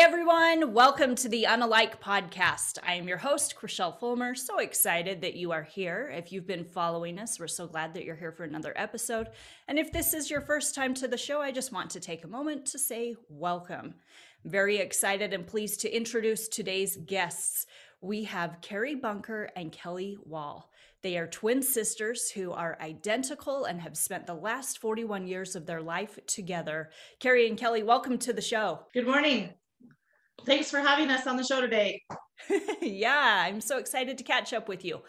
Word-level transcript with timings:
Everyone, 0.00 0.74
welcome 0.74 1.16
to 1.16 1.28
the 1.28 1.46
Unalike 1.48 1.98
podcast. 2.00 2.78
I 2.86 2.94
am 2.94 3.08
your 3.08 3.16
host, 3.16 3.56
Chriselle 3.60 3.98
Fulmer. 3.98 4.36
So 4.36 4.60
excited 4.60 5.20
that 5.22 5.34
you 5.34 5.50
are 5.50 5.64
here. 5.64 6.08
If 6.14 6.30
you've 6.30 6.46
been 6.46 6.64
following 6.64 7.18
us, 7.18 7.40
we're 7.40 7.48
so 7.48 7.66
glad 7.66 7.94
that 7.94 8.04
you're 8.04 8.14
here 8.14 8.30
for 8.30 8.44
another 8.44 8.72
episode. 8.76 9.30
And 9.66 9.76
if 9.76 9.90
this 9.90 10.14
is 10.14 10.30
your 10.30 10.40
first 10.40 10.72
time 10.72 10.94
to 10.94 11.08
the 11.08 11.18
show, 11.18 11.40
I 11.40 11.50
just 11.50 11.72
want 11.72 11.90
to 11.90 12.00
take 12.00 12.22
a 12.22 12.28
moment 12.28 12.64
to 12.66 12.78
say 12.78 13.16
welcome. 13.28 13.96
Very 14.44 14.76
excited 14.76 15.34
and 15.34 15.44
pleased 15.44 15.80
to 15.80 15.90
introduce 15.92 16.46
today's 16.46 16.96
guests. 16.98 17.66
We 18.00 18.22
have 18.22 18.60
Kerri 18.62 19.00
Bunker 19.00 19.50
and 19.56 19.72
Kelli 19.72 20.16
Wall. 20.24 20.70
They 21.02 21.18
are 21.18 21.26
twin 21.26 21.60
sisters 21.60 22.30
who 22.30 22.52
are 22.52 22.78
identical 22.80 23.64
and 23.64 23.80
have 23.80 23.96
spent 23.96 24.28
the 24.28 24.34
last 24.34 24.78
41 24.78 25.26
years 25.26 25.56
of 25.56 25.66
their 25.66 25.82
life 25.82 26.20
together. 26.28 26.90
Kerri 27.18 27.48
and 27.48 27.58
Kelli, 27.58 27.84
welcome 27.84 28.16
to 28.18 28.32
the 28.32 28.40
show. 28.40 28.86
Good 28.94 29.06
morning. 29.06 29.50
Thanks 30.44 30.70
for 30.70 30.80
having 30.80 31.10
us 31.10 31.26
on 31.26 31.36
the 31.36 31.44
show 31.44 31.60
today. 31.60 32.02
yeah, 32.80 33.44
I'm 33.46 33.60
so 33.60 33.78
excited 33.78 34.18
to 34.18 34.24
catch 34.24 34.52
up 34.52 34.68
with 34.68 34.84
you. 34.84 35.02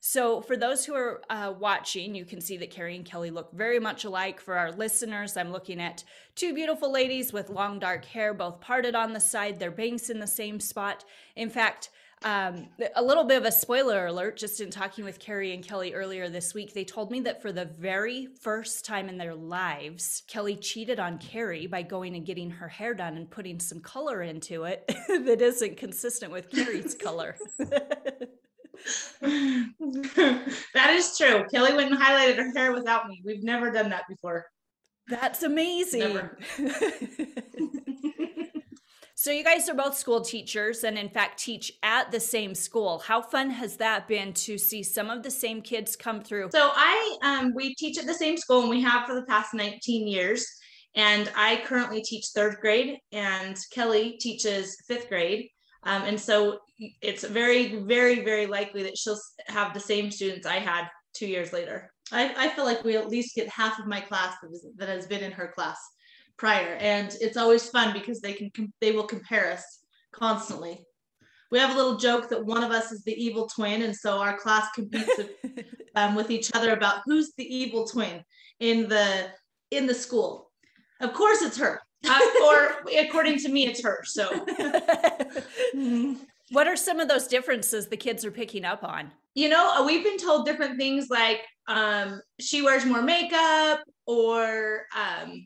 So, 0.00 0.40
for 0.40 0.56
those 0.56 0.84
who 0.84 0.94
are 0.94 1.22
uh, 1.30 1.52
watching, 1.58 2.14
you 2.14 2.24
can 2.24 2.40
see 2.40 2.56
that 2.58 2.72
Kerri 2.72 2.94
and 2.94 3.04
Kelli 3.04 3.32
look 3.32 3.52
very 3.52 3.80
much 3.80 4.04
alike. 4.04 4.40
For 4.40 4.56
our 4.56 4.70
listeners, 4.70 5.36
I'm 5.36 5.50
looking 5.50 5.80
at 5.80 6.04
two 6.36 6.54
beautiful 6.54 6.92
ladies 6.92 7.32
with 7.32 7.50
long 7.50 7.78
dark 7.78 8.04
hair, 8.04 8.32
both 8.32 8.60
parted 8.60 8.94
on 8.94 9.12
the 9.12 9.20
side, 9.20 9.58
their 9.58 9.70
bangs 9.70 10.08
in 10.08 10.20
the 10.20 10.26
same 10.26 10.60
spot. 10.60 11.04
In 11.34 11.50
fact, 11.50 11.90
um, 12.24 12.68
a 12.94 13.02
little 13.02 13.24
bit 13.24 13.36
of 13.36 13.44
a 13.44 13.52
spoiler 13.52 14.06
alert, 14.06 14.36
just 14.36 14.60
in 14.60 14.70
talking 14.70 15.04
with 15.04 15.20
Kerri 15.20 15.52
and 15.52 15.62
Kelli 15.62 15.92
earlier 15.94 16.28
this 16.28 16.54
week, 16.54 16.72
they 16.72 16.84
told 16.84 17.10
me 17.10 17.20
that 17.20 17.42
for 17.42 17.52
the 17.52 17.66
very 17.66 18.28
first 18.40 18.84
time 18.84 19.08
in 19.08 19.18
their 19.18 19.34
lives, 19.34 20.22
Kelli 20.28 20.58
cheated 20.60 20.98
on 20.98 21.18
Kerri 21.18 21.68
by 21.68 21.82
going 21.82 22.16
and 22.16 22.24
getting 22.24 22.50
her 22.50 22.68
hair 22.68 22.94
done 22.94 23.16
and 23.16 23.30
putting 23.30 23.60
some 23.60 23.80
color 23.80 24.22
into 24.22 24.64
it 24.64 24.84
that 25.08 25.42
isn't 25.42 25.76
consistent 25.76 26.32
with 26.32 26.50
Kerri's 26.50 26.94
color. 26.94 27.36
that 29.20 30.90
is 30.90 31.16
true. 31.16 31.44
Kelli 31.52 31.74
went 31.76 31.92
and 31.92 32.00
highlighted 32.00 32.36
her 32.36 32.52
hair 32.54 32.72
without 32.72 33.08
me. 33.08 33.22
We've 33.24 33.42
never 33.42 33.70
done 33.70 33.90
that 33.90 34.04
before. 34.08 34.46
That's 35.08 35.42
amazing. 35.42 36.18
So 39.18 39.30
you 39.30 39.42
guys 39.42 39.66
are 39.70 39.74
both 39.74 39.96
school 39.96 40.20
teachers 40.20 40.84
and 40.84 40.98
in 40.98 41.08
fact 41.08 41.40
teach 41.40 41.72
at 41.82 42.12
the 42.12 42.20
same 42.20 42.54
school. 42.54 42.98
How 42.98 43.22
fun 43.22 43.48
has 43.48 43.78
that 43.78 44.06
been 44.06 44.34
to 44.34 44.58
see 44.58 44.82
some 44.82 45.08
of 45.08 45.22
the 45.22 45.30
same 45.30 45.62
kids 45.62 45.96
come 45.96 46.20
through? 46.20 46.50
So 46.52 46.70
I 46.74 47.16
um, 47.22 47.54
we 47.54 47.74
teach 47.76 47.96
at 47.96 48.04
the 48.04 48.12
same 48.12 48.36
school 48.36 48.60
and 48.60 48.68
we 48.68 48.82
have 48.82 49.06
for 49.06 49.14
the 49.14 49.24
past 49.24 49.54
19 49.54 50.06
years. 50.06 50.46
And 50.96 51.32
I 51.34 51.62
currently 51.64 52.02
teach 52.02 52.26
third 52.34 52.58
grade 52.60 52.98
and 53.10 53.56
Kelli 53.74 54.18
teaches 54.18 54.76
fifth 54.86 55.08
grade. 55.08 55.48
Um, 55.84 56.02
and 56.02 56.20
so 56.20 56.58
it's 57.00 57.24
very, 57.24 57.76
very, 57.84 58.22
very 58.22 58.44
likely 58.44 58.82
that 58.82 58.98
she'll 58.98 59.18
have 59.46 59.72
the 59.72 59.80
same 59.80 60.10
students 60.10 60.46
I 60.46 60.58
had 60.58 60.88
two 61.14 61.26
years 61.26 61.54
later. 61.54 61.90
I, 62.12 62.34
I 62.36 62.48
feel 62.50 62.66
like 62.66 62.84
we 62.84 62.96
at 62.96 63.08
least 63.08 63.34
get 63.34 63.48
half 63.48 63.78
of 63.78 63.86
my 63.86 64.00
class 64.02 64.36
that 64.76 64.90
has 64.90 65.06
been 65.06 65.24
in 65.24 65.32
her 65.32 65.52
class 65.54 65.78
prior. 66.38 66.74
And 66.80 67.16
it's 67.20 67.36
always 67.36 67.68
fun 67.68 67.92
because 67.92 68.20
they 68.20 68.32
can 68.32 68.50
they 68.80 68.92
will 68.92 69.06
compare 69.06 69.52
us 69.52 69.80
constantly. 70.12 70.84
We 71.50 71.58
have 71.58 71.72
a 71.72 71.76
little 71.76 71.96
joke 71.96 72.28
that 72.30 72.44
one 72.44 72.64
of 72.64 72.72
us 72.72 72.90
is 72.90 73.04
the 73.04 73.12
evil 73.12 73.46
twin 73.46 73.82
and 73.82 73.94
so 73.94 74.18
our 74.18 74.36
class 74.36 74.68
competes 74.74 75.10
with, 75.16 75.30
um, 75.94 76.14
with 76.14 76.30
each 76.30 76.50
other 76.54 76.72
about 76.72 77.02
who's 77.04 77.32
the 77.36 77.44
evil 77.44 77.86
twin 77.86 78.22
in 78.60 78.88
the 78.88 79.28
in 79.70 79.86
the 79.86 79.94
school. 79.94 80.50
Of 81.00 81.12
course 81.12 81.42
it's 81.42 81.58
her. 81.58 81.80
Uh, 82.08 82.20
or 82.44 82.84
according 82.98 83.38
to 83.38 83.48
me 83.48 83.66
it's 83.66 83.82
her 83.82 84.02
so. 84.04 84.44
What 86.52 86.68
are 86.68 86.76
some 86.76 87.00
of 87.00 87.08
those 87.08 87.26
differences 87.26 87.88
the 87.88 87.96
kids 87.96 88.24
are 88.24 88.30
picking 88.30 88.64
up 88.64 88.84
on? 88.84 89.10
You 89.34 89.48
know 89.48 89.84
we've 89.84 90.04
been 90.04 90.18
told 90.18 90.46
different 90.46 90.78
things 90.78 91.08
like 91.10 91.40
um, 91.68 92.20
she 92.38 92.62
wears 92.62 92.84
more 92.84 93.02
makeup 93.02 93.80
or 94.06 94.86
um, 94.96 95.44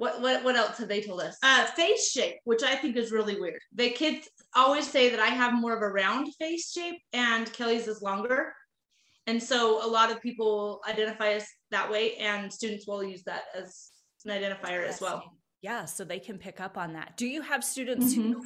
what 0.00 0.22
what 0.22 0.42
what 0.42 0.56
else 0.56 0.78
have 0.78 0.88
they 0.88 1.02
told 1.02 1.20
us? 1.20 1.36
Uh, 1.42 1.66
face 1.66 2.10
shape, 2.10 2.36
which 2.44 2.62
I 2.62 2.74
think 2.74 2.96
is 2.96 3.12
really 3.12 3.38
weird. 3.38 3.60
The 3.74 3.90
kids 3.90 4.28
always 4.56 4.88
say 4.88 5.10
that 5.10 5.20
I 5.20 5.26
have 5.26 5.52
more 5.52 5.76
of 5.76 5.82
a 5.82 5.88
round 5.88 6.34
face 6.36 6.72
shape 6.72 6.96
and 7.12 7.46
Kelli's 7.52 7.86
is 7.86 8.00
longer. 8.00 8.54
And 9.26 9.40
so 9.42 9.84
a 9.84 9.86
lot 9.86 10.10
of 10.10 10.20
people 10.22 10.80
identify 10.88 11.34
us 11.34 11.46
that 11.70 11.90
way, 11.90 12.16
and 12.16 12.50
students 12.50 12.86
will 12.86 13.04
use 13.04 13.22
that 13.24 13.42
as 13.54 13.90
an 14.24 14.32
identifier 14.32 14.84
as 14.88 15.00
well. 15.00 15.22
Yeah, 15.60 15.84
so 15.84 16.04
they 16.04 16.18
can 16.18 16.38
pick 16.38 16.58
up 16.58 16.78
on 16.78 16.94
that. 16.94 17.18
Do 17.18 17.26
you 17.26 17.42
have 17.42 17.62
students 17.62 18.14
mm-hmm. 18.14 18.32
who, 18.32 18.42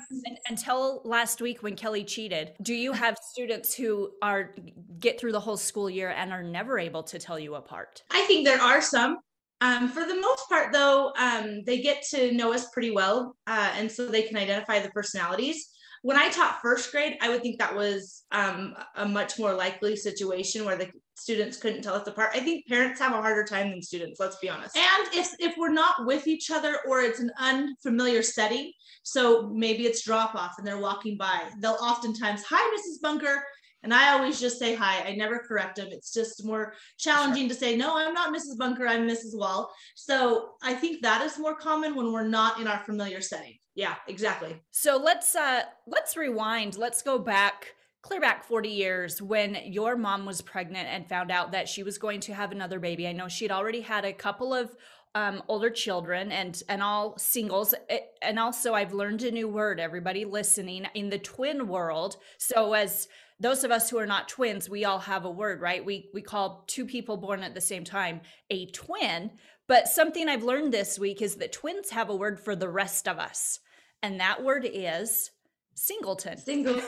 until 0.48 1.00
last 1.04 1.40
week 1.40 1.62
when 1.62 1.76
Kelli 1.76 2.04
cheated, 2.04 2.54
do 2.60 2.74
you 2.74 2.92
have 2.92 3.16
students 3.30 3.72
who 3.72 4.10
are 4.20 4.52
get 4.98 5.20
through 5.20 5.30
the 5.30 5.40
whole 5.40 5.56
school 5.56 5.88
year 5.88 6.10
and 6.10 6.32
are 6.32 6.42
never 6.42 6.78
able 6.78 7.04
to 7.04 7.20
tell 7.20 7.38
you 7.38 7.54
apart? 7.54 8.02
I 8.10 8.22
think 8.22 8.44
there 8.44 8.60
are 8.60 8.82
some. 8.82 9.18
Um, 9.64 9.88
for 9.88 10.04
the 10.04 10.20
most 10.20 10.46
part, 10.50 10.74
though, 10.74 11.10
um, 11.18 11.62
they 11.64 11.80
get 11.80 12.02
to 12.10 12.32
know 12.32 12.52
us 12.52 12.68
pretty 12.68 12.90
well, 12.90 13.34
uh, 13.46 13.72
and 13.76 13.90
so 13.90 14.06
they 14.06 14.22
can 14.22 14.36
identify 14.36 14.78
the 14.78 14.90
personalities. 14.90 15.70
When 16.02 16.18
I 16.18 16.28
taught 16.28 16.60
first 16.60 16.92
grade, 16.92 17.16
I 17.22 17.30
would 17.30 17.40
think 17.40 17.58
that 17.58 17.74
was 17.74 18.24
um, 18.30 18.74
a 18.94 19.08
much 19.08 19.38
more 19.38 19.54
likely 19.54 19.96
situation 19.96 20.66
where 20.66 20.76
the 20.76 20.90
students 21.16 21.56
couldn't 21.56 21.80
tell 21.80 21.94
us 21.94 22.06
apart. 22.06 22.32
I 22.34 22.40
think 22.40 22.66
parents 22.66 23.00
have 23.00 23.12
a 23.12 23.22
harder 23.22 23.42
time 23.42 23.70
than 23.70 23.80
students. 23.80 24.20
Let's 24.20 24.36
be 24.36 24.50
honest. 24.50 24.76
And 24.76 25.14
if 25.14 25.34
if 25.38 25.56
we're 25.56 25.72
not 25.72 26.04
with 26.04 26.26
each 26.26 26.50
other 26.50 26.80
or 26.86 27.00
it's 27.00 27.20
an 27.20 27.30
unfamiliar 27.38 28.22
setting, 28.22 28.70
so 29.02 29.48
maybe 29.48 29.84
it's 29.86 30.04
drop 30.04 30.34
off 30.34 30.56
and 30.58 30.66
they're 30.66 30.76
walking 30.78 31.16
by, 31.16 31.40
they'll 31.60 31.78
oftentimes, 31.80 32.42
"Hi, 32.50 32.76
Mrs. 32.76 33.00
Bunker." 33.00 33.42
And 33.84 33.94
I 33.94 34.12
always 34.12 34.40
just 34.40 34.58
say 34.58 34.74
hi. 34.74 35.04
I 35.06 35.14
never 35.14 35.38
correct 35.38 35.76
them. 35.76 35.88
It's 35.90 36.12
just 36.12 36.44
more 36.44 36.72
challenging 36.98 37.44
sure. 37.44 37.50
to 37.50 37.54
say, 37.54 37.76
no, 37.76 37.96
I'm 37.96 38.14
not 38.14 38.34
Mrs. 38.34 38.58
Bunker, 38.58 38.88
I'm 38.88 39.06
Mrs. 39.06 39.36
Wall. 39.36 39.70
So 39.94 40.52
I 40.62 40.74
think 40.74 41.02
that 41.02 41.22
is 41.22 41.38
more 41.38 41.54
common 41.54 41.94
when 41.94 42.10
we're 42.10 42.26
not 42.26 42.60
in 42.60 42.66
our 42.66 42.82
familiar 42.84 43.20
setting. 43.20 43.58
Yeah, 43.74 43.94
exactly. 44.08 44.60
So 44.70 44.96
let's 44.96 45.34
uh 45.34 45.62
let's 45.86 46.16
rewind. 46.16 46.76
Let's 46.78 47.02
go 47.02 47.18
back 47.18 47.74
clear 48.02 48.20
back 48.20 48.44
40 48.44 48.68
years 48.68 49.22
when 49.22 49.56
your 49.64 49.96
mom 49.96 50.26
was 50.26 50.42
pregnant 50.42 50.88
and 50.88 51.08
found 51.08 51.30
out 51.30 51.52
that 51.52 51.68
she 51.68 51.82
was 51.82 51.96
going 51.96 52.20
to 52.20 52.34
have 52.34 52.52
another 52.52 52.78
baby. 52.78 53.08
I 53.08 53.12
know 53.12 53.28
she'd 53.28 53.50
already 53.50 53.80
had 53.80 54.04
a 54.04 54.12
couple 54.12 54.52
of 54.52 54.76
um, 55.14 55.42
older 55.48 55.70
children 55.70 56.32
and 56.32 56.62
and 56.68 56.82
all 56.82 57.16
singles 57.18 57.72
eh, 57.88 58.00
and 58.20 58.36
also 58.36 58.74
i've 58.74 58.92
learned 58.92 59.22
a 59.22 59.30
new 59.30 59.46
word 59.46 59.78
everybody 59.78 60.24
listening 60.24 60.88
in 60.94 61.08
the 61.08 61.18
twin 61.18 61.68
world 61.68 62.16
so 62.36 62.72
as 62.72 63.06
those 63.44 63.62
of 63.62 63.70
us 63.70 63.90
who 63.90 63.98
are 63.98 64.06
not 64.06 64.28
twins, 64.28 64.70
we 64.70 64.86
all 64.86 64.98
have 65.00 65.26
a 65.26 65.30
word, 65.30 65.60
right? 65.60 65.84
We 65.84 66.08
we 66.14 66.22
call 66.22 66.64
two 66.66 66.86
people 66.86 67.18
born 67.18 67.42
at 67.42 67.54
the 67.54 67.60
same 67.60 67.84
time 67.84 68.22
a 68.48 68.70
twin. 68.70 69.32
But 69.68 69.88
something 69.88 70.28
I've 70.28 70.42
learned 70.42 70.72
this 70.72 70.98
week 70.98 71.20
is 71.20 71.36
that 71.36 71.52
twins 71.52 71.90
have 71.90 72.08
a 72.08 72.16
word 72.16 72.40
for 72.40 72.56
the 72.56 72.68
rest 72.68 73.06
of 73.06 73.18
us. 73.18 73.60
And 74.02 74.20
that 74.20 74.42
word 74.42 74.68
is 74.70 75.30
singleton. 75.74 76.38
Single 76.38 76.80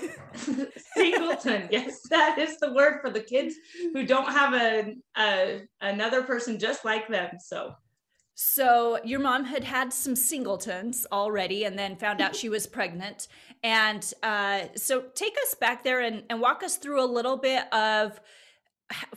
singleton. 0.95 1.69
Yes, 1.71 2.01
that 2.11 2.39
is 2.39 2.59
the 2.59 2.73
word 2.73 3.01
for 3.03 3.11
the 3.11 3.21
kids 3.21 3.55
who 3.93 4.07
don't 4.07 4.31
have 4.31 4.55
a, 4.55 4.95
a 5.19 5.61
another 5.81 6.23
person 6.23 6.59
just 6.59 6.85
like 6.85 7.09
them. 7.09 7.33
So 7.39 7.73
so 8.39 9.01
your 9.03 9.19
mom 9.19 9.45
had 9.45 9.65
had 9.65 9.95
some 9.95 10.15
singletons 10.15 11.07
already 11.11 11.65
and 11.65 11.79
then 11.79 11.97
found 11.97 12.21
out 12.21 12.37
she 12.37 12.51
was 12.51 12.67
pregnant. 12.67 13.29
And 13.65 14.13
uh, 14.23 14.65
so 14.77 15.05
take 15.15 15.35
us 15.43 15.55
back 15.55 15.83
there 15.83 16.01
and, 16.01 16.23
and 16.29 16.39
walk 16.39 16.63
us 16.63 16.77
through 16.77 17.03
a 17.03 17.07
little 17.07 17.39
bit 17.39 17.73
of 17.73 18.21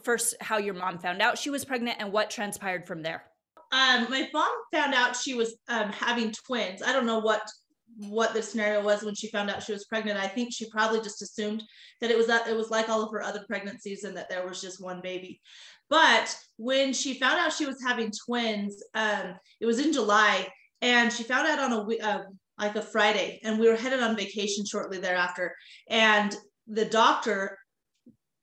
first 0.02 0.36
how 0.40 0.58
your 0.58 0.74
mom 0.74 1.00
found 1.00 1.22
out 1.22 1.38
she 1.38 1.50
was 1.50 1.66
pregnant 1.66 1.98
and 2.00 2.14
what 2.14 2.30
transpired 2.30 2.88
from 2.88 3.04
there. 3.04 3.26
Um, 3.74 4.08
my 4.10 4.28
mom 4.34 4.50
found 4.72 4.94
out 4.96 5.18
she 5.18 5.36
was 5.36 5.58
um, 5.68 5.90
having 5.92 6.32
twins. 6.32 6.82
I 6.82 6.94
don't 6.94 7.06
know 7.06 7.20
what 7.20 7.42
what 7.98 8.34
the 8.34 8.42
scenario 8.42 8.82
was 8.82 9.04
when 9.04 9.16
she 9.16 9.28
found 9.30 9.50
out 9.50 9.62
she 9.62 9.74
was 9.74 9.86
pregnant. 9.86 10.18
I 10.18 10.28
think 10.28 10.54
she 10.54 10.70
probably 10.70 11.02
just 11.02 11.22
assumed 11.22 11.64
that 12.00 12.10
it 12.10 12.18
was 12.18 12.28
that 12.28 12.48
it 12.48 12.56
was 12.56 12.70
like 12.70 12.88
all 12.88 13.04
of 13.04 13.12
her 13.12 13.22
other 13.22 13.44
pregnancies 13.48 14.06
and 14.06 14.16
that 14.16 14.30
there 14.30 14.48
was 14.48 14.62
just 14.62 14.82
one 14.82 15.02
baby. 15.02 15.42
But 15.90 16.36
when 16.58 16.94
she 16.94 17.16
found 17.16 17.40
out 17.40 17.54
she 17.54 17.66
was 17.66 17.82
having 17.86 18.12
twins, 18.12 18.82
um, 18.94 19.36
it 19.60 19.66
was 19.66 19.80
in 19.80 19.94
July, 19.94 20.48
and 20.82 21.12
she 21.12 21.24
found 21.24 21.48
out 21.48 21.60
on 21.60 21.72
a 21.72 21.98
uh, 22.00 22.24
like 22.60 22.76
a 22.76 22.82
Friday, 22.82 23.40
and 23.44 23.58
we 23.58 23.70
were 23.70 23.76
headed 23.76 24.02
on 24.02 24.18
vacation 24.18 24.66
shortly 24.66 25.00
thereafter. 25.00 25.56
And 25.90 26.36
the 26.68 26.86
doctor 26.86 27.58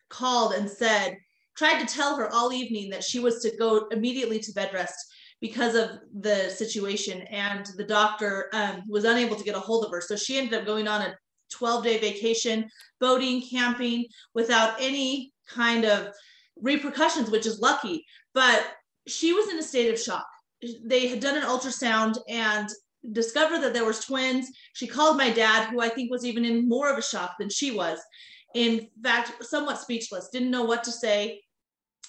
called 0.09 0.55
and 0.55 0.69
said, 0.69 1.17
tried 1.57 1.81
to 1.81 1.95
tell 1.95 2.17
her 2.17 2.33
all 2.33 2.53
evening 2.53 2.91
that 2.91 3.05
she 3.05 3.19
was 3.19 3.41
to 3.41 3.57
go 3.57 3.87
immediately 3.89 4.39
to 4.41 4.53
bed 4.53 4.71
rest 4.73 4.95
because 5.41 5.75
of 5.75 5.99
the 6.21 6.49
situation. 6.51 7.23
And 7.23 7.67
the 7.77 7.85
doctor 7.85 8.49
um, 8.53 8.83
was 8.89 9.05
unable 9.05 9.37
to 9.37 9.45
get 9.45 9.55
a 9.55 9.61
hold 9.61 9.85
of 9.85 9.91
her. 9.91 10.01
So 10.01 10.17
she 10.17 10.39
ended 10.39 10.55
up 10.55 10.67
going 10.67 10.89
on 10.89 11.03
a 11.03 11.15
12 11.53 11.85
day 11.85 11.99
vacation, 11.99 12.69
boating, 13.01 13.43
camping 13.49 14.07
without 14.35 14.77
any 14.81 15.33
kind 15.49 15.85
of 15.85 16.09
repercussions, 16.61 17.31
which 17.31 17.47
is 17.47 17.61
lucky. 17.61 18.05
But 18.35 18.67
she 19.07 19.33
was 19.33 19.49
in 19.49 19.59
a 19.59 19.63
state 19.63 19.93
of 19.93 20.01
shock. 20.01 20.27
They 20.85 21.07
had 21.09 21.21
done 21.21 21.37
an 21.37 21.45
ultrasound 21.45 22.19
and 22.29 22.69
discovered 23.13 23.61
that 23.61 23.73
there 23.73 23.85
was 23.85 24.05
twins. 24.05 24.49
She 24.73 24.87
called 24.87 25.17
my 25.17 25.31
dad, 25.31 25.69
who 25.69 25.81
I 25.81 25.89
think 25.89 26.11
was 26.11 26.25
even 26.25 26.45
in 26.45 26.69
more 26.69 26.91
of 26.91 26.99
a 26.99 27.03
shock 27.03 27.35
than 27.39 27.49
she 27.49 27.71
was. 27.71 27.99
In 28.55 28.89
fact, 29.03 29.45
somewhat 29.45 29.81
speechless, 29.81 30.31
didn't 30.33 30.51
know 30.51 30.65
what 30.65 30.83
to 30.85 30.93
say 30.93 31.43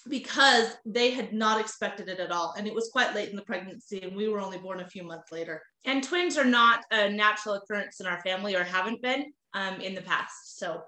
because 0.09 0.77
they 0.85 1.11
had 1.11 1.33
not 1.33 1.59
expected 1.59 2.07
it 2.07 2.19
at 2.19 2.31
all. 2.31 2.53
And 2.57 2.65
it 2.65 2.73
was 2.73 2.89
quite 2.91 3.13
late 3.13 3.29
in 3.29 3.35
the 3.35 3.41
pregnancy, 3.41 4.01
and 4.01 4.15
we 4.15 4.29
were 4.29 4.39
only 4.39 4.57
born 4.57 4.79
a 4.79 4.87
few 4.87 5.03
months 5.03 5.31
later. 5.31 5.61
And 5.85 6.03
twins 6.03 6.37
are 6.37 6.45
not 6.45 6.83
a 6.91 7.09
natural 7.09 7.55
occurrence 7.55 7.99
in 7.99 8.05
our 8.05 8.21
family 8.21 8.55
or 8.55 8.63
haven't 8.63 9.01
been 9.01 9.25
um, 9.53 9.81
in 9.81 9.95
the 9.95 10.01
past. 10.01 10.57
So, 10.57 10.81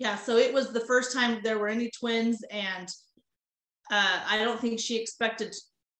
yeah, 0.00 0.16
so 0.16 0.38
it 0.38 0.52
was 0.52 0.72
the 0.72 0.80
first 0.80 1.12
time 1.12 1.40
there 1.44 1.58
were 1.58 1.68
any 1.68 1.90
twins, 1.90 2.42
and 2.50 2.88
uh, 3.92 4.20
I 4.26 4.38
don't 4.38 4.58
think 4.58 4.80
she 4.80 4.96
expected 4.96 5.54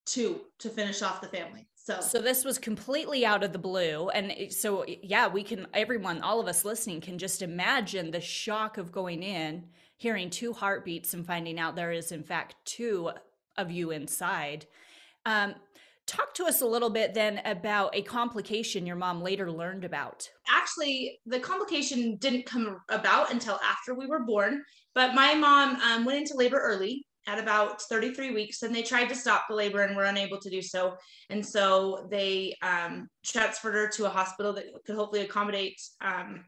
two 0.07 0.41
to 0.59 0.71
finish 0.71 1.03
off 1.03 1.21
the 1.21 1.29
family. 1.29 1.69
So, 1.77 2.01
so 2.01 2.19
this 2.21 2.43
was 2.43 2.59
completely 2.59 3.27
out 3.27 3.45
of 3.45 3.53
the 3.53 3.59
blue. 3.59 4.09
And 4.09 4.51
so, 4.53 4.87
yeah, 4.87 5.29
we 5.29 5.43
can, 5.43 5.67
everyone, 5.75 6.23
all 6.23 6.41
of 6.41 6.49
us 6.49 6.65
listening 6.65 7.03
can 7.03 7.19
just 7.19 7.43
imagine 7.43 8.11
the 8.11 8.23
shock 8.23 8.79
of 8.79 8.91
going 8.91 9.23
in, 9.23 9.67
hearing 9.99 10.31
two 10.31 10.55
heartbeats, 10.55 11.13
and 11.13 11.27
finding 11.27 11.59
out 11.59 11.77
there 11.77 11.93
is, 11.93 12.11
in 12.11 12.23
fact, 12.23 12.55
two 12.65 13.11
of 13.59 13.71
you 13.71 13.91
inside. 13.91 14.65
Um, 15.27 15.55
talk 16.11 16.35
to 16.35 16.45
us 16.45 16.61
a 16.61 16.67
little 16.67 16.91
bit 16.91 17.15
then 17.15 17.41
about 17.45 17.95
a 17.95 18.03
complication 18.03 18.87
your 18.87 18.97
mom 18.97 19.23
later 19.23 19.51
learned 19.51 19.85
about. 19.85 20.29
Actually, 20.49 21.21
the 21.27 21.39
complication 21.39 22.17
didn't 22.17 22.47
come 22.47 22.79
about 22.89 23.33
until 23.33 23.61
after 23.65 23.95
we 23.95 24.07
were 24.07 24.25
born, 24.25 24.63
but 24.95 25.15
my 25.15 25.35
mom 25.35 25.77
um, 25.77 26.05
went 26.05 26.19
into 26.19 26.35
labor 26.35 26.59
early 26.59 27.07
at 27.27 27.39
about 27.39 27.81
33 27.83 28.33
weeks 28.33 28.63
and 28.63 28.75
they 28.75 28.83
tried 28.83 29.09
to 29.09 29.15
stop 29.15 29.45
the 29.49 29.55
labor 29.55 29.83
and 29.83 29.95
were 29.95 30.05
unable 30.05 30.39
to 30.39 30.51
do 30.51 30.63
so 30.63 30.97
and 31.29 31.45
so 31.45 32.09
they 32.11 32.57
um, 32.63 33.09
transferred 33.25 33.75
her 33.75 33.89
to 33.89 34.07
a 34.07 34.09
hospital 34.09 34.53
that 34.53 34.65
could 34.87 34.97
hopefully 34.97 35.23
accommodate 35.23 35.81
um, 36.01 36.45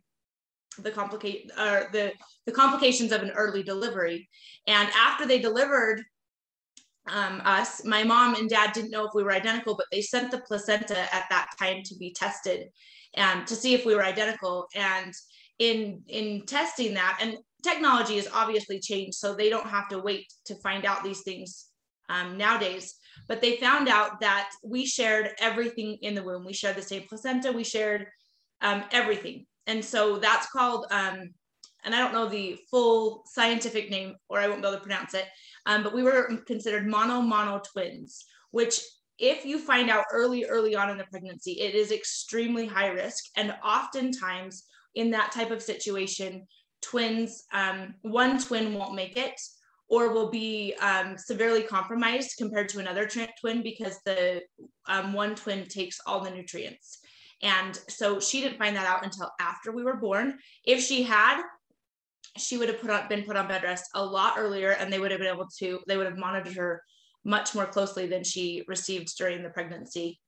the 0.78 0.90
complicate 0.90 1.50
or 1.58 1.88
the 1.92 2.12
the 2.46 2.52
complications 2.52 3.12
of 3.12 3.22
an 3.22 3.30
early 3.32 3.62
delivery 3.62 4.26
and 4.66 4.88
after 4.96 5.26
they 5.26 5.38
delivered 5.38 6.02
um, 7.08 7.42
us 7.44 7.84
my 7.84 8.04
mom 8.04 8.34
and 8.36 8.48
dad 8.48 8.72
didn't 8.72 8.90
know 8.90 9.04
if 9.04 9.12
we 9.14 9.24
were 9.24 9.32
identical 9.32 9.74
but 9.74 9.86
they 9.90 10.00
sent 10.00 10.30
the 10.30 10.38
placenta 10.38 10.98
at 11.14 11.24
that 11.30 11.48
time 11.58 11.82
to 11.84 11.96
be 11.96 12.12
tested 12.12 12.68
and 13.14 13.46
to 13.46 13.56
see 13.56 13.74
if 13.74 13.84
we 13.84 13.94
were 13.94 14.04
identical 14.04 14.66
and 14.76 15.12
in 15.58 16.02
in 16.08 16.46
testing 16.46 16.94
that 16.94 17.18
and 17.20 17.36
technology 17.62 18.16
has 18.16 18.28
obviously 18.32 18.80
changed, 18.80 19.14
so 19.14 19.34
they 19.34 19.48
don't 19.48 19.66
have 19.66 19.88
to 19.88 19.98
wait 19.98 20.32
to 20.46 20.54
find 20.56 20.84
out 20.84 21.04
these 21.04 21.22
things 21.22 21.66
um, 22.08 22.36
nowadays. 22.36 22.94
But 23.28 23.40
they 23.40 23.56
found 23.56 23.88
out 23.88 24.20
that 24.20 24.50
we 24.64 24.84
shared 24.84 25.30
everything 25.38 25.98
in 26.02 26.14
the 26.14 26.22
womb. 26.22 26.44
We 26.44 26.52
shared 26.52 26.76
the 26.76 26.82
same 26.82 27.04
placenta. 27.08 27.52
We 27.52 27.64
shared 27.64 28.06
um, 28.60 28.84
everything, 28.90 29.46
and 29.66 29.84
so 29.84 30.18
that's 30.18 30.48
called. 30.50 30.86
Um, 30.90 31.30
and 31.84 31.96
I 31.96 31.98
don't 31.98 32.12
know 32.12 32.28
the 32.28 32.58
full 32.70 33.24
scientific 33.26 33.90
name, 33.90 34.14
or 34.28 34.38
I 34.38 34.46
won't 34.46 34.62
be 34.62 34.68
able 34.68 34.78
to 34.78 34.82
pronounce 34.82 35.14
it. 35.14 35.26
Um, 35.66 35.82
but 35.82 35.94
we 35.94 36.02
were 36.02 36.38
considered 36.46 36.86
mono 36.86 37.20
mono 37.20 37.60
twins, 37.72 38.24
which 38.50 38.80
if 39.18 39.44
you 39.44 39.58
find 39.58 39.90
out 39.90 40.04
early, 40.12 40.44
early 40.44 40.74
on 40.74 40.90
in 40.90 40.98
the 40.98 41.04
pregnancy, 41.04 41.52
it 41.60 41.74
is 41.74 41.92
extremely 41.92 42.66
high 42.66 42.88
risk. 42.88 43.24
And 43.36 43.54
oftentimes 43.64 44.64
in 44.94 45.10
that 45.12 45.32
type 45.32 45.50
of 45.50 45.62
situation, 45.62 46.46
twins, 46.80 47.44
um, 47.52 47.94
one 48.02 48.38
twin 48.42 48.74
won't 48.74 48.94
make 48.94 49.16
it 49.16 49.40
or 49.88 50.12
will 50.12 50.30
be 50.30 50.74
um, 50.80 51.16
severely 51.18 51.62
compromised 51.62 52.36
compared 52.38 52.68
to 52.70 52.78
another 52.78 53.08
twin 53.40 53.62
because 53.62 53.98
the 54.04 54.40
um, 54.88 55.12
one 55.12 55.34
twin 55.34 55.66
takes 55.66 56.00
all 56.06 56.24
the 56.24 56.30
nutrients. 56.30 56.98
And 57.42 57.78
so 57.88 58.18
she 58.18 58.40
didn't 58.40 58.58
find 58.58 58.74
that 58.76 58.86
out 58.86 59.04
until 59.04 59.30
after 59.40 59.70
we 59.70 59.82
were 59.82 59.96
born. 59.96 60.38
If 60.64 60.80
she 60.80 61.02
had, 61.02 61.42
she 62.36 62.56
would 62.56 62.68
have 62.68 62.80
put 62.80 62.90
on, 62.90 63.08
been 63.08 63.24
put 63.24 63.36
on 63.36 63.48
bed 63.48 63.62
rest 63.62 63.90
a 63.94 64.04
lot 64.04 64.34
earlier 64.38 64.70
and 64.70 64.92
they 64.92 64.98
would 64.98 65.10
have 65.10 65.20
been 65.20 65.32
able 65.32 65.48
to, 65.58 65.80
they 65.86 65.96
would 65.96 66.06
have 66.06 66.18
monitored 66.18 66.54
her 66.54 66.82
much 67.24 67.54
more 67.54 67.66
closely 67.66 68.06
than 68.06 68.24
she 68.24 68.64
received 68.66 69.16
during 69.16 69.42
the 69.42 69.50
pregnancy. 69.50 70.18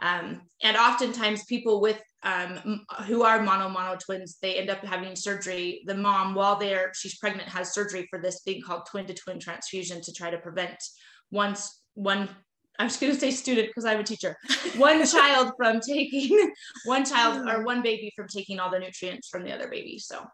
Um, 0.00 0.42
and 0.62 0.76
oftentimes 0.76 1.44
people 1.44 1.80
with 1.80 2.00
um, 2.22 2.84
who 3.06 3.22
are 3.22 3.42
mono 3.42 3.68
mono 3.68 3.96
twins, 3.96 4.38
they 4.42 4.56
end 4.56 4.70
up 4.70 4.84
having 4.84 5.14
surgery. 5.14 5.82
The 5.86 5.94
mom, 5.94 6.34
while 6.34 6.56
they're 6.56 6.90
she's 6.94 7.16
pregnant, 7.18 7.48
has 7.48 7.72
surgery 7.72 8.06
for 8.10 8.18
this 8.20 8.42
thing 8.42 8.62
called 8.62 8.86
twin 8.90 9.06
to 9.06 9.14
twin 9.14 9.38
transfusion 9.38 10.00
to 10.02 10.12
try 10.12 10.30
to 10.30 10.38
prevent 10.38 10.76
once 11.30 11.82
one. 11.94 12.28
I'm 12.78 12.88
just 12.88 13.00
going 13.00 13.12
to 13.12 13.20
say 13.20 13.30
student 13.30 13.68
because 13.68 13.84
I'm 13.84 14.00
a 14.00 14.04
teacher. 14.04 14.36
One 14.76 15.06
child 15.06 15.52
from 15.56 15.78
taking 15.80 16.52
one 16.86 17.04
child 17.04 17.48
or 17.48 17.64
one 17.64 17.82
baby 17.82 18.12
from 18.16 18.26
taking 18.26 18.58
all 18.58 18.70
the 18.70 18.80
nutrients 18.80 19.28
from 19.28 19.44
the 19.44 19.52
other 19.52 19.68
baby. 19.68 19.98
So 19.98 20.24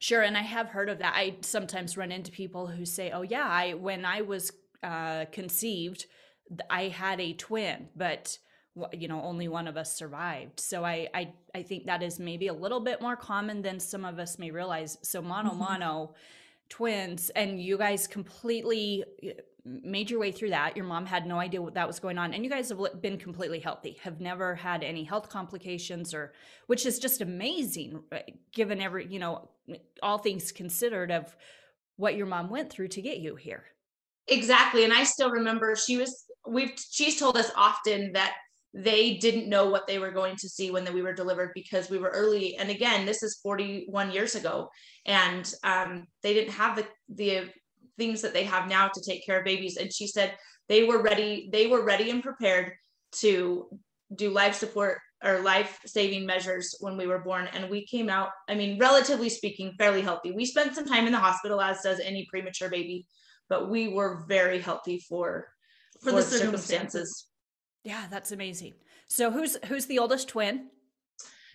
Sure, 0.00 0.22
and 0.22 0.36
I 0.36 0.42
have 0.42 0.68
heard 0.68 0.88
of 0.88 0.98
that. 0.98 1.12
I 1.14 1.36
sometimes 1.42 1.96
run 1.96 2.10
into 2.10 2.32
people 2.32 2.66
who 2.66 2.84
say, 2.84 3.10
"Oh 3.12 3.22
yeah, 3.22 3.46
I 3.46 3.74
when 3.74 4.04
I 4.04 4.22
was 4.22 4.50
uh, 4.82 5.26
conceived, 5.30 6.06
I 6.68 6.88
had 6.88 7.20
a 7.20 7.34
twin, 7.34 7.88
but 7.94 8.38
you 8.92 9.08
know 9.08 9.20
only 9.22 9.48
one 9.48 9.66
of 9.66 9.76
us 9.76 9.94
survived 9.94 10.60
so 10.60 10.84
I, 10.84 11.08
I 11.12 11.32
i 11.56 11.62
think 11.62 11.86
that 11.86 12.04
is 12.04 12.20
maybe 12.20 12.46
a 12.46 12.54
little 12.54 12.78
bit 12.78 13.02
more 13.02 13.16
common 13.16 13.62
than 13.62 13.80
some 13.80 14.04
of 14.04 14.20
us 14.20 14.38
may 14.38 14.52
realize 14.52 14.96
so 15.02 15.20
mono 15.20 15.50
mm-hmm. 15.50 15.58
mono 15.58 16.14
twins 16.68 17.30
and 17.30 17.60
you 17.60 17.76
guys 17.76 18.06
completely 18.06 19.04
made 19.64 20.10
your 20.10 20.20
way 20.20 20.32
through 20.32 20.50
that. 20.50 20.76
Your 20.76 20.84
mom 20.84 21.06
had 21.06 21.26
no 21.26 21.38
idea 21.38 21.60
what 21.60 21.74
that 21.74 21.86
was 21.86 21.98
going 21.98 22.18
on 22.18 22.32
and 22.32 22.44
you 22.44 22.50
guys 22.50 22.68
have 22.68 23.02
been 23.02 23.18
completely 23.18 23.60
healthy 23.60 23.98
have 24.02 24.20
never 24.20 24.54
had 24.54 24.82
any 24.82 25.04
health 25.04 25.28
complications 25.28 26.14
or 26.14 26.32
which 26.66 26.86
is 26.86 26.98
just 26.98 27.20
amazing 27.20 28.02
given 28.52 28.80
every 28.80 29.06
you 29.06 29.18
know 29.18 29.48
all 30.02 30.18
things 30.18 30.52
considered 30.52 31.10
of 31.10 31.36
what 31.96 32.16
your 32.16 32.26
mom 32.26 32.48
went 32.48 32.70
through 32.70 32.88
to 32.88 33.02
get 33.02 33.18
you 33.18 33.36
here. 33.36 33.64
Exactly 34.28 34.84
and 34.84 34.92
i 34.92 35.04
still 35.04 35.30
remember 35.30 35.74
she 35.74 35.96
was 35.96 36.24
we've 36.46 36.72
she's 36.90 37.18
told 37.18 37.36
us 37.36 37.50
often 37.56 38.12
that 38.12 38.34
they 38.72 39.16
didn't 39.16 39.48
know 39.48 39.68
what 39.68 39.86
they 39.86 39.98
were 39.98 40.12
going 40.12 40.36
to 40.36 40.48
see 40.48 40.70
when 40.70 40.90
we 40.94 41.02
were 41.02 41.12
delivered 41.12 41.50
because 41.54 41.90
we 41.90 41.98
were 41.98 42.10
early 42.10 42.56
and 42.56 42.70
again 42.70 43.04
this 43.04 43.22
is 43.22 43.40
41 43.42 44.12
years 44.12 44.36
ago 44.36 44.68
and 45.06 45.52
um, 45.64 46.06
they 46.22 46.34
didn't 46.34 46.52
have 46.52 46.76
the 46.76 46.86
the 47.08 47.48
things 48.00 48.22
that 48.22 48.32
they 48.32 48.44
have 48.44 48.68
now 48.68 48.88
to 48.88 49.00
take 49.00 49.24
care 49.24 49.38
of 49.38 49.44
babies 49.44 49.76
and 49.76 49.92
she 49.92 50.06
said 50.06 50.34
they 50.68 50.84
were 50.84 51.02
ready 51.02 51.48
they 51.52 51.66
were 51.66 51.84
ready 51.84 52.10
and 52.10 52.22
prepared 52.22 52.72
to 53.12 53.68
do 54.16 54.30
life 54.30 54.54
support 54.54 54.98
or 55.22 55.40
life 55.40 55.78
saving 55.86 56.24
measures 56.26 56.74
when 56.80 56.96
we 56.96 57.06
were 57.06 57.18
born 57.18 57.48
and 57.52 57.70
we 57.70 57.86
came 57.86 58.08
out 58.08 58.30
i 58.48 58.54
mean 58.54 58.78
relatively 58.78 59.28
speaking 59.28 59.72
fairly 59.78 60.02
healthy 60.02 60.32
we 60.32 60.44
spent 60.44 60.74
some 60.74 60.86
time 60.86 61.06
in 61.06 61.12
the 61.12 61.26
hospital 61.28 61.60
as 61.60 61.82
does 61.82 62.00
any 62.00 62.26
premature 62.30 62.70
baby 62.70 63.06
but 63.48 63.70
we 63.70 63.88
were 63.88 64.24
very 64.26 64.58
healthy 64.58 64.98
for 65.08 65.46
for, 66.00 66.10
for 66.10 66.16
the 66.16 66.22
circumstances. 66.22 66.68
circumstances 66.68 67.26
yeah, 67.82 68.06
that's 68.10 68.32
amazing. 68.32 68.74
So 69.08 69.30
who's 69.30 69.56
who's 69.66 69.86
the 69.86 69.98
oldest 69.98 70.28
twin? 70.28 70.68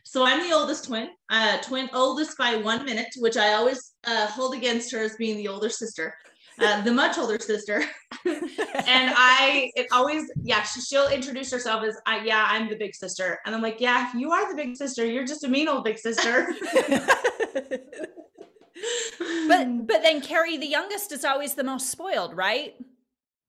So 0.03 0.25
I'm 0.25 0.47
the 0.47 0.55
oldest 0.55 0.85
twin, 0.85 1.09
uh, 1.29 1.57
twin 1.59 1.89
oldest 1.93 2.37
by 2.37 2.55
one 2.55 2.85
minute, 2.85 3.07
which 3.17 3.37
I 3.37 3.53
always 3.53 3.93
uh, 4.05 4.27
hold 4.27 4.53
against 4.53 4.91
her 4.91 4.99
as 4.99 5.15
being 5.15 5.37
the 5.37 5.47
older 5.47 5.69
sister, 5.69 6.13
uh, 6.59 6.81
the 6.81 6.91
much 6.91 7.17
older 7.17 7.39
sister. 7.39 7.83
and 8.25 8.43
I, 8.87 9.71
it 9.75 9.87
always, 9.91 10.31
yeah, 10.41 10.63
she, 10.63 10.81
she'll 10.81 11.07
introduce 11.07 11.51
herself 11.51 11.83
as, 11.83 11.97
I, 12.05 12.23
yeah, 12.23 12.45
I'm 12.47 12.69
the 12.69 12.75
big 12.75 12.95
sister, 12.95 13.39
and 13.45 13.55
I'm 13.55 13.61
like, 13.61 13.79
yeah, 13.79 14.11
you 14.15 14.31
are 14.31 14.49
the 14.49 14.55
big 14.55 14.75
sister. 14.75 15.05
You're 15.05 15.25
just 15.25 15.43
a 15.43 15.47
mean 15.47 15.67
old 15.67 15.83
big 15.83 15.97
sister. 15.97 16.47
but 19.47 19.87
but 19.87 20.01
then 20.01 20.21
Kerri, 20.21 20.59
the 20.59 20.67
youngest, 20.67 21.11
is 21.11 21.25
always 21.25 21.53
the 21.55 21.63
most 21.63 21.89
spoiled, 21.89 22.35
right? 22.35 22.75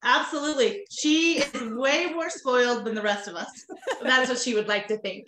Absolutely. 0.02 0.84
She 0.90 1.38
is 1.38 1.72
way 1.72 2.06
more 2.12 2.30
spoiled 2.30 2.84
than 2.84 2.94
the 2.94 3.02
rest 3.02 3.28
of 3.28 3.34
us. 3.34 3.50
That's 4.02 4.28
what 4.28 4.38
she 4.38 4.54
would 4.54 4.68
like 4.68 4.86
to 4.88 4.98
think. 4.98 5.26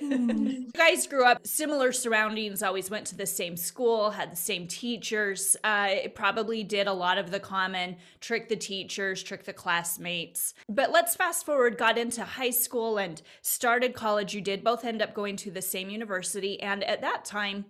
you 0.00 0.70
guys 0.74 1.06
grew 1.06 1.24
up 1.24 1.46
similar 1.46 1.92
surroundings, 1.92 2.62
always 2.62 2.90
went 2.90 3.06
to 3.06 3.16
the 3.16 3.26
same 3.26 3.56
school, 3.56 4.10
had 4.10 4.30
the 4.30 4.36
same 4.36 4.66
teachers. 4.66 5.56
Uh, 5.64 5.88
it 5.90 6.14
probably 6.14 6.62
did 6.62 6.86
a 6.86 6.92
lot 6.92 7.16
of 7.16 7.30
the 7.30 7.40
common 7.40 7.96
trick 8.20 8.48
the 8.48 8.56
teachers, 8.56 9.22
trick 9.22 9.44
the 9.44 9.52
classmates. 9.52 10.54
But 10.68 10.90
let's 10.90 11.16
fast 11.16 11.46
forward, 11.46 11.78
got 11.78 11.96
into 11.96 12.24
high 12.24 12.50
school 12.50 12.98
and 12.98 13.22
started 13.42 13.94
college. 13.94 14.34
You 14.34 14.40
did 14.40 14.62
both 14.62 14.84
end 14.84 15.00
up 15.00 15.14
going 15.14 15.36
to 15.36 15.50
the 15.50 15.62
same 15.62 15.88
university. 15.90 16.60
And 16.60 16.84
at 16.84 17.00
that 17.00 17.24
time, 17.24 17.64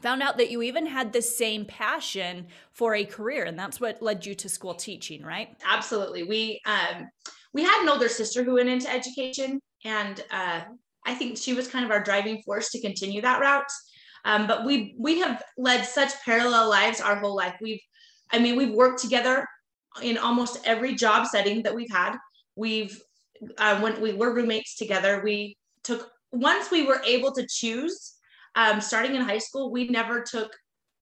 found 0.00 0.22
out 0.22 0.36
that 0.38 0.50
you 0.50 0.62
even 0.62 0.86
had 0.86 1.12
the 1.12 1.22
same 1.22 1.64
passion 1.64 2.46
for 2.72 2.94
a 2.94 3.04
career 3.04 3.44
and 3.44 3.58
that's 3.58 3.80
what 3.80 4.02
led 4.02 4.24
you 4.26 4.34
to 4.34 4.48
school 4.48 4.74
teaching 4.74 5.22
right? 5.22 5.56
Absolutely. 5.64 6.22
We 6.22 6.60
um 6.66 7.08
we 7.52 7.62
had 7.62 7.82
an 7.82 7.88
older 7.88 8.08
sister 8.08 8.44
who 8.44 8.54
went 8.54 8.68
into 8.68 8.90
education 8.92 9.60
and 9.84 10.22
uh 10.30 10.60
i 11.04 11.14
think 11.14 11.38
she 11.38 11.54
was 11.54 11.68
kind 11.68 11.84
of 11.84 11.90
our 11.90 12.02
driving 12.02 12.42
force 12.42 12.70
to 12.70 12.80
continue 12.80 13.22
that 13.22 13.40
route. 13.40 13.64
Um, 14.24 14.46
but 14.46 14.64
we 14.64 14.96
we 14.98 15.20
have 15.20 15.42
led 15.56 15.84
such 15.84 16.12
parallel 16.24 16.68
lives 16.68 17.00
our 17.00 17.16
whole 17.16 17.36
life. 17.36 17.56
We've 17.60 17.80
i 18.32 18.38
mean 18.38 18.56
we've 18.56 18.74
worked 18.74 19.00
together 19.00 19.46
in 20.02 20.18
almost 20.18 20.58
every 20.66 20.94
job 20.94 21.26
setting 21.26 21.62
that 21.62 21.74
we've 21.74 21.90
had. 21.90 22.16
We've 22.54 23.00
uh, 23.58 23.80
when 23.80 24.00
we 24.00 24.12
were 24.14 24.34
roommates 24.34 24.76
together 24.76 25.20
we 25.22 25.56
took 25.84 26.10
once 26.32 26.70
we 26.70 26.86
were 26.86 27.00
able 27.04 27.32
to 27.32 27.46
choose 27.48 28.15
um, 28.56 28.80
starting 28.80 29.14
in 29.14 29.22
high 29.22 29.38
school 29.38 29.70
we 29.70 29.88
never 29.88 30.22
took 30.22 30.50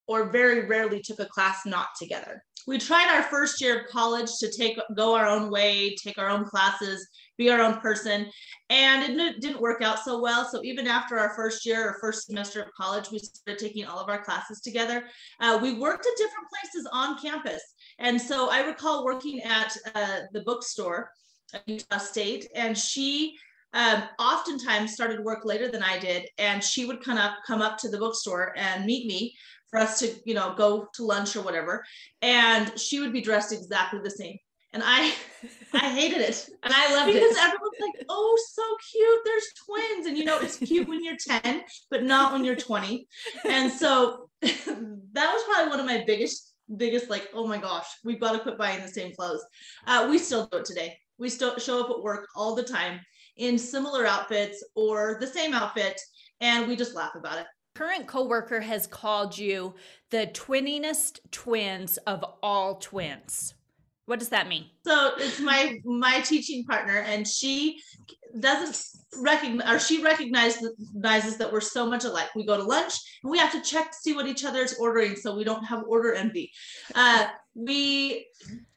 or 0.07 0.29
very 0.29 0.67
rarely 0.67 1.01
took 1.01 1.19
a 1.19 1.25
class 1.25 1.65
not 1.65 1.87
together. 1.99 2.43
We 2.67 2.77
tried 2.77 3.15
our 3.15 3.23
first 3.23 3.61
year 3.61 3.81
of 3.81 3.87
college 3.87 4.29
to 4.39 4.51
take 4.51 4.77
go 4.95 5.15
our 5.15 5.27
own 5.27 5.49
way 5.49 5.95
take 5.95 6.17
our 6.17 6.29
own 6.29 6.45
classes 6.45 7.07
be 7.37 7.49
our 7.49 7.61
own 7.61 7.79
person 7.79 8.27
and 8.69 9.19
it 9.19 9.41
didn't 9.41 9.61
work 9.61 9.81
out 9.81 9.99
so 9.99 10.21
well. 10.21 10.47
So 10.49 10.63
even 10.63 10.87
after 10.87 11.17
our 11.19 11.35
first 11.35 11.65
year 11.65 11.89
or 11.89 11.97
first 11.99 12.27
semester 12.27 12.61
of 12.61 12.69
college 12.79 13.09
we 13.11 13.19
started 13.19 13.59
taking 13.59 13.85
all 13.85 13.99
of 13.99 14.09
our 14.09 14.23
classes 14.23 14.61
together. 14.61 15.03
Uh, 15.39 15.59
we 15.61 15.73
worked 15.73 16.05
at 16.05 16.17
different 16.17 16.47
places 16.49 16.87
on 16.91 17.19
campus. 17.19 17.61
And 17.99 18.21
so 18.21 18.49
i 18.51 18.65
recall 18.65 19.05
working 19.05 19.41
at 19.41 19.75
uh, 19.95 20.19
the 20.33 20.41
bookstore 20.41 21.11
at 21.53 21.67
utah 21.67 21.97
state 21.97 22.47
and 22.55 22.77
she 22.77 23.35
um, 23.73 24.03
oftentimes 24.19 24.93
started 24.93 25.23
work 25.23 25.43
later 25.43 25.67
than 25.69 25.83
I 25.83 25.99
did, 25.99 26.27
and 26.37 26.63
she 26.63 26.85
would 26.85 27.03
kind 27.03 27.19
of 27.19 27.31
come 27.45 27.61
up 27.61 27.77
to 27.79 27.89
the 27.89 27.97
bookstore 27.97 28.53
and 28.57 28.85
meet 28.85 29.05
me 29.07 29.35
for 29.69 29.79
us 29.79 29.99
to, 29.99 30.13
you 30.25 30.33
know, 30.33 30.53
go 30.55 30.87
to 30.93 31.05
lunch 31.05 31.35
or 31.35 31.41
whatever. 31.41 31.83
And 32.21 32.79
she 32.79 33.01
would 33.01 33.11
be 33.11 33.21
dressed 33.21 33.51
exactly 33.51 33.99
the 34.01 34.09
same. 34.09 34.37
And 34.71 34.81
I, 34.85 35.13
I 35.73 35.89
hated 35.89 36.19
it, 36.19 36.49
and 36.63 36.73
I 36.73 36.93
loved 36.93 37.07
because 37.07 37.21
it 37.21 37.29
because 37.29 37.37
everyone's 37.37 37.75
like, 37.81 38.05
"Oh, 38.09 38.37
so 38.51 38.63
cute! 38.91 39.19
There's 39.25 39.45
twins," 39.65 40.07
and 40.07 40.17
you 40.17 40.25
know, 40.25 40.39
it's 40.39 40.57
cute 40.57 40.87
when 40.87 41.03
you're 41.03 41.17
10, 41.17 41.63
but 41.89 42.03
not 42.03 42.33
when 42.33 42.43
you're 42.43 42.55
20. 42.55 43.07
And 43.49 43.71
so 43.71 44.29
that 44.41 44.63
was 45.15 45.43
probably 45.43 45.69
one 45.69 45.79
of 45.79 45.85
my 45.85 46.03
biggest, 46.05 46.53
biggest 46.75 47.09
like, 47.09 47.29
"Oh 47.33 47.47
my 47.47 47.57
gosh, 47.57 47.87
we've 48.03 48.19
got 48.19 48.33
to 48.33 48.39
quit 48.39 48.57
buying 48.57 48.81
the 48.81 48.87
same 48.87 49.13
clothes." 49.15 49.45
Uh, 49.87 50.07
we 50.09 50.17
still 50.17 50.47
do 50.47 50.57
it 50.57 50.65
today. 50.65 50.97
We 51.17 51.29
still 51.29 51.57
show 51.57 51.81
up 51.81 51.89
at 51.89 52.03
work 52.03 52.27
all 52.35 52.55
the 52.55 52.63
time 52.63 52.99
in 53.37 53.57
similar 53.57 54.05
outfits 54.05 54.63
or 54.75 55.17
the 55.19 55.27
same 55.27 55.53
outfit, 55.53 55.99
and 56.41 56.67
we 56.67 56.75
just 56.75 56.95
laugh 56.95 57.15
about 57.15 57.39
it. 57.39 57.45
Current 57.73 58.07
coworker 58.07 58.61
has 58.61 58.87
called 58.87 59.37
you 59.37 59.75
the 60.09 60.27
twinningest 60.27 61.19
twins 61.31 61.97
of 62.07 62.23
all 62.41 62.75
twins. 62.75 63.54
What 64.05 64.19
does 64.19 64.29
that 64.29 64.47
mean? 64.47 64.65
So 64.85 65.13
it's 65.17 65.39
my 65.39 65.79
my 65.83 66.21
teaching 66.21 66.63
partner, 66.65 66.99
and 66.99 67.27
she 67.27 67.79
doesn't 68.39 68.77
recognize 69.17 69.73
or 69.73 69.79
she 69.79 70.03
recognizes 70.03 70.69
recognizes 70.93 71.37
that 71.37 71.51
we're 71.51 71.61
so 71.61 71.87
much 71.87 72.03
alike. 72.03 72.29
We 72.35 72.45
go 72.45 72.57
to 72.57 72.63
lunch 72.63 72.93
and 73.23 73.31
we 73.31 73.39
have 73.39 73.51
to 73.53 73.61
check 73.61 73.91
to 73.91 73.97
see 73.97 74.13
what 74.13 74.27
each 74.27 74.45
other 74.45 74.61
is 74.61 74.77
ordering, 74.79 75.15
so 75.15 75.35
we 75.35 75.43
don't 75.43 75.63
have 75.63 75.83
order 75.87 76.13
envy. 76.13 76.51
Uh, 76.93 77.27
we 77.55 78.27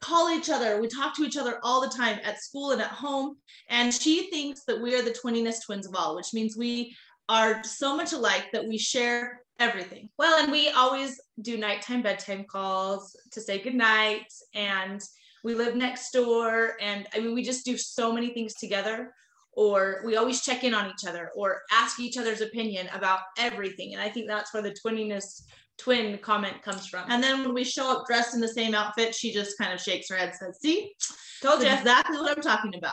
call 0.00 0.30
each 0.30 0.48
other, 0.48 0.80
we 0.80 0.88
talk 0.88 1.14
to 1.16 1.24
each 1.24 1.36
other 1.36 1.58
all 1.62 1.80
the 1.80 1.94
time 1.94 2.18
at 2.24 2.40
school 2.40 2.70
and 2.70 2.80
at 2.80 2.90
home, 2.90 3.36
and 3.68 3.92
she 3.92 4.30
thinks 4.30 4.64
that 4.64 4.80
we 4.80 4.94
are 4.94 5.02
the 5.02 5.10
twinningest 5.22 5.64
twins 5.66 5.86
of 5.86 5.94
all, 5.94 6.14
which 6.16 6.32
means 6.32 6.56
we 6.56 6.96
are 7.28 7.62
so 7.64 7.96
much 7.96 8.12
alike 8.12 8.46
that 8.52 8.66
we 8.66 8.78
share 8.78 9.42
everything. 9.58 10.08
Well, 10.18 10.42
and 10.42 10.52
we 10.52 10.70
always 10.70 11.20
do 11.42 11.58
nighttime 11.58 12.02
bedtime 12.02 12.44
calls 12.44 13.16
to 13.32 13.40
say 13.40 13.58
goodnight 13.58 14.26
and 14.54 15.02
we 15.44 15.54
live 15.54 15.76
next 15.76 16.10
door 16.12 16.72
and 16.80 17.06
I 17.14 17.20
mean 17.20 17.34
we 17.34 17.42
just 17.42 17.64
do 17.64 17.76
so 17.76 18.12
many 18.12 18.28
things 18.30 18.54
together 18.54 19.12
or 19.52 20.02
we 20.04 20.16
always 20.16 20.42
check 20.42 20.64
in 20.64 20.74
on 20.74 20.90
each 20.90 21.08
other 21.08 21.30
or 21.34 21.62
ask 21.72 21.98
each 21.98 22.16
other's 22.16 22.40
opinion 22.40 22.88
about 22.92 23.20
everything 23.38 23.94
and 23.94 24.02
I 24.02 24.08
think 24.08 24.28
that's 24.28 24.52
where 24.52 24.62
the 24.62 24.74
twinniness 24.84 25.42
twin 25.78 26.18
comment 26.18 26.60
comes 26.62 26.86
from. 26.86 27.04
And 27.08 27.22
then 27.22 27.40
when 27.40 27.54
we 27.54 27.64
show 27.64 27.90
up 27.90 28.06
dressed 28.06 28.34
in 28.34 28.40
the 28.40 28.48
same 28.48 28.74
outfit, 28.74 29.14
she 29.14 29.32
just 29.32 29.56
kind 29.56 29.72
of 29.72 29.80
shakes 29.80 30.08
her 30.10 30.16
head 30.16 30.30
and 30.30 30.36
says, 30.36 30.58
"See, 30.60 30.92
told 31.40 31.62
you 31.62 31.68
exactly 31.68 32.18
what 32.18 32.36
I'm 32.36 32.42
talking 32.42 32.74
about." 32.74 32.92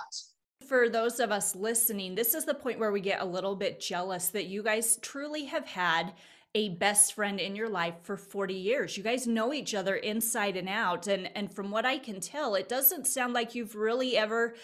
For 0.68 0.90
those 0.90 1.20
of 1.20 1.32
us 1.32 1.56
listening, 1.56 2.16
this 2.16 2.34
is 2.34 2.46
the 2.46 2.54
point 2.54 2.80
where 2.80 2.92
we 2.92 3.02
get 3.02 3.22
a 3.22 3.26
little 3.26 3.56
bit 3.56 3.80
jealous 3.80 4.30
that 4.30 4.46
you 4.46 4.64
guys 4.64 4.98
truly 5.02 5.46
have 5.46 5.66
had 5.66 6.14
a 6.56 6.70
best 6.70 7.14
friend 7.14 7.40
in 7.40 7.54
your 7.56 7.70
life 7.70 7.96
for 8.02 8.16
40 8.16 8.54
years. 8.54 8.96
You 8.96 9.04
guys 9.04 9.28
know 9.28 9.54
each 9.54 9.76
other 9.76 9.96
inside 9.96 10.56
and 10.56 10.70
out. 10.70 11.06
And, 11.06 11.30
and 11.36 11.54
from 11.54 11.70
what 11.70 11.86
I 11.86 11.98
can 11.98 12.22
tell, 12.22 12.56
it 12.56 12.70
doesn't 12.70 13.08
sound 13.08 13.34
like 13.34 13.54
you've 13.54 13.76
really 13.76 14.18
ever 14.18 14.56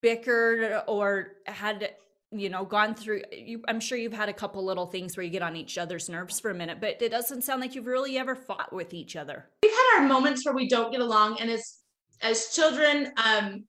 bickered 0.00 0.82
or 0.86 1.32
had 1.46 1.90
you 2.32 2.48
know 2.48 2.64
gone 2.64 2.94
through 2.94 3.22
you 3.30 3.62
i'm 3.68 3.78
sure 3.78 3.96
you've 3.96 4.12
had 4.12 4.28
a 4.28 4.32
couple 4.32 4.64
little 4.64 4.86
things 4.86 5.16
where 5.16 5.22
you 5.22 5.30
get 5.30 5.42
on 5.42 5.54
each 5.54 5.76
other's 5.76 6.08
nerves 6.08 6.40
for 6.40 6.50
a 6.50 6.54
minute 6.54 6.78
but 6.80 7.00
it 7.00 7.10
doesn't 7.10 7.42
sound 7.42 7.60
like 7.60 7.74
you've 7.74 7.86
really 7.86 8.16
ever 8.16 8.34
fought 8.34 8.72
with 8.72 8.94
each 8.94 9.14
other 9.14 9.46
we've 9.62 9.70
had 9.70 10.00
our 10.00 10.08
moments 10.08 10.44
where 10.44 10.54
we 10.54 10.66
don't 10.66 10.90
get 10.90 11.00
along 11.00 11.38
and 11.40 11.50
as 11.50 11.80
as 12.22 12.48
children 12.48 13.12
um 13.22 13.64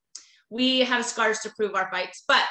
we 0.50 0.80
have 0.80 1.06
scars 1.06 1.40
to 1.40 1.52
prove 1.58 1.76
our 1.76 1.92
fights 1.92 2.24
but 2.26 2.48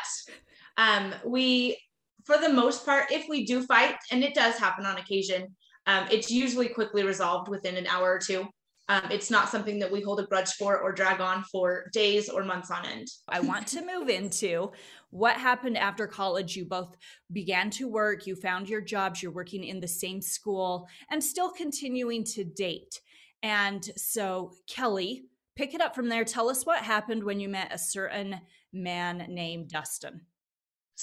um 0.77 1.15
we 1.25 1.77
for 2.25 2.39
the 2.39 2.49
most 2.49 2.85
part, 2.85 3.11
if 3.11 3.29
we 3.29 3.45
do 3.45 3.63
fight, 3.65 3.97
and 4.11 4.23
it 4.23 4.35
does 4.35 4.57
happen 4.57 4.87
on 4.87 4.99
occasion, 4.99 5.55
um, 5.87 6.07
it's 6.11 6.31
usually 6.31 6.69
quickly 6.69 7.03
resolved 7.03 7.49
within 7.49 7.77
an 7.77 7.87
hour 7.87 8.13
or 8.13 8.19
two. 8.19 8.47
Um, 8.89 9.03
it's 9.11 9.31
not 9.31 9.49
something 9.49 9.79
that 9.79 9.91
we 9.91 10.01
hold 10.01 10.21
a 10.21 10.27
grudge 10.27 10.53
for 10.55 10.79
or 10.79 10.93
drag 10.93 11.21
on 11.21 11.45
for 11.45 11.89
days 11.93 12.29
or 12.29 12.45
months 12.45 12.71
on 12.71 12.85
end. 12.85 13.09
I 13.29 13.41
want 13.41 13.67
to 13.69 13.87
move 13.87 14.09
into 14.09 14.73
what 15.11 15.37
happened 15.37 15.79
after 15.79 16.07
college. 16.07 16.57
You 16.57 16.65
both 16.65 16.97
began 17.33 17.71
to 17.71 17.89
work, 17.89 18.27
you 18.27 18.35
found 18.35 18.69
your 18.69 18.81
jobs, 18.81 19.23
you're 19.23 19.33
working 19.33 19.65
in 19.65 19.81
the 19.81 19.89
same 19.89 20.21
school, 20.21 20.89
and 21.11 21.23
still 21.23 21.51
continuing 21.51 22.25
to 22.25 22.45
date. 22.45 23.01
And 23.43 23.89
so, 23.97 24.53
Kelli, 24.69 25.23
pick 25.57 25.75
it 25.75 25.81
up 25.81 25.95
from 25.95 26.09
there. 26.09 26.25
Tell 26.25 26.49
us 26.49 26.67
what 26.67 26.83
happened 26.83 27.25
when 27.25 27.41
you 27.41 27.49
met 27.49 27.73
a 27.73 27.79
certain 27.79 28.41
man 28.73 29.27
named 29.29 29.69
Dustin. 29.69 30.23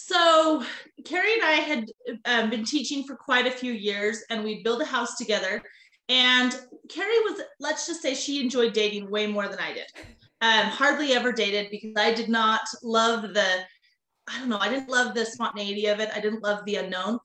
So 0.06 0.64
Kerri 1.04 1.34
and 1.34 1.44
I 1.44 1.52
had 1.52 1.92
um, 2.26 2.50
been 2.50 2.64
teaching 2.64 3.04
for 3.04 3.16
quite 3.16 3.46
a 3.46 3.52
few 3.52 3.74
years, 3.74 4.24
and 4.30 4.44
we'd 4.44 4.64
build 4.64 4.82
a 4.82 4.86
house 4.86 5.18
together. 5.18 5.62
And 6.08 6.52
Kerri 6.88 7.20
was, 7.26 7.42
let's 7.60 7.86
just 7.86 8.02
say, 8.02 8.16
she 8.16 8.42
enjoyed 8.42 8.74
dating 8.74 9.12
way 9.12 9.28
more 9.28 9.48
than 9.48 9.60
I 9.60 9.74
did. 9.74 9.86
Um, 10.42 10.72
hardly 10.72 11.14
ever 11.14 11.32
dated 11.32 11.70
because 11.70 11.94
I 11.98 12.14
did 12.14 12.30
not 12.30 12.62
love 12.82 13.34
the, 13.34 13.64
I 14.28 14.40
don't 14.40 14.50
know, 14.50 14.58
I 14.58 14.70
didn't 14.70 14.90
love 14.90 15.14
the 15.14 15.26
spontaneity 15.26 15.88
of 15.88 16.00
it. 16.00 16.10
I 16.16 16.22
didn't 16.22 16.44
love 16.44 16.64
the 16.66 16.78
unknown. 16.78 17.20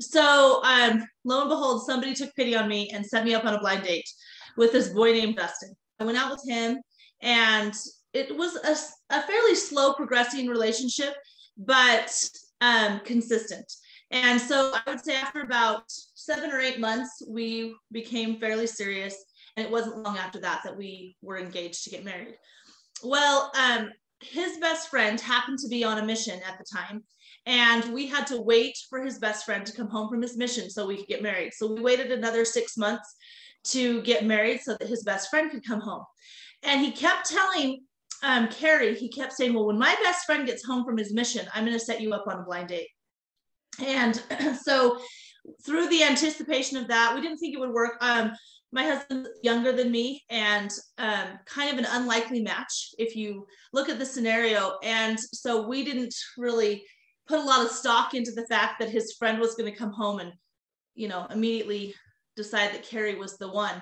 So 0.00 0.62
um, 0.62 1.02
lo 1.24 1.40
and 1.40 1.48
behold, 1.48 1.84
somebody 1.84 2.14
took 2.14 2.34
pity 2.36 2.54
on 2.54 2.68
me 2.68 2.90
and 2.92 3.04
set 3.04 3.24
me 3.24 3.34
up 3.34 3.44
on 3.44 3.54
a 3.54 3.60
blind 3.60 3.82
date 3.82 4.08
with 4.56 4.72
this 4.72 4.90
boy 4.90 5.12
named 5.12 5.36
Dustin. 5.36 5.74
I 5.98 6.04
went 6.04 6.18
out 6.18 6.30
with 6.30 6.44
him, 6.46 6.78
and 7.22 7.72
it 8.12 8.36
was 8.36 8.56
a, 8.56 9.14
a 9.14 9.22
fairly 9.22 9.54
slow 9.54 9.94
progressing 9.94 10.46
relationship 10.46 11.14
but 11.60 12.12
um, 12.60 13.00
consistent. 13.04 13.70
And 14.10 14.40
so 14.40 14.72
I 14.74 14.90
would 14.90 15.04
say 15.04 15.14
after 15.14 15.42
about 15.42 15.84
seven 15.88 16.50
or 16.50 16.58
eight 16.58 16.80
months, 16.80 17.22
we 17.28 17.76
became 17.92 18.40
fairly 18.40 18.66
serious. 18.66 19.16
And 19.56 19.64
it 19.66 19.70
wasn't 19.70 19.98
long 19.98 20.16
after 20.16 20.40
that 20.40 20.62
that 20.64 20.76
we 20.76 21.16
were 21.22 21.38
engaged 21.38 21.84
to 21.84 21.90
get 21.90 22.04
married. 22.04 22.34
Well, 23.04 23.52
um, 23.58 23.90
his 24.20 24.58
best 24.58 24.88
friend 24.88 25.20
happened 25.20 25.58
to 25.60 25.68
be 25.68 25.84
on 25.84 25.98
a 25.98 26.04
mission 26.04 26.40
at 26.46 26.58
the 26.58 26.64
time. 26.64 27.04
And 27.46 27.92
we 27.94 28.06
had 28.06 28.26
to 28.28 28.40
wait 28.40 28.76
for 28.88 29.02
his 29.02 29.18
best 29.18 29.44
friend 29.44 29.64
to 29.64 29.72
come 29.72 29.88
home 29.88 30.08
from 30.08 30.22
his 30.22 30.36
mission 30.36 30.70
so 30.70 30.86
we 30.86 30.96
could 30.96 31.08
get 31.08 31.22
married. 31.22 31.52
So 31.54 31.72
we 31.72 31.80
waited 31.80 32.12
another 32.12 32.44
six 32.44 32.76
months 32.76 33.14
to 33.64 34.02
get 34.02 34.26
married 34.26 34.60
so 34.60 34.76
that 34.78 34.88
his 34.88 35.04
best 35.04 35.30
friend 35.30 35.50
could 35.50 35.64
come 35.64 35.80
home. 35.80 36.04
And 36.62 36.80
he 36.80 36.90
kept 36.92 37.30
telling 37.30 37.82
um, 38.22 38.48
Kerri, 38.48 38.96
he 38.96 39.08
kept 39.08 39.32
saying, 39.32 39.54
Well, 39.54 39.66
when 39.66 39.78
my 39.78 39.94
best 40.02 40.26
friend 40.26 40.46
gets 40.46 40.64
home 40.64 40.84
from 40.84 40.96
his 40.96 41.12
mission, 41.12 41.46
I'm 41.54 41.64
going 41.64 41.78
to 41.78 41.84
set 41.84 42.00
you 42.00 42.12
up 42.12 42.26
on 42.26 42.40
a 42.40 42.42
blind 42.42 42.68
date. 42.68 42.88
And 43.84 44.20
so, 44.62 44.98
through 45.64 45.88
the 45.88 46.02
anticipation 46.02 46.76
of 46.76 46.88
that, 46.88 47.14
we 47.14 47.20
didn't 47.20 47.38
think 47.38 47.54
it 47.54 47.60
would 47.60 47.72
work. 47.72 47.96
Um, 48.00 48.32
my 48.72 48.84
husband's 48.84 49.28
younger 49.42 49.72
than 49.72 49.90
me 49.90 50.22
and 50.30 50.70
um, 50.98 51.38
kind 51.46 51.72
of 51.72 51.78
an 51.78 51.90
unlikely 51.90 52.40
match 52.40 52.90
if 52.98 53.16
you 53.16 53.46
look 53.72 53.88
at 53.88 53.98
the 53.98 54.06
scenario. 54.06 54.74
And 54.82 55.18
so, 55.18 55.66
we 55.66 55.84
didn't 55.84 56.14
really 56.36 56.84
put 57.26 57.38
a 57.38 57.44
lot 57.44 57.64
of 57.64 57.70
stock 57.70 58.14
into 58.14 58.32
the 58.32 58.46
fact 58.46 58.80
that 58.80 58.90
his 58.90 59.14
friend 59.14 59.38
was 59.38 59.54
going 59.54 59.70
to 59.70 59.78
come 59.78 59.92
home 59.92 60.20
and, 60.20 60.32
you 60.94 61.08
know, 61.08 61.26
immediately 61.30 61.94
decide 62.36 62.72
that 62.72 62.84
Kerri 62.84 63.18
was 63.18 63.38
the 63.38 63.50
one 63.50 63.80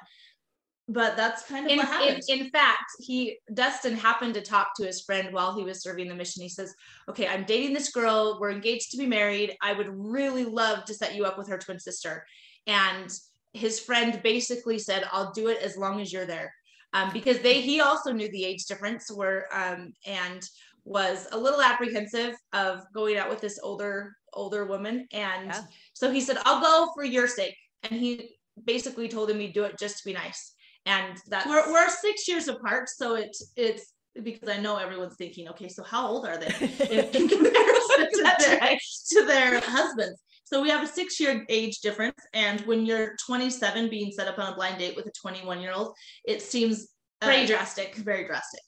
but 0.89 1.17
that's 1.17 1.43
kind 1.43 1.67
of 1.67 1.73
in, 1.73 1.79
what 1.79 1.87
happened. 1.87 2.23
In, 2.29 2.41
in, 2.41 2.51
fact, 2.51 2.93
he 2.99 3.39
Dustin 3.53 3.95
happened 3.95 4.35
to 4.35 4.41
talk 4.41 4.75
to 4.77 4.87
his 4.87 5.03
friend 5.03 5.33
while 5.33 5.55
he 5.55 5.63
was 5.63 5.83
serving 5.83 6.09
the 6.09 6.15
mission. 6.15 6.43
He 6.43 6.49
says, 6.49 6.75
"Okay, 7.09 7.29
I'm 7.29 7.45
dating 7.45 7.75
this 7.75 7.91
girl. 7.91 8.39
We're 8.41 8.51
engaged 8.51 8.91
to 8.93 8.97
be 8.97 9.07
married. 9.07 9.57
I 9.61 9.75
would 9.75 9.89
really 9.91 10.45
love 10.45 10.85
to 10.87 10.95
set 10.95 11.15
you 11.15 11.27
up 11.27 11.37
with 11.37 11.49
her 11.49 11.59
twin 11.59 11.79
sister." 11.79 12.25
And 12.67 13.11
his 13.53 13.79
friend 13.79 14.21
basically 14.23 14.79
said, 14.79 15.07
"I'll 15.13 15.33
do 15.33 15.49
it 15.49 15.59
as 15.63 15.77
long 15.77 16.01
as 16.01 16.11
you're 16.11 16.27
there," 16.27 16.55
um, 16.95 17.13
because 17.13 17.41
they 17.41 17.61
he 17.61 17.81
also 17.83 18.11
knew 18.13 18.31
the 18.31 18.45
age 18.45 18.65
difference 18.65 19.11
were 19.11 19.47
um, 19.53 19.93
and 20.07 20.43
was 20.85 21.29
a 21.33 21.39
little 21.39 21.61
apprehensive 21.61 22.35
of 22.55 22.83
going 22.95 23.19
out 23.19 23.29
with 23.29 23.43
this 23.43 23.61
older 23.63 24.17
older 24.33 24.65
woman, 24.65 25.07
and 25.13 25.49
yeah. 25.49 25.61
so 25.93 26.11
he 26.11 26.23
said, 26.23 26.39
"I'll 26.47 26.63
go 26.63 26.93
for 26.95 27.05
your 27.05 27.29
sake." 27.29 27.57
And 27.83 28.01
he 28.01 28.37
basically 28.65 29.07
told 29.07 29.31
him 29.31 29.39
he'd 29.39 29.53
do 29.53 29.65
it 29.65 29.79
just 29.79 29.99
to 29.99 30.05
be 30.05 30.13
nice 30.13 30.55
and 30.89 31.17
that's 31.29 31.47
we're, 31.47 31.71
we're 31.73 31.89
six 31.89 32.27
years 32.27 32.49
apart 32.49 32.89
so 32.89 33.15
it's 33.15 33.53
it's 33.57 33.93
because 34.23 34.49
I 34.49 34.59
know 34.59 34.77
everyone's 34.77 35.17
thinking, 35.17 35.49
okay, 35.49 35.69
so 35.69 35.83
how 35.83 36.09
old 36.09 36.27
are 36.27 36.39
they 36.39 36.47
in, 36.91 37.05
in 37.23 37.29
comparison 37.29 38.09
to 38.13 38.37
their, 38.39 38.79
to 39.11 39.25
their 39.27 39.61
husbands? 39.61 40.21
So 40.45 40.63
we 40.63 40.71
have 40.71 40.83
a 40.83 40.87
six 40.87 41.21
year 41.21 41.45
age 41.49 41.81
difference. 41.81 42.17
And 42.33 42.61
when 42.63 42.87
you're 42.87 43.15
27 43.27 43.91
being 43.91 44.11
set 44.11 44.29
up 44.29 44.39
on 44.39 44.53
a 44.53 44.57
blind 44.57 44.79
date 44.79 44.97
with 44.97 45.07
a 45.07 45.13
21 45.21 45.61
year 45.61 45.73
old, 45.73 45.95
it 46.25 46.41
seems 46.41 46.89
uh, 47.21 47.27
very 47.27 47.47
drastic. 47.47 47.97
Very 47.97 48.27
drastic. 48.27 48.61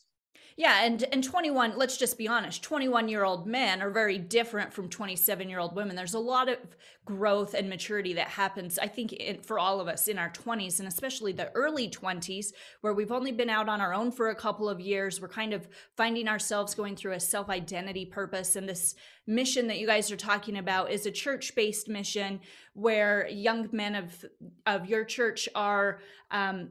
Yeah, 0.61 0.85
and 0.85 1.02
and 1.11 1.25
21, 1.25 1.79
let's 1.79 1.97
just 1.97 2.19
be 2.19 2.29
honest, 2.29 2.62
21-year-old 2.62 3.47
men 3.47 3.81
are 3.81 3.88
very 3.88 4.19
different 4.19 4.75
from 4.75 4.90
27-year-old 4.90 5.75
women. 5.75 5.97
There's 5.97 6.12
a 6.12 6.19
lot 6.19 6.50
of 6.50 6.59
growth 7.07 7.55
and 7.55 7.67
maturity 7.67 8.12
that 8.12 8.29
happens 8.29 8.79
I 8.79 8.87
think 8.87 9.14
in, 9.14 9.40
for 9.40 9.59
all 9.59 9.81
of 9.81 9.88
us 9.88 10.07
in 10.07 10.19
our 10.19 10.29
20s 10.29 10.79
and 10.79 10.87
especially 10.87 11.33
the 11.33 11.50
early 11.52 11.88
20s 11.88 12.52
where 12.83 12.93
we've 12.93 13.11
only 13.11 13.33
been 13.33 13.49
out 13.49 13.71
on 13.71 13.81
our 13.81 13.95
own 13.95 14.12
for 14.12 14.29
a 14.29 14.35
couple 14.35 14.69
of 14.69 14.81
years. 14.81 15.19
We're 15.19 15.29
kind 15.29 15.55
of 15.55 15.67
finding 15.97 16.29
ourselves 16.29 16.75
going 16.75 16.95
through 16.95 17.12
a 17.12 17.21
self-identity 17.21 18.05
purpose 18.07 18.55
and 18.55 18.69
this 18.69 18.95
mission 19.26 19.67
that 19.69 19.79
you 19.79 19.87
guys 19.87 20.12
are 20.12 20.17
talking 20.17 20.59
about 20.59 20.90
is 20.90 21.07
a 21.07 21.11
church-based 21.11 21.88
mission 21.88 22.38
where 22.75 23.26
young 23.29 23.71
men 23.73 23.95
of 23.95 24.26
of 24.67 24.87
your 24.87 25.05
church 25.05 25.49
are 25.55 26.00
um, 26.31 26.69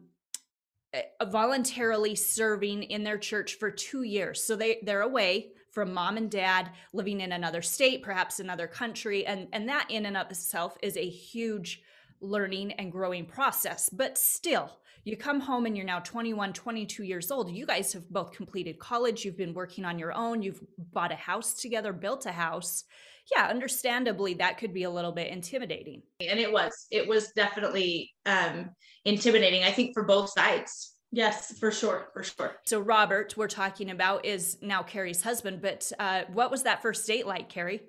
Uh, 0.92 1.26
voluntarily 1.26 2.16
serving 2.16 2.82
in 2.82 3.04
their 3.04 3.18
church 3.18 3.60
for 3.60 3.70
two 3.70 4.02
years. 4.02 4.44
So 4.44 4.56
they 4.56 4.80
they're 4.82 5.02
away 5.02 5.52
from 5.70 5.94
mom 5.94 6.18
and 6.18 6.32
dad, 6.32 6.72
living 6.94 7.22
in 7.22 7.32
another 7.32 7.62
state, 7.62 8.02
perhaps 8.02 8.40
another 8.40 8.66
country, 8.66 9.24
and 9.24 9.48
and 9.54 9.70
that 9.70 9.86
in 9.90 10.08
and 10.08 10.18
of 10.18 10.32
itself 10.32 10.78
is 10.82 10.98
a 10.98 11.08
huge 11.08 11.84
learning 12.22 12.72
and 12.74 12.92
growing 12.92 13.28
process. 13.28 13.88
But 13.90 14.18
still, 14.18 14.80
you 15.04 15.16
come 15.16 15.40
home 15.40 15.68
and 15.68 15.78
you're 15.78 15.86
now 15.86 16.00
21, 16.00 16.54
22 16.54 17.04
years 17.04 17.30
old. 17.30 17.52
You 17.52 17.68
guys 17.68 17.94
have 17.94 18.10
both 18.10 18.32
completed 18.32 18.80
college, 18.80 19.24
you've 19.24 19.38
been 19.38 19.54
working 19.54 19.86
on 19.86 20.00
your 20.00 20.14
own, 20.14 20.42
you've 20.42 20.62
bought 20.92 21.12
a 21.12 21.16
house 21.16 21.54
together, 21.54 21.94
built 21.94 22.26
a 22.26 22.32
house. 22.32 22.86
Yeah, 23.32 23.48
understandably, 23.48 24.34
that 24.36 24.58
could 24.58 24.74
be 24.74 24.84
a 24.84 24.90
little 24.90 25.12
bit 25.12 25.28
intimidating. 25.28 26.02
And 26.20 26.40
it 26.40 26.52
was, 26.52 26.88
it 26.90 27.08
was 27.08 27.32
definitely 27.36 28.12
um, 28.26 28.72
intimidating, 29.06 29.64
I 29.64 29.72
think, 29.72 29.94
for 29.94 30.04
both 30.04 30.32
sides. 30.32 30.96
Yes, 31.12 31.58
for 31.60 31.72
sure, 31.72 32.10
for 32.14 32.24
sure. 32.24 32.58
So 32.66 32.80
Robert, 32.80 33.36
we're 33.36 33.48
talking 33.48 33.92
about, 33.92 34.26
is 34.26 34.58
now 34.62 34.84
Kerri's 34.84 35.22
husband. 35.22 35.62
But 35.62 35.92
uh, 36.00 36.24
what 36.34 36.52
was 36.52 36.64
that 36.64 36.82
first 36.82 37.06
date 37.08 37.26
like, 37.26 37.52
Kerri? 37.52 37.82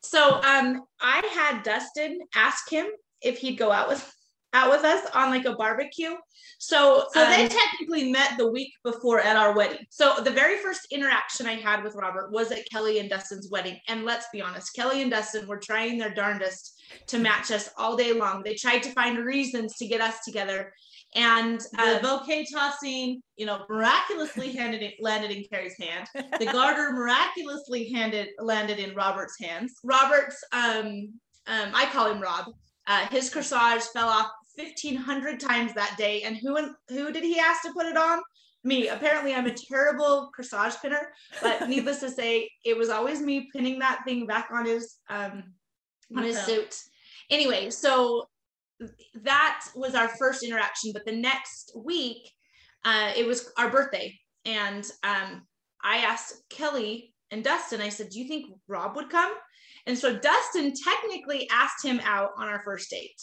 So 0.00 0.40
um, 0.42 0.82
I 1.00 1.26
had 1.32 1.62
Dustin 1.62 2.20
ask 2.34 2.68
him 2.70 2.86
if 3.20 3.38
he'd 3.38 3.56
go 3.56 3.70
out 3.70 3.88
with 3.88 4.12
out 4.52 4.70
with 4.70 4.84
us 4.84 5.08
on 5.14 5.30
like 5.30 5.44
a 5.44 5.54
barbecue. 5.54 6.14
So, 6.58 7.06
so 7.12 7.24
um, 7.24 7.30
they 7.30 7.48
technically 7.48 8.10
met 8.12 8.38
the 8.38 8.50
week 8.50 8.72
before 8.84 9.20
at 9.20 9.36
our 9.36 9.54
wedding. 9.54 9.84
So 9.90 10.16
the 10.22 10.30
very 10.30 10.58
first 10.58 10.86
interaction 10.92 11.46
I 11.46 11.54
had 11.54 11.82
with 11.82 11.96
Robert 11.96 12.30
was 12.30 12.52
at 12.52 12.68
Kelli 12.72 13.00
and 13.00 13.10
Dustin's 13.10 13.50
wedding. 13.50 13.78
And 13.88 14.04
let's 14.04 14.26
be 14.32 14.40
honest, 14.40 14.76
Kelli 14.76 15.02
and 15.02 15.10
Dustin 15.10 15.46
were 15.46 15.58
trying 15.58 15.98
their 15.98 16.14
darndest 16.14 16.80
to 17.08 17.18
match 17.18 17.50
us 17.50 17.70
all 17.76 17.96
day 17.96 18.12
long. 18.12 18.42
They 18.42 18.54
tried 18.54 18.82
to 18.84 18.92
find 18.92 19.18
reasons 19.18 19.76
to 19.78 19.86
get 19.86 20.00
us 20.00 20.18
together. 20.24 20.72
And 21.14 21.60
uh, 21.78 21.94
the 21.94 22.00
bouquet 22.00 22.46
tossing, 22.52 23.22
you 23.36 23.44
know, 23.44 23.64
miraculously 23.68 24.52
handed 24.56 24.82
it, 24.82 24.94
landed 25.00 25.30
in 25.30 25.44
Kerri's 25.52 25.76
hand. 25.78 26.06
The 26.14 26.46
garter 26.46 26.92
miraculously 26.92 27.92
handed 27.92 28.28
landed 28.38 28.78
in 28.78 28.94
Robert's 28.94 29.38
hands. 29.38 29.74
Robert's, 29.84 30.42
um, 30.52 31.12
um, 31.46 31.70
I 31.74 31.88
call 31.92 32.10
him 32.10 32.20
Rob. 32.20 32.46
Uh, 32.86 33.06
his 33.08 33.30
corsage 33.30 33.82
fell 33.92 34.08
off 34.08 34.30
1500 34.56 35.40
times 35.40 35.74
that 35.74 35.96
day. 35.96 36.22
And 36.22 36.36
who 36.36 36.56
who 36.88 37.12
did 37.12 37.24
he 37.24 37.38
ask 37.38 37.62
to 37.62 37.72
put 37.72 37.86
it 37.86 37.96
on? 37.96 38.20
Me. 38.64 38.88
Apparently, 38.88 39.34
I'm 39.34 39.46
a 39.46 39.54
terrible 39.54 40.30
corsage 40.38 40.80
pinner, 40.80 41.12
but 41.40 41.68
needless 41.68 42.00
to 42.00 42.10
say, 42.10 42.48
it 42.64 42.76
was 42.76 42.90
always 42.90 43.20
me 43.20 43.48
pinning 43.52 43.78
that 43.80 44.02
thing 44.04 44.26
back 44.26 44.48
on 44.52 44.66
his 44.66 44.98
um 45.08 45.42
on 46.16 46.24
his 46.24 46.38
suit. 46.38 46.76
Anyway, 47.30 47.70
so 47.70 48.24
that 49.22 49.64
was 49.74 49.94
our 49.94 50.08
first 50.08 50.42
interaction. 50.42 50.92
But 50.92 51.04
the 51.04 51.16
next 51.16 51.72
week, 51.76 52.30
uh, 52.84 53.12
it 53.16 53.26
was 53.26 53.50
our 53.58 53.70
birthday, 53.70 54.14
and 54.44 54.84
um, 55.02 55.42
I 55.82 55.98
asked 55.98 56.42
Kelli 56.50 57.10
and 57.30 57.42
Dustin. 57.42 57.80
I 57.80 57.88
said, 57.88 58.10
"Do 58.10 58.20
you 58.20 58.28
think 58.28 58.46
Rob 58.68 58.94
would 58.96 59.10
come?" 59.10 59.32
And 59.86 59.98
so 59.98 60.16
Dustin 60.16 60.72
technically 60.84 61.48
asked 61.50 61.84
him 61.84 62.00
out 62.04 62.30
on 62.38 62.48
our 62.48 62.62
first 62.62 62.90
date 62.90 63.20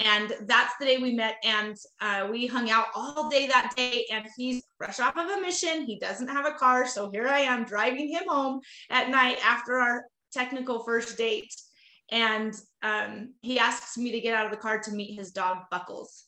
and 0.00 0.32
that's 0.42 0.74
the 0.78 0.86
day 0.86 0.98
we 0.98 1.14
met 1.14 1.36
and 1.44 1.76
uh, 2.00 2.28
we 2.30 2.46
hung 2.46 2.70
out 2.70 2.86
all 2.94 3.28
day 3.28 3.46
that 3.46 3.72
day 3.76 4.06
and 4.10 4.26
he's 4.36 4.62
fresh 4.76 5.00
off 5.00 5.16
of 5.16 5.28
a 5.28 5.40
mission. 5.40 5.82
He 5.82 5.98
doesn't 5.98 6.28
have 6.28 6.46
a 6.46 6.52
car 6.52 6.86
so 6.86 7.10
here 7.10 7.28
i 7.28 7.40
am 7.40 7.64
driving 7.64 8.08
him 8.08 8.24
home 8.28 8.60
at 8.90 9.10
night 9.10 9.38
after 9.44 9.78
our 9.78 10.04
technical 10.32 10.84
first 10.84 11.16
date. 11.16 11.52
And 12.10 12.54
um, 12.82 13.34
he 13.42 13.58
asks 13.58 13.98
me 13.98 14.12
to 14.12 14.20
get 14.20 14.34
out 14.34 14.46
of 14.46 14.52
the 14.52 14.58
car 14.58 14.78
to 14.80 14.92
meet 14.92 15.18
his 15.18 15.32
dog 15.32 15.58
buckles. 15.70 16.24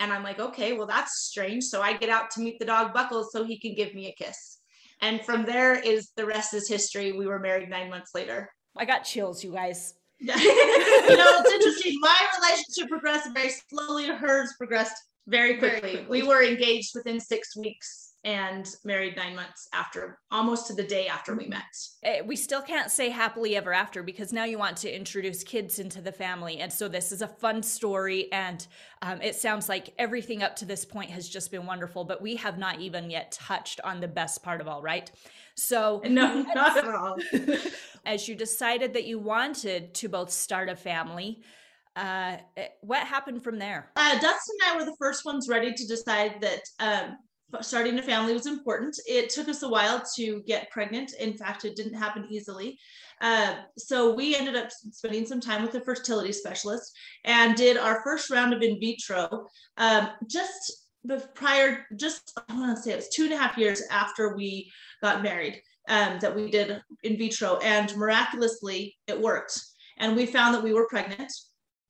And 0.00 0.12
i'm 0.12 0.22
like 0.22 0.38
okay 0.38 0.74
well 0.74 0.86
that's 0.86 1.22
strange. 1.22 1.64
So 1.64 1.82
i 1.82 1.92
get 1.96 2.10
out 2.10 2.30
to 2.32 2.40
meet 2.40 2.58
the 2.58 2.66
dog 2.66 2.92
buckles 2.94 3.32
so 3.32 3.44
he 3.44 3.58
can 3.58 3.74
give 3.74 3.94
me 3.94 4.08
a 4.08 4.24
kiss. 4.24 4.58
And 5.00 5.24
from 5.24 5.44
there 5.44 5.78
is 5.78 6.10
the 6.16 6.26
rest 6.26 6.54
is 6.54 6.68
history. 6.68 7.12
We 7.12 7.26
were 7.26 7.38
married 7.38 7.68
nine 7.68 7.88
months 7.88 8.12
later. 8.14 8.50
I 8.76 8.84
got 8.84 9.04
chills 9.04 9.42
you 9.42 9.52
guys 9.52 9.94
you 10.20 11.16
know, 11.16 11.40
it's 11.40 11.52
interesting. 11.52 11.94
My 12.00 12.16
relationship 12.40 12.88
progressed 12.88 13.30
very 13.34 13.50
slowly. 13.70 14.08
Hers 14.08 14.54
progressed 14.58 14.96
very 15.26 15.58
quickly. 15.58 15.80
very 15.80 15.92
quickly. 15.92 16.22
We 16.22 16.26
were 16.26 16.42
engaged 16.42 16.92
within 16.94 17.20
six 17.20 17.56
weeks 17.56 18.07
and 18.24 18.68
married 18.84 19.16
nine 19.16 19.36
months 19.36 19.68
after, 19.72 20.18
almost 20.30 20.66
to 20.66 20.74
the 20.74 20.82
day 20.82 21.06
after 21.06 21.34
we 21.36 21.46
met. 21.46 21.62
Eh, 22.02 22.20
we 22.20 22.34
still 22.34 22.60
can't 22.60 22.90
say 22.90 23.10
happily 23.10 23.56
ever 23.56 23.72
after 23.72 24.02
because 24.02 24.32
now 24.32 24.44
you 24.44 24.58
want 24.58 24.76
to 24.78 24.94
introduce 24.94 25.44
kids 25.44 25.78
into 25.78 26.00
the 26.00 26.10
family. 26.10 26.58
And 26.58 26.72
so 26.72 26.88
this 26.88 27.12
is 27.12 27.22
a 27.22 27.28
fun 27.28 27.62
story. 27.62 28.30
And 28.32 28.66
um, 29.02 29.22
it 29.22 29.36
sounds 29.36 29.68
like 29.68 29.94
everything 29.98 30.42
up 30.42 30.56
to 30.56 30.64
this 30.64 30.84
point 30.84 31.10
has 31.10 31.28
just 31.28 31.50
been 31.52 31.64
wonderful, 31.64 32.04
but 32.04 32.20
we 32.20 32.34
have 32.36 32.58
not 32.58 32.80
even 32.80 33.08
yet 33.08 33.30
touched 33.32 33.80
on 33.84 34.00
the 34.00 34.08
best 34.08 34.42
part 34.42 34.60
of 34.60 34.66
all, 34.66 34.82
right? 34.82 35.10
So, 35.54 36.02
no, 36.08 36.42
not 36.54 36.76
at 36.76 36.86
all. 36.86 37.16
as 38.04 38.28
you 38.28 38.34
decided 38.34 38.94
that 38.94 39.04
you 39.04 39.20
wanted 39.20 39.94
to 39.94 40.08
both 40.08 40.30
start 40.30 40.68
a 40.68 40.76
family, 40.76 41.40
uh, 41.94 42.36
eh, 42.56 42.66
what 42.80 43.06
happened 43.06 43.42
from 43.42 43.58
there? 43.58 43.90
Uh, 43.96 44.12
Dustin 44.14 44.56
and 44.66 44.72
I 44.72 44.76
were 44.76 44.84
the 44.84 44.96
first 44.98 45.24
ones 45.24 45.48
ready 45.48 45.72
to 45.72 45.86
decide 45.86 46.40
that 46.40 46.62
um, 46.80 47.16
starting 47.60 47.98
a 47.98 48.02
family 48.02 48.32
was 48.32 48.46
important. 48.46 48.98
It 49.06 49.30
took 49.30 49.48
us 49.48 49.62
a 49.62 49.68
while 49.68 50.02
to 50.16 50.42
get 50.46 50.70
pregnant. 50.70 51.12
In 51.18 51.36
fact, 51.36 51.64
it 51.64 51.76
didn't 51.76 51.94
happen 51.94 52.26
easily. 52.28 52.78
Uh, 53.20 53.56
so 53.76 54.14
we 54.14 54.36
ended 54.36 54.54
up 54.54 54.70
spending 54.70 55.26
some 55.26 55.40
time 55.40 55.62
with 55.62 55.74
a 55.74 55.80
fertility 55.80 56.32
specialist 56.32 56.92
and 57.24 57.56
did 57.56 57.76
our 57.76 58.02
first 58.04 58.30
round 58.30 58.54
of 58.54 58.62
in 58.62 58.78
vitro 58.78 59.46
um, 59.76 60.10
just 60.28 60.88
the 61.04 61.28
prior, 61.34 61.86
just 61.96 62.38
I 62.48 62.54
want 62.58 62.76
to 62.76 62.82
say 62.82 62.92
it 62.92 62.96
was 62.96 63.08
two 63.08 63.24
and 63.24 63.32
a 63.32 63.36
half 63.36 63.56
years 63.56 63.82
after 63.90 64.36
we 64.36 64.70
got 65.02 65.22
married 65.22 65.60
um, 65.88 66.18
that 66.20 66.34
we 66.34 66.50
did 66.50 66.80
in 67.02 67.16
vitro, 67.16 67.56
and 67.58 67.96
miraculously 67.96 68.96
it 69.06 69.18
worked. 69.18 69.58
And 69.98 70.14
we 70.14 70.26
found 70.26 70.54
that 70.54 70.62
we 70.62 70.72
were 70.72 70.86
pregnant, 70.88 71.32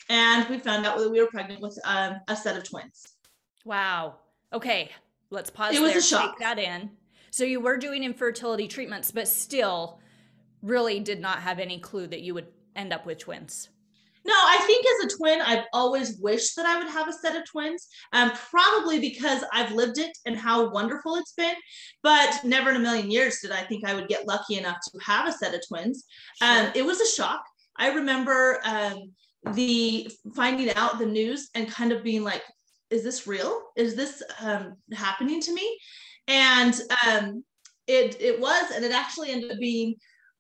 and 0.08 0.48
we 0.48 0.58
found 0.58 0.86
out 0.86 0.98
that 0.98 1.10
we 1.10 1.20
were 1.20 1.26
pregnant 1.26 1.60
with 1.60 1.78
um, 1.84 2.16
a 2.28 2.36
set 2.36 2.56
of 2.56 2.64
twins. 2.64 3.04
Wow. 3.64 4.16
Okay, 4.52 4.90
let's 5.30 5.50
pause. 5.50 5.74
It 5.74 5.80
was 5.80 5.90
there, 5.90 5.98
a 5.98 6.02
shock. 6.02 6.38
Take 6.38 6.40
that 6.40 6.58
in. 6.58 6.90
So 7.30 7.44
you 7.44 7.60
were 7.60 7.76
doing 7.76 8.04
infertility 8.04 8.68
treatments, 8.68 9.10
but 9.10 9.28
still, 9.28 10.00
really 10.62 11.00
did 11.00 11.20
not 11.20 11.40
have 11.40 11.58
any 11.58 11.78
clue 11.78 12.06
that 12.06 12.22
you 12.22 12.34
would 12.34 12.48
end 12.74 12.92
up 12.92 13.06
with 13.06 13.18
twins. 13.18 13.68
No, 14.24 14.34
I 14.34 14.58
think 14.66 14.84
as 14.84 15.06
a 15.06 15.16
twin, 15.16 15.40
I've 15.40 15.64
always 15.72 16.18
wished 16.18 16.56
that 16.56 16.66
I 16.66 16.76
would 16.76 16.88
have 16.88 17.08
a 17.08 17.12
set 17.12 17.36
of 17.36 17.48
twins. 17.48 17.88
Um, 18.12 18.30
probably 18.50 19.00
because 19.00 19.42
I've 19.52 19.72
lived 19.72 19.98
it 19.98 20.16
and 20.26 20.36
how 20.36 20.70
wonderful 20.70 21.16
it's 21.16 21.32
been. 21.32 21.54
But 22.02 22.40
never 22.44 22.70
in 22.70 22.76
a 22.76 22.80
million 22.80 23.10
years 23.10 23.38
did 23.40 23.52
I 23.52 23.62
think 23.62 23.86
I 23.86 23.94
would 23.94 24.08
get 24.08 24.26
lucky 24.26 24.56
enough 24.56 24.76
to 24.82 24.98
have 25.02 25.28
a 25.28 25.32
set 25.32 25.54
of 25.54 25.62
twins. 25.66 26.04
Um, 26.42 26.70
it 26.74 26.84
was 26.84 27.00
a 27.00 27.06
shock. 27.06 27.42
I 27.78 27.92
remember 27.94 28.60
um, 28.64 29.12
the 29.54 30.10
finding 30.34 30.74
out 30.74 30.98
the 30.98 31.06
news 31.06 31.48
and 31.54 31.70
kind 31.70 31.92
of 31.92 32.02
being 32.02 32.24
like, 32.24 32.42
"Is 32.90 33.02
this 33.02 33.26
real? 33.26 33.62
Is 33.76 33.94
this 33.94 34.22
um, 34.40 34.76
happening 34.92 35.40
to 35.40 35.52
me?" 35.52 35.78
And 36.26 36.74
um, 37.06 37.44
it 37.86 38.20
it 38.20 38.40
was, 38.40 38.70
and 38.70 38.84
it 38.84 38.92
actually 38.92 39.30
ended 39.30 39.52
up 39.52 39.58
being 39.58 39.96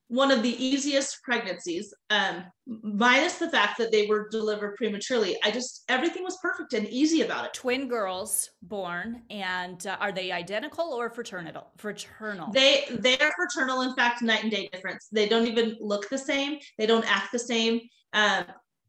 one 0.08 0.30
of 0.30 0.42
the 0.42 0.64
easiest 0.64 1.22
pregnancies, 1.22 1.92
um, 2.08 2.44
minus 2.82 3.36
the 3.36 3.50
fact 3.50 3.76
that 3.78 3.92
they 3.92 4.06
were 4.06 4.26
delivered 4.30 4.74
prematurely. 4.76 5.36
I 5.44 5.50
just, 5.50 5.84
everything 5.88 6.24
was 6.24 6.38
perfect 6.40 6.72
and 6.72 6.88
easy 6.88 7.20
about 7.22 7.44
it. 7.44 7.52
Twin 7.52 7.88
girls 7.88 8.48
born, 8.62 9.22
and 9.28 9.86
uh, 9.86 9.98
are 10.00 10.10
they 10.10 10.32
identical 10.32 10.94
or 10.94 11.10
fraternal? 11.10 11.72
Fraternal. 11.76 12.50
They 12.52 12.84
they 12.90 13.18
are 13.18 13.32
fraternal. 13.36 13.82
In 13.82 13.94
fact, 13.94 14.22
night 14.22 14.42
and 14.42 14.50
day 14.50 14.68
difference. 14.72 15.08
They 15.12 15.28
don't 15.28 15.46
even 15.46 15.76
look 15.78 16.08
the 16.08 16.18
same. 16.18 16.58
They 16.78 16.86
don't 16.86 17.04
act 17.04 17.30
the 17.30 17.38
same. 17.38 17.80
Um, 18.14 18.46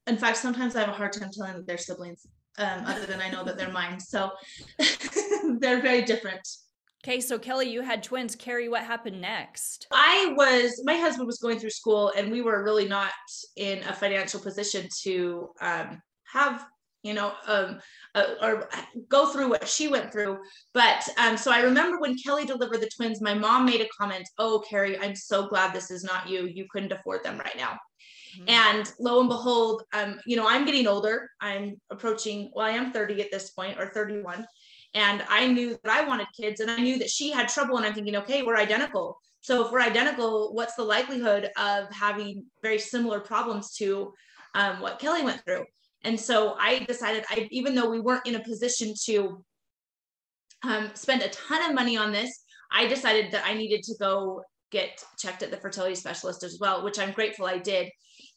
in 0.08 0.18
fact, 0.18 0.38
sometimes 0.38 0.76
I 0.76 0.80
have 0.80 0.90
a 0.90 0.94
hard 0.94 1.12
time 1.12 1.30
telling 1.34 1.54
that 1.56 1.68
they're 1.68 1.78
siblings. 1.78 2.26
Um, 2.60 2.86
other 2.86 3.06
than 3.06 3.22
I 3.22 3.30
know 3.30 3.44
that 3.46 3.58
they're 3.58 3.72
mine. 3.72 4.00
So 4.00 4.32
they're 5.60 5.82
very 5.82 6.02
different. 6.02 6.46
Okay, 7.06 7.22
so 7.22 7.40
Kelli, 7.40 7.72
you 7.72 7.82
had 7.82 8.04
twins. 8.04 8.36
Kerri, 8.36 8.70
what 8.70 8.84
happened 8.84 9.22
next? 9.22 9.88
I 9.94 10.34
was, 10.36 10.82
my 10.84 10.96
husband 10.96 11.28
was 11.28 11.38
going 11.38 11.58
through 11.58 11.70
school, 11.70 12.12
and 12.18 12.30
we 12.30 12.42
were 12.42 12.62
really 12.62 12.90
not 12.90 13.14
in 13.56 13.80
a 13.84 13.94
financial 13.94 14.42
position 14.42 14.90
to 15.04 15.50
um, 15.62 16.02
have, 16.34 16.66
you 17.04 17.14
know, 17.14 17.32
um, 17.48 17.80
uh, 18.16 18.26
or 18.42 18.70
go 19.08 19.32
through 19.32 19.50
what 19.50 19.66
she 19.66 19.88
went 19.88 20.12
through. 20.12 20.40
But 20.74 21.08
um, 21.18 21.38
so 21.38 21.54
I 21.54 21.62
remember 21.62 22.00
when 22.00 22.18
Kelli 22.18 22.46
delivered 22.46 22.82
the 22.82 22.90
twins, 22.94 23.22
my 23.22 23.34
mom 23.34 23.66
made 23.66 23.80
a 23.80 23.88
comment, 23.98 24.28
Oh, 24.38 24.62
Kerri, 24.70 24.98
I'm 25.02 25.16
so 25.16 25.48
glad 25.48 25.74
this 25.74 25.92
is 25.92 26.04
not 26.04 26.28
you. 26.28 26.48
You 26.54 26.66
couldn't 26.70 26.92
afford 26.92 27.24
them 27.24 27.38
right 27.38 27.56
now. 27.56 27.78
Mm-hmm. 28.38 28.50
And 28.50 28.92
lo 29.00 29.20
and 29.20 29.30
behold, 29.30 29.84
um, 29.94 30.20
you 30.26 30.36
know, 30.36 30.48
I'm 30.48 30.66
getting 30.66 30.88
older. 30.88 31.30
I'm 31.42 31.80
approaching, 31.90 32.52
well, 32.54 32.66
I 32.66 32.72
am 32.72 32.92
30 32.92 33.22
at 33.22 33.32
this 33.32 33.52
point 33.52 33.80
or 33.80 33.88
31 33.88 34.46
and 34.94 35.24
I 35.30 35.48
knew 35.48 35.78
that 35.84 35.92
I 35.92 36.08
wanted 36.08 36.28
kids 36.40 36.62
and 36.62 36.72
I 36.72 36.78
knew 36.78 36.98
that 37.00 37.10
she 37.10 37.32
had 37.32 37.48
trouble. 37.48 37.78
And 37.78 37.86
I'm 37.86 37.94
thinking, 37.94 38.16
okay, 38.18 38.42
we're 38.42 38.58
identical. 38.58 39.18
So 39.42 39.66
if 39.66 39.72
we're 39.72 39.82
identical, 39.82 40.54
what's 40.54 40.76
the 40.76 40.84
likelihood 40.84 41.50
of 41.58 41.90
having 41.92 42.46
very 42.64 42.80
similar 42.80 43.20
problems 43.20 43.76
to 43.76 44.14
um, 44.56 44.82
what 44.82 45.00
Kelli 45.00 45.24
went 45.24 45.44
through? 45.46 45.66
And 46.04 46.20
so 46.20 46.56
I 46.60 46.80
decided, 46.80 47.24
I, 47.30 47.48
even 47.52 47.76
though 47.76 47.90
we 47.90 48.00
weren't 48.00 48.26
in 48.26 48.36
a 48.36 48.44
position 48.44 48.94
to 49.06 49.44
um, 50.64 50.90
spend 50.94 51.22
a 51.22 51.30
ton 51.30 51.70
of 51.70 51.76
money 51.76 51.98
on 51.98 52.12
this, 52.12 52.44
I 52.72 52.88
decided 52.88 53.32
that 53.32 53.46
I 53.46 53.54
needed 53.54 53.84
to 53.84 53.96
go 54.00 54.42
get 54.72 55.04
checked 55.18 55.44
at 55.44 55.52
the 55.52 55.58
fertility 55.58 55.96
specialist 55.96 56.44
as 56.44 56.58
well, 56.60 56.84
which 56.84 57.00
I'm 57.00 57.12
grateful 57.12 57.46
I 57.46 57.58
did. 57.58 57.90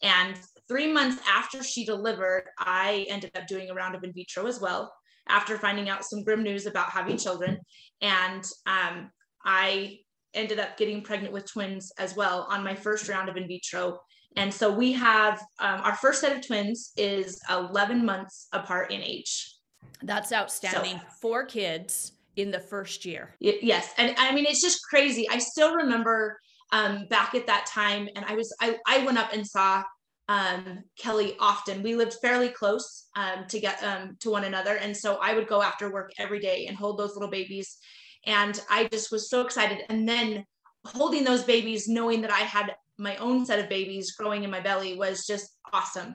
And 0.02 0.38
three 0.68 0.92
months 0.92 1.22
after 1.28 1.62
she 1.62 1.84
delivered, 1.84 2.44
I 2.58 3.06
ended 3.08 3.30
up 3.36 3.46
doing 3.46 3.70
a 3.70 3.74
round 3.74 3.94
of 3.94 4.04
in 4.04 4.12
vitro 4.12 4.46
as 4.46 4.60
well 4.60 4.92
after 5.28 5.56
finding 5.56 5.88
out 5.88 6.04
some 6.04 6.24
grim 6.24 6.42
news 6.42 6.66
about 6.66 6.90
having 6.90 7.16
children. 7.16 7.58
And 8.00 8.44
um, 8.66 9.10
I 9.44 9.98
ended 10.34 10.58
up 10.58 10.76
getting 10.76 11.02
pregnant 11.02 11.32
with 11.32 11.50
twins 11.50 11.92
as 11.98 12.16
well 12.16 12.46
on 12.50 12.64
my 12.64 12.74
first 12.74 13.08
round 13.08 13.28
of 13.28 13.36
in 13.36 13.46
vitro. 13.46 14.00
And 14.36 14.52
so 14.52 14.72
we 14.72 14.92
have 14.92 15.40
um, 15.58 15.80
our 15.82 15.94
first 15.96 16.20
set 16.20 16.36
of 16.36 16.44
twins 16.46 16.92
is 16.96 17.38
11 17.50 18.04
months 18.04 18.48
apart 18.52 18.90
in 18.90 19.02
age. 19.02 19.56
That's 20.02 20.32
outstanding. 20.32 20.98
So, 20.98 21.04
Four 21.20 21.44
kids 21.44 22.12
in 22.36 22.50
the 22.50 22.58
first 22.58 23.04
year. 23.04 23.34
Yes. 23.40 23.92
And 23.98 24.14
I 24.18 24.34
mean, 24.34 24.46
it's 24.46 24.62
just 24.62 24.82
crazy. 24.88 25.28
I 25.30 25.38
still 25.38 25.74
remember 25.74 26.40
um, 26.72 27.06
back 27.08 27.34
at 27.34 27.46
that 27.46 27.66
time, 27.66 28.08
and 28.16 28.24
I 28.24 28.34
was, 28.34 28.54
I, 28.60 28.78
I 28.86 29.04
went 29.04 29.18
up 29.18 29.32
and 29.32 29.46
saw 29.46 29.84
um, 30.28 30.82
Kelli 31.00 31.36
often. 31.38 31.82
We 31.82 31.94
lived 31.94 32.16
fairly 32.22 32.48
close 32.48 33.08
um, 33.14 33.46
to 33.48 33.60
get 33.60 33.82
um, 33.82 34.16
to 34.20 34.30
one 34.30 34.44
another, 34.44 34.76
and 34.76 34.96
so 34.96 35.18
I 35.22 35.34
would 35.34 35.46
go 35.46 35.62
after 35.62 35.92
work 35.92 36.12
every 36.18 36.40
day 36.40 36.66
and 36.66 36.76
hold 36.76 36.98
those 36.98 37.14
little 37.14 37.30
babies, 37.30 37.76
and 38.26 38.60
I 38.70 38.88
just 38.88 39.12
was 39.12 39.28
so 39.28 39.42
excited. 39.42 39.80
And 39.90 40.08
then 40.08 40.44
holding 40.86 41.24
those 41.24 41.44
babies, 41.44 41.88
knowing 41.88 42.22
that 42.22 42.32
I 42.32 42.40
had 42.40 42.74
my 42.98 43.16
own 43.16 43.44
set 43.44 43.58
of 43.58 43.68
babies 43.68 44.12
growing 44.12 44.42
in 44.42 44.50
my 44.50 44.60
belly, 44.60 44.96
was 44.96 45.26
just 45.26 45.50
awesome. 45.72 46.14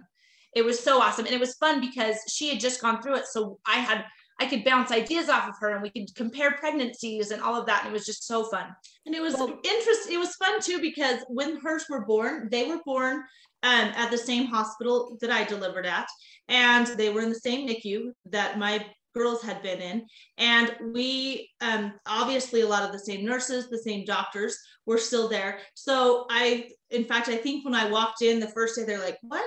It 0.55 0.65
was 0.65 0.79
so 0.79 0.99
awesome, 0.99 1.25
and 1.25 1.35
it 1.35 1.39
was 1.39 1.55
fun 1.55 1.79
because 1.81 2.17
she 2.27 2.49
had 2.49 2.59
just 2.59 2.81
gone 2.81 3.01
through 3.01 3.17
it, 3.17 3.27
so 3.27 3.59
I 3.67 3.75
had 3.75 4.05
I 4.39 4.45
could 4.45 4.63
bounce 4.63 4.91
ideas 4.91 5.29
off 5.29 5.49
of 5.49 5.55
her 5.59 5.69
and 5.69 5.81
we 5.81 5.89
could 5.89 6.13
compare 6.15 6.51
pregnancies 6.51 7.31
and 7.31 7.41
all 7.41 7.59
of 7.59 7.65
that. 7.65 7.83
And 7.83 7.89
it 7.89 7.93
was 7.93 8.05
just 8.05 8.27
so 8.27 8.43
fun. 8.45 8.67
And 9.05 9.15
it 9.15 9.21
was 9.21 9.35
interesting. 9.35 10.13
It 10.13 10.19
was 10.19 10.35
fun 10.35 10.61
too, 10.61 10.79
because 10.79 11.19
when 11.27 11.59
hers 11.59 11.85
were 11.89 12.05
born, 12.05 12.47
they 12.51 12.67
were 12.67 12.79
born 12.85 13.23
um, 13.63 13.91
at 13.95 14.11
the 14.11 14.17
same 14.17 14.45
hospital 14.45 15.17
that 15.21 15.31
I 15.31 15.43
delivered 15.43 15.85
at. 15.85 16.07
And 16.49 16.85
they 16.85 17.09
were 17.09 17.21
in 17.21 17.29
the 17.29 17.35
same 17.35 17.67
NICU 17.67 18.11
that 18.27 18.59
my 18.59 18.85
girls 19.15 19.41
had 19.41 19.63
been 19.63 19.81
in. 19.81 20.05
And 20.37 20.75
we, 20.93 21.49
um, 21.61 21.93
obviously, 22.05 22.61
a 22.61 22.67
lot 22.67 22.83
of 22.83 22.91
the 22.91 22.99
same 22.99 23.25
nurses, 23.25 23.69
the 23.69 23.79
same 23.79 24.05
doctors 24.05 24.57
were 24.85 24.99
still 24.99 25.27
there. 25.27 25.59
So 25.73 26.27
I, 26.29 26.69
in 26.91 27.03
fact, 27.03 27.27
I 27.27 27.37
think 27.37 27.65
when 27.65 27.73
I 27.73 27.89
walked 27.89 28.21
in 28.21 28.39
the 28.39 28.49
first 28.49 28.75
day, 28.75 28.83
they're 28.83 28.99
like, 28.99 29.17
what? 29.23 29.43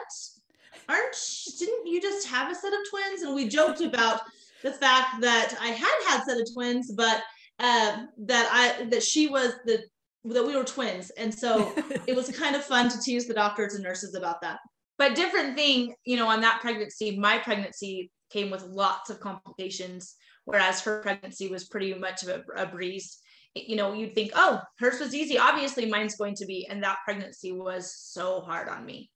Aren't, 0.89 1.17
didn't 1.59 1.87
you 1.87 2.01
just 2.03 2.27
have 2.27 2.51
a 2.51 2.55
set 2.55 2.73
of 2.73 2.81
twins? 2.91 3.23
And 3.23 3.35
we 3.35 3.49
joked 3.49 3.81
about 3.81 4.23
the 4.63 4.73
fact 4.73 5.21
that 5.21 5.55
I 5.61 5.69
had 5.69 5.99
had 6.09 6.25
set 6.25 6.41
of 6.41 6.47
twins, 6.53 6.93
but 6.93 7.23
uh, 7.59 8.05
that 8.19 8.49
I, 8.51 8.85
that 8.87 9.03
she 9.03 9.29
was 9.29 9.53
the 9.65 9.83
that 10.25 10.47
we 10.47 10.57
were 10.57 10.65
twins. 10.65 11.11
And 11.11 11.35
so 11.35 11.73
it 12.07 12.15
was 12.15 12.31
kind 12.37 12.57
of 12.57 12.65
fun 12.65 12.89
to 12.91 13.01
tease 13.01 13.27
the 13.27 13.35
doctors 13.35 13.75
and 13.75 13.85
nurses 13.85 14.15
about 14.15 14.41
that. 14.43 14.59
But 14.99 15.15
different 15.15 15.57
thing, 15.57 15.95
you 16.05 16.17
know, 16.17 16.29
on 16.29 16.43
that 16.43 16.61
pregnancy, 16.61 17.19
my 17.19 17.39
pregnancy 17.39 18.11
came 18.31 18.51
with 18.51 18.63
lots 18.63 19.09
of 19.09 19.19
complications, 19.19 20.15
whereas 20.45 20.83
her 20.83 21.01
pregnancy 21.01 21.49
was 21.49 21.69
pretty 21.69 21.95
much 21.95 22.23
of 22.23 22.29
a, 22.29 22.63
a 22.63 22.67
breeze. 22.67 23.19
You 23.55 23.77
know, 23.77 23.95
you'd 23.95 24.15
think, 24.15 24.33
oh, 24.35 24.61
hers 24.79 25.01
was 25.01 25.15
easy. 25.15 25.39
Obviously, 25.39 25.87
mine's 25.87 26.17
going 26.17 26.35
to 26.37 26.47
be. 26.47 26.67
And 26.69 26.83
that 26.83 26.99
pregnancy 27.05 27.51
was 27.51 27.97
so 27.97 28.41
hard 28.41 28.69
on 28.69 28.85
me. 28.85 29.11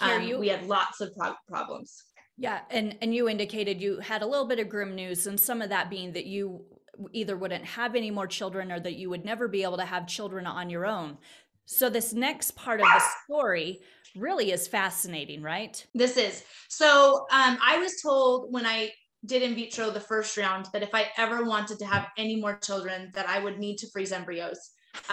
Um, 0.00 0.38
we 0.38 0.48
had 0.48 0.66
lots 0.66 1.00
of 1.00 1.12
pro- 1.16 1.34
problems. 1.48 2.04
Yeah, 2.38 2.60
and 2.70 2.96
and 3.02 3.14
you 3.14 3.28
indicated 3.28 3.80
you 3.80 3.98
had 3.98 4.22
a 4.22 4.26
little 4.26 4.46
bit 4.46 4.60
of 4.60 4.68
grim 4.68 4.94
news, 4.94 5.26
and 5.26 5.38
some 5.38 5.60
of 5.60 5.70
that 5.70 5.90
being 5.90 6.12
that 6.12 6.26
you 6.26 6.64
either 7.12 7.36
wouldn't 7.36 7.64
have 7.64 7.94
any 7.94 8.10
more 8.10 8.26
children 8.26 8.70
or 8.70 8.80
that 8.80 8.94
you 8.94 9.10
would 9.10 9.24
never 9.24 9.48
be 9.48 9.62
able 9.64 9.76
to 9.76 9.84
have 9.84 10.06
children 10.06 10.46
on 10.46 10.70
your 10.70 10.86
own. 10.86 11.18
So, 11.66 11.90
this 11.90 12.12
next 12.12 12.52
part 12.52 12.80
of 12.80 12.86
the 12.86 13.02
story 13.24 13.80
really 14.16 14.52
is 14.52 14.68
fascinating, 14.68 15.42
right? 15.42 15.84
This 15.94 16.16
is. 16.16 16.44
So, 16.68 17.26
um, 17.32 17.58
I 17.64 17.78
was 17.78 18.00
told 18.00 18.52
when 18.52 18.64
I 18.64 18.92
did 19.26 19.42
in 19.42 19.56
vitro 19.56 19.90
the 19.90 20.00
first 20.00 20.36
round 20.36 20.66
that 20.72 20.82
if 20.84 20.94
I 20.94 21.08
ever 21.18 21.44
wanted 21.44 21.80
to 21.80 21.86
have 21.86 22.06
any 22.16 22.36
more 22.36 22.56
children, 22.58 23.10
that 23.14 23.28
I 23.28 23.42
would 23.42 23.58
need 23.58 23.78
to 23.78 23.90
freeze 23.90 24.12
embryos 24.12 24.58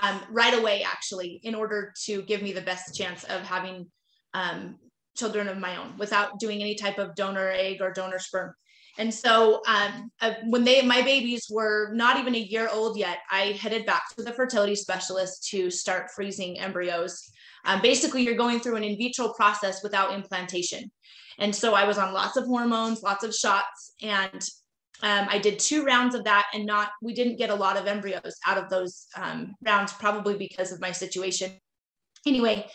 um, 0.01 0.21
right 0.29 0.53
away, 0.53 0.83
actually, 0.83 1.39
in 1.43 1.55
order 1.55 1.91
to 2.05 2.21
give 2.21 2.41
me 2.43 2.53
the 2.53 2.61
best 2.61 2.95
chance 2.95 3.23
of 3.25 3.41
having 3.41 3.87
um, 4.33 4.77
children 5.15 5.47
of 5.47 5.57
my 5.57 5.77
own 5.77 5.97
without 5.97 6.39
doing 6.39 6.61
any 6.61 6.75
type 6.75 6.97
of 6.97 7.15
donor 7.15 7.49
egg 7.49 7.81
or 7.81 7.91
donor 7.91 8.19
sperm. 8.19 8.53
And 8.97 9.13
so 9.13 9.61
um, 9.67 10.09
uh, 10.21 10.35
when 10.45 10.63
they 10.63 10.81
my 10.81 11.01
babies 11.01 11.47
were 11.49 11.91
not 11.93 12.17
even 12.17 12.35
a 12.35 12.39
year 12.39 12.69
old 12.71 12.97
yet, 12.97 13.19
I 13.29 13.57
headed 13.59 13.85
back 13.85 14.03
to 14.15 14.23
the 14.23 14.31
fertility 14.31 14.75
specialist 14.75 15.49
to 15.49 15.69
start 15.69 16.11
freezing 16.15 16.59
embryos. 16.59 17.21
Um, 17.65 17.81
basically, 17.81 18.23
you're 18.23 18.35
going 18.35 18.59
through 18.59 18.77
an 18.77 18.83
in 18.83 18.97
vitro 18.97 19.33
process 19.33 19.83
without 19.83 20.13
implantation. 20.13 20.89
And 21.39 21.53
so 21.53 21.73
I 21.73 21.85
was 21.85 21.97
on 21.97 22.13
lots 22.13 22.37
of 22.37 22.45
hormones, 22.45 23.03
lots 23.03 23.25
of 23.25 23.35
shots, 23.35 23.93
and 24.01 24.41
um, 25.03 25.27
I 25.29 25.39
did 25.39 25.59
two 25.59 25.83
rounds 25.83 26.15
of 26.15 26.23
that, 26.23 26.45
and 26.53 26.65
not 26.65 26.91
we 27.01 27.13
didn't 27.13 27.37
get 27.37 27.49
a 27.49 27.55
lot 27.55 27.75
of 27.75 27.87
embryos 27.87 28.37
out 28.47 28.57
of 28.57 28.69
those 28.69 29.07
um, 29.17 29.53
rounds, 29.65 29.91
probably 29.91 30.37
because 30.37 30.71
of 30.71 30.79
my 30.79 30.93
situation. 30.93 31.51
Anyway, 32.25 32.65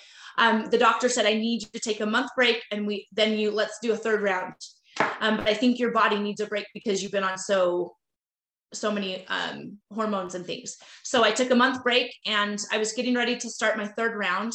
um, 0.40 0.66
the 0.70 0.78
doctor 0.78 1.08
said 1.08 1.26
I 1.26 1.34
need 1.34 1.62
you 1.62 1.68
to 1.74 1.78
take 1.78 2.00
a 2.00 2.06
month 2.06 2.30
break, 2.34 2.62
and 2.72 2.86
we 2.86 3.06
then 3.12 3.38
you 3.38 3.50
let's 3.50 3.78
do 3.80 3.92
a 3.92 3.96
third 3.96 4.22
round. 4.22 4.54
Um, 5.20 5.36
but 5.36 5.48
I 5.48 5.54
think 5.54 5.78
your 5.78 5.92
body 5.92 6.18
needs 6.18 6.40
a 6.40 6.46
break 6.46 6.66
because 6.74 7.02
you've 7.02 7.12
been 7.12 7.24
on 7.24 7.38
so 7.38 7.94
so 8.72 8.90
many 8.90 9.26
um, 9.28 9.78
hormones 9.92 10.34
and 10.34 10.46
things. 10.46 10.76
So 11.02 11.24
I 11.24 11.32
took 11.32 11.50
a 11.50 11.56
month 11.56 11.82
break 11.82 12.14
and 12.24 12.58
I 12.72 12.78
was 12.78 12.92
getting 12.92 13.14
ready 13.14 13.36
to 13.36 13.50
start 13.50 13.76
my 13.76 13.86
third 13.86 14.16
round. 14.16 14.52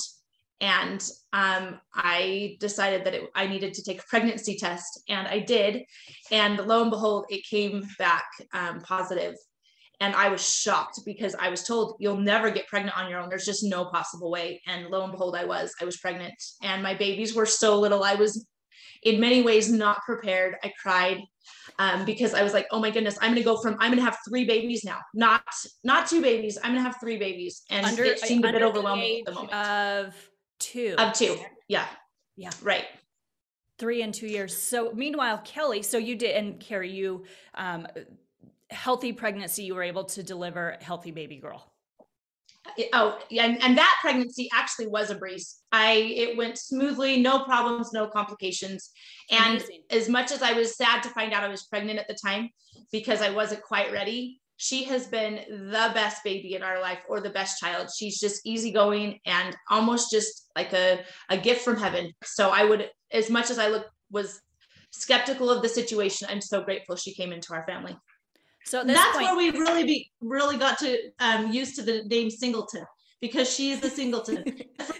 And 0.61 1.03
um, 1.33 1.81
I 1.93 2.55
decided 2.61 3.03
that 3.03 3.13
it, 3.13 3.23
I 3.35 3.45
needed 3.45 3.73
to 3.73 3.83
take 3.83 3.99
a 3.99 4.05
pregnancy 4.07 4.55
test, 4.55 5.01
and 5.09 5.27
I 5.27 5.39
did. 5.39 5.83
And 6.31 6.57
lo 6.57 6.81
and 6.81 6.89
behold, 6.89 7.25
it 7.27 7.43
came 7.45 7.85
back 7.99 8.23
um, 8.53 8.79
positive. 8.79 9.35
And 10.01 10.15
I 10.15 10.29
was 10.29 10.47
shocked 10.47 10.99
because 11.05 11.35
I 11.35 11.49
was 11.49 11.63
told 11.63 11.95
you'll 11.99 12.17
never 12.17 12.49
get 12.51 12.67
pregnant 12.67 12.97
on 12.97 13.09
your 13.09 13.19
own. 13.19 13.29
There's 13.29 13.45
just 13.45 13.63
no 13.63 13.85
possible 13.85 14.31
way. 14.31 14.61
And 14.67 14.87
lo 14.87 15.03
and 15.03 15.11
behold, 15.11 15.35
I 15.35 15.45
was. 15.45 15.73
I 15.81 15.85
was 15.85 15.97
pregnant, 15.97 16.35
and 16.61 16.83
my 16.83 16.93
babies 16.93 17.33
were 17.33 17.45
so 17.45 17.79
little. 17.79 18.03
I 18.03 18.15
was 18.15 18.47
in 19.03 19.19
many 19.19 19.41
ways 19.41 19.71
not 19.71 20.01
prepared. 20.03 20.55
I 20.63 20.73
cried 20.81 21.21
um, 21.79 22.05
because 22.05 22.33
I 22.33 22.43
was 22.43 22.53
like, 22.53 22.67
oh 22.71 22.79
my 22.79 22.91
goodness, 22.91 23.17
I'm 23.21 23.31
gonna 23.31 23.43
go 23.43 23.57
from 23.61 23.77
I'm 23.79 23.91
gonna 23.91 24.01
have 24.01 24.17
three 24.27 24.45
babies 24.45 24.83
now, 24.83 24.99
not 25.13 25.43
not 25.83 26.07
two 26.07 26.21
babies. 26.21 26.57
I'm 26.63 26.71
gonna 26.71 26.81
have 26.81 26.97
three 26.99 27.17
babies, 27.17 27.63
and 27.69 27.85
under, 27.85 28.03
it 28.03 28.19
seemed 28.19 28.45
a 28.45 28.51
bit 28.51 28.61
overwhelming 28.61 29.19
at 29.19 29.25
the 29.25 29.31
moment. 29.31 29.53
Of 29.53 30.29
two. 30.59 30.95
Of 30.97 31.13
two, 31.13 31.37
yeah, 31.67 31.85
yeah, 32.35 32.51
right. 32.61 32.85
Three 33.77 34.01
and 34.01 34.13
two 34.13 34.27
years. 34.27 34.55
So 34.55 34.91
meanwhile, 34.93 35.41
Kelli, 35.45 35.83
so 35.83 35.97
you 35.97 36.15
did, 36.15 36.35
and 36.35 36.59
Kerri, 36.59 36.93
you 36.93 37.25
um, 37.55 37.87
healthy 38.75 39.13
pregnancy, 39.13 39.63
you 39.63 39.75
were 39.75 39.83
able 39.83 40.05
to 40.05 40.23
deliver 40.23 40.77
healthy 40.81 41.11
baby 41.11 41.37
girl? 41.37 41.71
Uh, 42.67 42.83
oh 42.93 43.19
and, 43.31 43.61
and 43.61 43.77
that 43.77 43.95
pregnancy 44.01 44.49
actually 44.53 44.87
was 44.87 45.09
a 45.09 45.15
breeze. 45.15 45.57
I 45.71 45.93
it 45.93 46.37
went 46.37 46.57
smoothly 46.57 47.21
no 47.21 47.43
problems 47.43 47.91
no 47.93 48.07
complications. 48.07 48.91
And 49.31 49.57
Amazing. 49.57 49.83
as 49.89 50.09
much 50.09 50.31
as 50.31 50.41
i 50.41 50.53
was 50.53 50.75
sad 50.75 51.01
to 51.03 51.09
find 51.09 51.33
out 51.33 51.43
i 51.43 51.47
was 51.47 51.63
pregnant 51.63 51.99
at 51.99 52.07
the 52.07 52.17
time 52.23 52.49
because 52.91 53.21
i 53.21 53.29
wasn't 53.29 53.63
quite 53.63 53.91
ready 53.91 54.39
she 54.57 54.83
has 54.85 55.07
been 55.07 55.41
the 55.49 55.91
best 55.93 56.23
baby 56.23 56.55
in 56.55 56.63
our 56.63 56.79
life 56.79 56.99
or 57.09 57.19
the 57.19 57.29
best 57.29 57.59
child. 57.59 57.89
She's 57.93 58.21
just 58.21 58.45
easygoing 58.45 59.19
and 59.25 59.53
almost 59.69 60.09
just 60.11 60.49
like 60.55 60.71
a, 60.71 61.03
a 61.29 61.37
gift 61.37 61.61
from 61.61 61.75
heaven. 61.75 62.13
So 62.23 62.51
i 62.51 62.63
would 62.63 62.89
as 63.11 63.29
much 63.29 63.49
as 63.49 63.59
i 63.59 63.67
look 63.67 63.87
was 64.11 64.39
skeptical 64.91 65.49
of 65.49 65.61
the 65.61 65.69
situation 65.69 66.27
i'm 66.29 66.41
so 66.41 66.63
grateful 66.63 66.95
she 66.95 67.13
came 67.13 67.33
into 67.33 67.53
our 67.53 67.65
family 67.65 67.95
So 68.65 68.83
that's 68.83 69.17
point, 69.17 69.27
where 69.27 69.37
we 69.37 69.51
really 69.51 69.83
be 69.83 70.11
really 70.21 70.57
got 70.57 70.79
to 70.79 70.97
um, 71.19 71.51
used 71.51 71.75
to 71.75 71.83
the 71.83 72.03
name 72.03 72.29
Singleton 72.29 72.85
because 73.21 73.51
she 73.51 73.71
is 73.71 73.79
the 73.79 73.89
singleton, 73.89 74.43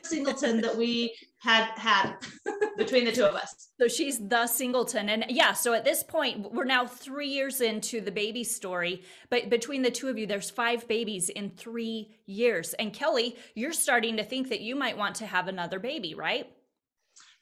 singleton 0.04 0.62
that 0.62 0.76
we 0.76 1.16
had 1.40 1.66
had 1.76 2.16
between 2.78 3.06
the 3.06 3.12
two 3.12 3.26
of 3.26 3.36
us. 3.36 3.70
So 3.80 3.88
she's 3.88 4.28
the 4.28 4.48
singleton. 4.48 5.10
And 5.10 5.26
yeah, 5.30 5.54
so 5.54 5.74
at 5.74 5.84
this 5.84 6.02
point, 6.02 6.52
we're 6.52 6.66
now 6.66 6.88
three 6.88 7.28
years 7.28 7.62
into 7.62 8.02
the 8.02 8.12
baby 8.12 8.44
story. 8.44 9.04
But 9.30 9.50
between 9.50 9.82
the 9.82 9.92
two 9.92 10.08
of 10.08 10.18
you, 10.18 10.26
there's 10.26 10.50
five 10.50 10.88
babies 10.88 11.30
in 11.30 11.52
three 11.52 12.16
years. 12.26 12.74
And 12.76 12.94
Kelli, 12.94 13.36
you're 13.54 13.74
starting 13.74 14.18
to 14.18 14.24
think 14.24 14.50
that 14.50 14.62
you 14.62 14.76
might 14.76 14.98
want 14.98 15.16
to 15.18 15.26
have 15.26 15.48
another 15.48 15.80
baby, 15.80 16.16
right? 16.16 16.50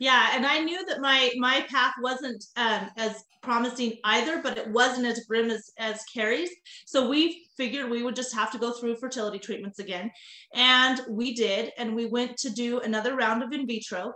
Yeah, 0.04 0.32
and 0.34 0.46
I 0.46 0.60
knew 0.60 0.86
that 0.88 1.00
my 1.00 1.32
my 1.38 1.66
path 1.70 1.94
wasn't 2.02 2.44
um, 2.58 2.90
as 2.98 3.24
promising 3.42 3.94
either, 4.04 4.42
but 4.42 4.58
it 4.58 4.68
wasn't 4.68 5.08
as 5.08 5.24
grim 5.30 5.50
as 5.50 5.72
as 5.80 6.04
Kerri's. 6.14 6.50
So 6.86 7.08
we 7.08 7.46
figured 7.56 7.90
we 7.90 8.04
would 8.04 8.18
just 8.18 8.36
have 8.36 8.52
to 8.52 8.58
go 8.58 8.74
through 8.74 8.98
fertility 8.98 9.40
treatments 9.40 9.80
again, 9.80 10.12
and 10.54 11.00
we 11.08 11.34
did. 11.34 11.72
And 11.78 11.96
we 11.96 12.08
went 12.08 12.36
to 12.40 12.50
do 12.50 12.82
another 12.82 13.16
round 13.16 13.44
of 13.44 13.54
in 13.54 13.66
vitro, 13.66 14.12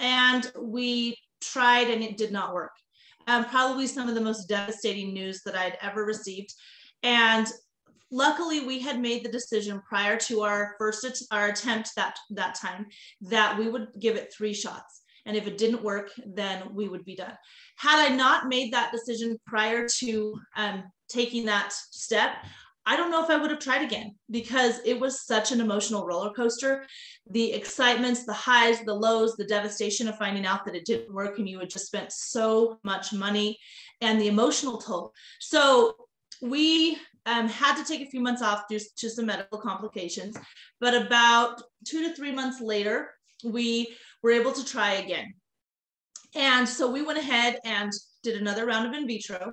and 0.00 0.50
we 0.58 1.14
tried, 1.42 1.90
and 1.90 2.02
it 2.02 2.16
did 2.16 2.32
not 2.32 2.54
work. 2.54 2.72
Um, 3.26 3.44
probably 3.44 3.86
some 3.86 4.08
of 4.08 4.14
the 4.14 4.22
most 4.22 4.48
devastating 4.48 5.12
news 5.12 5.42
that 5.44 5.54
I'd 5.54 5.76
ever 5.82 6.06
received, 6.06 6.54
and 7.02 7.46
luckily 8.10 8.64
we 8.64 8.80
had 8.80 8.98
made 8.98 9.22
the 9.22 9.30
decision 9.30 9.82
prior 9.86 10.16
to 10.16 10.40
our 10.40 10.74
first 10.78 11.26
our 11.30 11.48
attempt 11.48 11.90
that 11.96 12.16
that 12.30 12.54
time 12.54 12.86
that 13.20 13.58
we 13.58 13.68
would 13.68 13.88
give 14.00 14.16
it 14.16 14.32
three 14.32 14.54
shots 14.54 15.02
and 15.28 15.36
if 15.36 15.46
it 15.46 15.58
didn't 15.58 15.84
work, 15.84 16.10
then 16.26 16.62
we 16.74 16.88
would 16.88 17.04
be 17.04 17.14
done. 17.14 17.34
Had 17.76 18.10
I 18.10 18.14
not 18.14 18.48
made 18.48 18.72
that 18.72 18.90
decision 18.90 19.38
prior 19.46 19.86
to 19.98 20.34
um, 20.56 20.84
taking 21.08 21.44
that 21.44 21.72
step, 21.72 22.32
I 22.86 22.96
don't 22.96 23.10
know 23.10 23.22
if 23.22 23.28
I 23.28 23.36
would 23.36 23.50
have 23.50 23.60
tried 23.60 23.82
again 23.82 24.14
because 24.30 24.80
it 24.86 24.98
was 24.98 25.26
such 25.26 25.52
an 25.52 25.60
emotional 25.60 26.06
roller 26.06 26.32
coaster. 26.32 26.86
The 27.30 27.52
excitements, 27.52 28.24
the 28.24 28.32
highs, 28.32 28.82
the 28.82 28.94
lows, 28.94 29.36
the 29.36 29.44
devastation 29.44 30.08
of 30.08 30.16
finding 30.16 30.46
out 30.46 30.64
that 30.64 30.74
it 30.74 30.86
didn't 30.86 31.12
work 31.12 31.38
and 31.38 31.46
you 31.46 31.58
had 31.58 31.68
just 31.68 31.84
spent 31.84 32.10
so 32.10 32.78
much 32.84 33.12
money 33.12 33.58
and 34.00 34.18
the 34.18 34.28
emotional 34.28 34.78
toll. 34.78 35.12
So 35.40 35.96
we 36.40 36.96
um, 37.26 37.48
had 37.48 37.76
to 37.76 37.84
take 37.84 38.00
a 38.00 38.10
few 38.10 38.20
months 38.20 38.40
off 38.40 38.62
due 38.70 38.80
to 38.96 39.10
some 39.10 39.26
medical 39.26 39.58
complications. 39.58 40.38
But 40.80 40.94
about 40.94 41.60
two 41.86 42.08
to 42.08 42.14
three 42.14 42.32
months 42.32 42.62
later, 42.62 43.10
we 43.44 43.94
were 44.22 44.32
able 44.32 44.52
to 44.52 44.64
try 44.64 44.94
again. 44.94 45.34
And 46.34 46.68
so 46.68 46.90
we 46.90 47.02
went 47.02 47.18
ahead 47.18 47.58
and 47.64 47.90
did 48.22 48.40
another 48.40 48.66
round 48.66 48.86
of 48.86 48.92
in 48.92 49.06
vitro, 49.06 49.52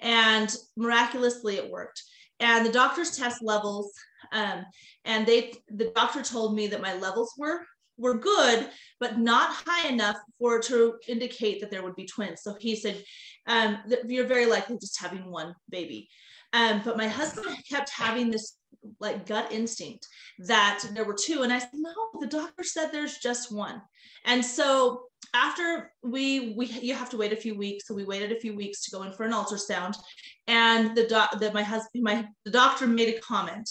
and 0.00 0.54
miraculously 0.76 1.56
it 1.56 1.70
worked. 1.70 2.02
And 2.40 2.64
the 2.66 2.72
doctors 2.72 3.16
test 3.16 3.42
levels, 3.42 3.92
um, 4.32 4.64
and 5.04 5.26
they 5.26 5.54
the 5.68 5.92
doctor 5.94 6.22
told 6.22 6.54
me 6.54 6.66
that 6.68 6.82
my 6.82 6.94
levels 6.94 7.32
were 7.36 7.60
were 7.98 8.14
good, 8.14 8.68
but 9.00 9.18
not 9.18 9.50
high 9.66 9.88
enough 9.88 10.16
for 10.38 10.58
to 10.60 10.94
indicate 11.06 11.60
that 11.60 11.70
there 11.70 11.82
would 11.82 11.94
be 11.94 12.06
twins. 12.06 12.42
So 12.42 12.56
he 12.58 12.74
said, 12.74 13.02
um, 13.46 13.78
you're 14.06 14.26
very 14.26 14.46
likely 14.46 14.78
just 14.78 15.00
having 15.00 15.30
one 15.30 15.54
baby. 15.68 16.08
Um, 16.52 16.82
but 16.84 16.96
my 16.96 17.06
husband 17.06 17.54
kept 17.70 17.90
having 17.90 18.30
this 18.30 18.56
like 19.00 19.26
gut 19.26 19.52
instinct 19.52 20.06
that 20.40 20.84
there 20.94 21.04
were 21.04 21.16
two. 21.18 21.42
And 21.42 21.52
I 21.52 21.58
said, 21.58 21.70
no, 21.74 21.92
the 22.20 22.26
doctor 22.26 22.64
said 22.64 22.90
there's 22.90 23.18
just 23.18 23.52
one. 23.52 23.80
And 24.24 24.44
so 24.44 25.04
after 25.34 25.92
we 26.02 26.54
we 26.56 26.66
you 26.66 26.94
have 26.94 27.10
to 27.10 27.16
wait 27.16 27.32
a 27.32 27.36
few 27.36 27.56
weeks, 27.56 27.86
so 27.86 27.94
we 27.94 28.04
waited 28.04 28.32
a 28.32 28.40
few 28.40 28.54
weeks 28.54 28.84
to 28.84 28.90
go 28.90 29.02
in 29.02 29.12
for 29.12 29.24
an 29.24 29.32
ultrasound, 29.32 29.96
and 30.46 30.96
the 30.96 31.06
doc 31.06 31.38
that 31.38 31.54
my 31.54 31.62
husband 31.62 32.04
my 32.04 32.26
the 32.44 32.50
doctor 32.50 32.86
made 32.86 33.14
a 33.14 33.20
comment 33.20 33.68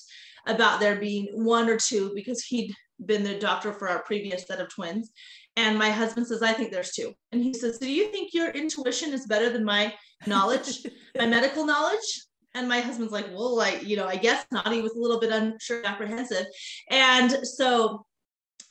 about 0.47 0.79
there 0.79 0.95
being 0.95 1.27
one 1.33 1.69
or 1.69 1.77
two 1.77 2.11
because 2.15 2.43
he'd 2.43 2.73
been 3.05 3.23
the 3.23 3.39
doctor 3.39 3.73
for 3.73 3.89
our 3.89 4.03
previous 4.03 4.43
set 4.43 4.59
of 4.59 4.69
twins. 4.69 5.11
And 5.57 5.77
my 5.77 5.89
husband 5.89 6.27
says, 6.27 6.41
I 6.41 6.53
think 6.53 6.71
there's 6.71 6.93
two. 6.93 7.13
And 7.31 7.43
he 7.43 7.53
says, 7.53 7.77
Do 7.77 7.91
you 7.91 8.07
think 8.07 8.33
your 8.33 8.51
intuition 8.51 9.11
is 9.13 9.25
better 9.25 9.49
than 9.49 9.65
my 9.65 9.93
knowledge, 10.25 10.85
my 11.17 11.27
medical 11.27 11.65
knowledge? 11.65 12.25
And 12.53 12.67
my 12.67 12.81
husband's 12.81 13.13
like, 13.13 13.27
Well, 13.31 13.55
like, 13.55 13.83
you 13.83 13.95
know, 13.95 14.07
I 14.07 14.17
guess 14.17 14.45
not. 14.51 14.71
He 14.71 14.81
was 14.81 14.93
a 14.93 14.99
little 14.99 15.19
bit 15.19 15.31
unsure, 15.31 15.85
apprehensive. 15.85 16.45
And 16.89 17.31
so 17.47 18.05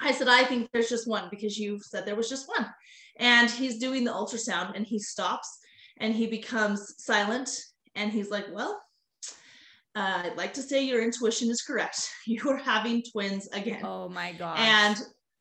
I 0.01 0.12
said, 0.12 0.29
I 0.29 0.45
think 0.45 0.71
there's 0.73 0.88
just 0.88 1.09
one 1.09 1.29
because 1.31 1.59
you 1.59 1.79
said 1.83 2.07
there 2.07 2.16
was 2.16 2.29
just 2.29 2.49
one. 2.49 2.66
And 3.19 3.51
he's 3.51 3.79
doing 3.79 4.05
the 4.05 4.12
ultrasound 4.12 4.75
and 4.75 4.87
he 4.87 4.99
stops 4.99 5.59
and 5.99 6.14
he 6.14 6.27
becomes 6.27 6.95
silent 6.99 7.51
and 7.95 8.11
he's 8.12 8.31
like, 8.31 8.47
Well, 8.53 8.81
uh, 9.95 10.23
I'd 10.25 10.37
like 10.37 10.55
to 10.55 10.62
say 10.62 10.83
your 10.83 11.03
intuition 11.03 11.51
is 11.51 11.62
correct. 11.62 12.09
You 12.27 12.49
are 12.51 12.57
having 12.57 13.03
twins 13.03 13.49
again. 13.49 13.85
Oh 13.85 14.09
my 14.09 14.33
God. 14.33 14.59
And 14.59 14.97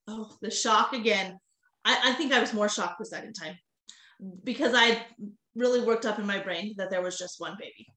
oh, 0.07 0.31
the 0.41 0.49
shock 0.49 0.93
again. 0.93 1.37
I, 1.85 2.11
I 2.11 2.13
think 2.13 2.33
I 2.33 2.39
was 2.39 2.53
more 2.53 2.69
shocked 2.69 2.99
the 2.99 3.05
second 3.05 3.33
time 3.33 3.55
because 4.43 4.73
I 4.75 5.05
really 5.55 5.81
worked 5.81 6.05
up 6.05 6.19
in 6.19 6.25
my 6.25 6.39
brain 6.39 6.73
that 6.77 6.89
there 6.89 7.01
was 7.01 7.17
just 7.17 7.39
one 7.39 7.55
baby. 7.59 7.87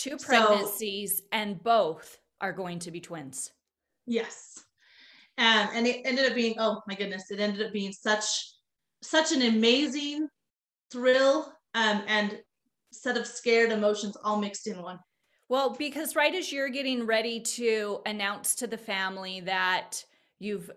Two 0.00 0.16
pregnancies 0.16 1.18
so, 1.18 1.24
and 1.32 1.62
both 1.62 2.18
are 2.40 2.52
going 2.52 2.78
to 2.80 2.90
be 2.90 3.00
twins. 3.00 3.52
Yes 4.06 4.64
and 5.40 5.70
and 5.74 5.86
it 5.86 6.02
ended 6.04 6.26
up 6.26 6.34
being 6.34 6.54
oh 6.58 6.80
my 6.86 6.94
goodness 6.94 7.30
it 7.30 7.40
ended 7.40 7.66
up 7.66 7.72
being 7.72 7.92
such 7.92 8.52
such 9.02 9.32
an 9.32 9.42
amazing 9.42 10.28
thrill 10.92 11.52
um, 11.74 12.02
and 12.06 12.38
set 12.92 13.16
of 13.16 13.26
scared 13.26 13.72
emotions 13.72 14.16
all 14.22 14.38
mixed 14.38 14.66
in 14.66 14.80
one 14.82 14.98
well 15.48 15.70
because 15.70 16.14
right 16.14 16.34
as 16.34 16.52
you're 16.52 16.68
getting 16.68 17.06
ready 17.06 17.40
to 17.40 18.00
announce 18.06 18.54
to 18.54 18.66
the 18.66 18.78
family 18.78 19.40
that 19.40 20.04
you've 20.38 20.70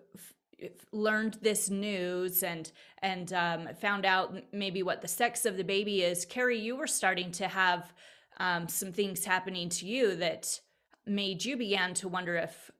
learned 0.94 1.38
this 1.42 1.70
news 1.70 2.42
and 2.42 2.72
and 3.02 3.34
um, 3.34 3.68
found 3.82 4.06
out 4.06 4.34
maybe 4.54 4.82
what 4.82 5.02
the 5.02 5.08
sex 5.08 5.46
of 5.46 5.58
the 5.58 5.64
baby 5.64 6.04
is 6.04 6.26
kerri 6.26 6.62
you 6.62 6.76
were 6.76 6.88
starting 6.88 7.32
to 7.32 7.48
have 7.48 7.92
um, 8.38 8.67
some 8.67 8.91
things 8.91 9.26
happening 9.26 9.69
to 9.69 9.86
you 9.86 10.15
that 10.15 10.60
made 11.06 11.43
you 11.43 11.58
begin 11.58 11.93
to 11.96 12.08
wonder 12.08 12.36
if 12.36 12.72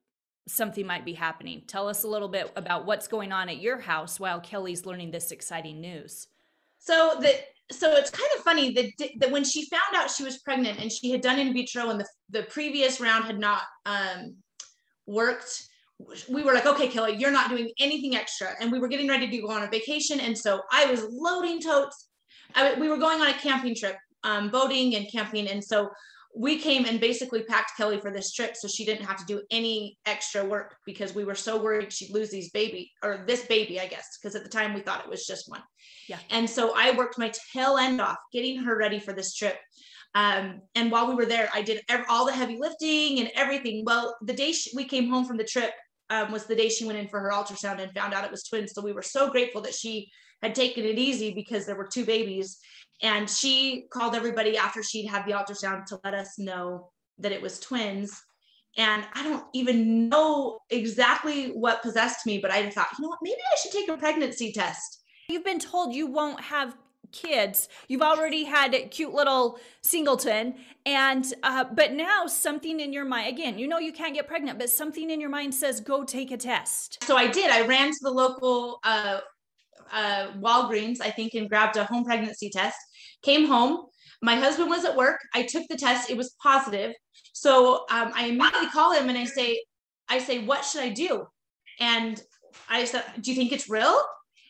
something 0.48 0.86
might 0.86 1.06
be 1.06 1.14
happening. 1.14 1.64
Tell 1.68 1.88
us 1.88 2.04
a 2.04 2.08
little 2.08 2.28
bit 2.28 2.52
about 2.56 2.86
what's 2.86 3.08
going 3.08 3.32
on 3.32 3.50
at 3.50 3.62
your 3.62 3.80
house 3.80 4.20
while 4.20 4.42
Kelli's 4.42 4.86
learning 4.86 5.12
this 5.12 5.32
exciting 5.32 5.80
news. 5.80 6.28
So 6.80 7.18
the 7.22 7.34
so 7.72 7.94
it's 7.94 8.10
kind 8.10 8.30
of 8.38 8.44
funny 8.44 8.74
that, 8.74 9.10
that 9.20 9.32
when 9.32 9.44
she 9.44 9.66
found 9.70 9.96
out 9.96 10.12
she 10.12 10.24
was 10.24 10.40
pregnant 10.40 10.80
and 10.80 10.92
she 10.92 11.12
had 11.12 11.22
done 11.22 11.40
in 11.40 11.54
vitro 11.54 11.90
and 11.90 12.00
the, 12.00 12.06
the 12.30 12.44
previous 12.44 13.00
round 13.00 13.24
had 13.24 13.40
not 13.40 13.62
um, 13.86 14.36
worked 15.06 15.64
we 16.30 16.44
were 16.44 16.54
like 16.54 16.66
okay 16.66 16.88
kelli 16.88 17.20
you're 17.20 17.32
not 17.32 17.50
doing 17.50 17.70
anything 17.80 18.16
extra 18.16 18.50
and 18.60 18.72
we 18.72 18.80
were 18.80 18.88
getting 18.88 19.08
ready 19.08 19.30
to 19.30 19.38
go 19.38 19.50
on 19.50 19.64
a 19.64 19.70
vacation 19.70 20.20
and 20.20 20.38
so 20.38 20.62
i 20.72 20.86
was 20.86 21.06
loading 21.12 21.62
totes 21.62 22.10
I, 22.56 22.74
we 22.76 22.90
were 22.90 22.98
going 22.98 23.22
on 23.22 23.28
a 23.28 23.34
camping 23.34 23.76
trip 23.76 23.96
um, 24.24 24.50
boating 24.50 24.96
and 24.96 25.12
camping 25.12 25.48
and 25.48 25.64
so 25.64 25.90
we 26.36 26.58
came 26.58 26.86
and 26.86 27.00
basically 27.00 27.44
packed 27.44 27.74
Kelli 27.80 28.02
for 28.02 28.12
this 28.12 28.32
trip 28.32 28.56
so 28.56 28.68
she 28.68 28.86
didn't 28.86 29.06
have 29.06 29.18
to 29.18 29.26
do 29.26 29.42
any 29.52 29.98
extra 30.06 30.44
work 30.44 30.76
because 30.86 31.14
we 31.14 31.24
were 31.24 31.36
so 31.36 31.62
worried 31.62 31.94
she'd 31.94 32.12
lose 32.12 32.32
these 32.32 32.50
baby 32.50 32.92
or 33.04 33.24
this 33.28 33.46
baby, 33.46 33.80
I 33.80 33.88
guess, 33.88 34.18
because 34.18 34.36
at 34.36 34.44
the 34.44 34.50
time 34.50 34.74
we 34.74 34.82
thought 34.82 35.04
it 35.04 35.10
was 35.10 35.28
just 35.28 35.50
one. 35.50 35.62
Yeah. 36.10 36.18
And 36.32 36.50
so 36.50 36.74
I 36.76 36.92
worked 36.98 37.20
my 37.20 37.32
tail 37.54 37.78
end 37.78 38.02
off 38.02 38.18
getting 38.32 38.64
her 38.64 38.76
ready 38.76 39.00
for 39.00 39.14
this 39.14 39.36
trip. 39.36 39.58
Um, 40.16 40.62
and 40.76 40.92
while 40.92 41.08
we 41.08 41.16
were 41.16 41.26
there, 41.26 41.50
I 41.54 41.62
did 41.62 41.82
every, 41.88 42.06
all 42.10 42.26
the 42.26 42.34
heavy 42.34 42.58
lifting 42.60 43.20
and 43.20 43.32
everything. 43.36 43.84
Well, 43.86 44.16
the 44.24 44.34
day 44.34 44.52
she, 44.52 44.72
we 44.76 44.86
came 44.86 45.10
home 45.10 45.26
from 45.26 45.38
the 45.38 45.44
trip 45.44 45.72
um, 46.10 46.32
was 46.32 46.46
the 46.46 46.56
day 46.56 46.70
she 46.70 46.86
went 46.86 47.00
in 47.00 47.08
for 47.08 47.20
her 47.20 47.32
ultrasound 47.32 47.80
and 47.80 47.92
found 47.94 48.14
out 48.14 48.24
it 48.24 48.32
was 48.32 48.44
twins. 48.44 48.74
So 48.74 48.82
we 48.82 48.94
were 48.94 49.02
so 49.02 49.30
grateful 49.30 49.62
that 49.62 49.74
she 49.74 50.12
had 50.44 50.54
taken 50.54 50.86
it 50.86 51.00
easy 51.00 51.34
because 51.34 51.66
there 51.66 51.76
were 51.76 51.88
two 51.88 52.06
babies 52.06 52.60
and 53.02 53.30
she 53.30 53.86
called 53.92 54.16
everybody 54.16 54.58
after 54.58 54.84
she'd 54.84 55.08
had 55.08 55.26
the 55.26 55.32
ultrasound 55.32 55.86
to 55.88 56.00
let 56.04 56.14
us 56.14 56.38
know 56.38 56.90
that 57.20 57.32
it 57.32 57.42
was 57.42 57.60
twins. 57.60 58.22
And 58.78 59.04
I 59.14 59.24
don't 59.24 59.46
even 59.54 60.10
know 60.10 60.60
exactly 60.70 61.50
what 61.50 61.84
possessed 61.84 62.26
me, 62.26 62.40
but 62.40 62.52
I 62.52 62.70
thought, 62.70 62.88
you 62.98 63.04
know 63.04 63.10
what, 63.10 63.20
maybe 63.22 63.36
I 63.36 63.58
should 63.58 63.72
take 63.72 63.90
a 63.90 63.98
pregnancy 63.98 64.52
test. 64.52 65.04
You've 65.30 65.44
been 65.44 65.60
told 65.60 65.94
you 65.94 66.08
won't 66.08 66.42
have 66.42 66.76
kids. 67.12 67.70
You've 67.88 68.02
already 68.02 68.44
had 68.44 68.74
a 68.74 68.88
cute 68.88 69.14
little 69.14 69.60
singleton, 69.82 70.56
and 70.86 71.32
uh, 71.44 71.66
but 71.66 71.94
now 71.94 72.26
something 72.26 72.80
in 72.80 72.92
your 72.92 73.06
mind 73.06 73.30
again. 73.30 73.60
You 73.60 73.68
know 73.68 73.78
you 73.78 73.94
can't 73.94 74.16
get 74.16 74.28
pregnant, 74.28 74.58
but 74.58 74.70
something 74.70 75.12
in 75.12 75.22
your 75.22 75.30
mind 75.30 75.54
says 75.54 75.80
go 75.80 76.04
take 76.04 76.32
a 76.32 76.38
test. 76.38 77.04
So 77.04 77.16
I 77.16 77.28
did. 77.28 77.52
I 77.52 77.68
ran 77.68 77.92
to 77.92 78.00
the 78.02 78.12
local 78.12 78.80
uh, 78.84 79.20
uh, 79.92 80.28
Walgreens, 80.40 81.02
I 81.02 81.10
think, 81.10 81.34
and 81.34 81.50
grabbed 81.50 81.78
a 81.78 81.86
home 81.86 82.04
pregnancy 82.04 82.50
test. 82.50 82.78
Came 83.24 83.48
home. 83.48 83.86
My 84.22 84.36
husband 84.36 84.70
was 84.70 84.86
at 84.86 84.96
work. 84.96 85.20
I 85.34 85.44
took 85.44 85.68
the 85.70 85.78
test. 85.78 86.10
It 86.10 86.18
was 86.18 86.36
positive. 86.42 86.94
So 87.34 87.86
um, 87.90 88.12
I 88.16 88.28
immediately 88.28 88.70
call 88.70 88.94
him 88.94 89.10
and 89.10 89.18
I 89.18 89.26
say, 89.26 89.62
I 90.08 90.20
say, 90.20 90.46
what 90.46 90.64
should 90.64 90.82
I 90.82 90.90
do? 90.90 91.26
And 91.80 92.22
I 92.70 92.86
said, 92.86 93.04
do 93.20 93.32
you 93.32 93.38
think 93.38 93.52
it's 93.52 93.70
real? 93.70 94.00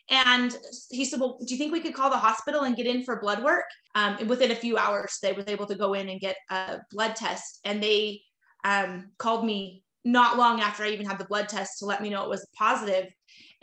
And 0.09 0.55
he 0.91 1.05
said, 1.05 1.19
Well, 1.19 1.39
do 1.45 1.53
you 1.53 1.57
think 1.57 1.71
we 1.71 1.79
could 1.79 1.93
call 1.93 2.09
the 2.09 2.17
hospital 2.17 2.63
and 2.63 2.75
get 2.75 2.85
in 2.85 3.03
for 3.03 3.21
blood 3.21 3.43
work? 3.43 3.65
Um, 3.95 4.17
and 4.19 4.29
within 4.29 4.51
a 4.51 4.55
few 4.55 4.77
hours, 4.77 5.17
they 5.21 5.31
were 5.31 5.43
able 5.47 5.65
to 5.67 5.75
go 5.75 5.93
in 5.93 6.09
and 6.09 6.19
get 6.19 6.35
a 6.49 6.79
blood 6.91 7.15
test. 7.15 7.59
And 7.63 7.81
they 7.81 8.21
um, 8.65 9.11
called 9.17 9.45
me 9.45 9.83
not 10.03 10.37
long 10.37 10.59
after 10.59 10.83
I 10.83 10.89
even 10.89 11.05
had 11.05 11.19
the 11.19 11.25
blood 11.25 11.47
test 11.47 11.79
to 11.79 11.85
let 11.85 12.01
me 12.01 12.09
know 12.09 12.23
it 12.23 12.29
was 12.29 12.45
positive. 12.57 13.05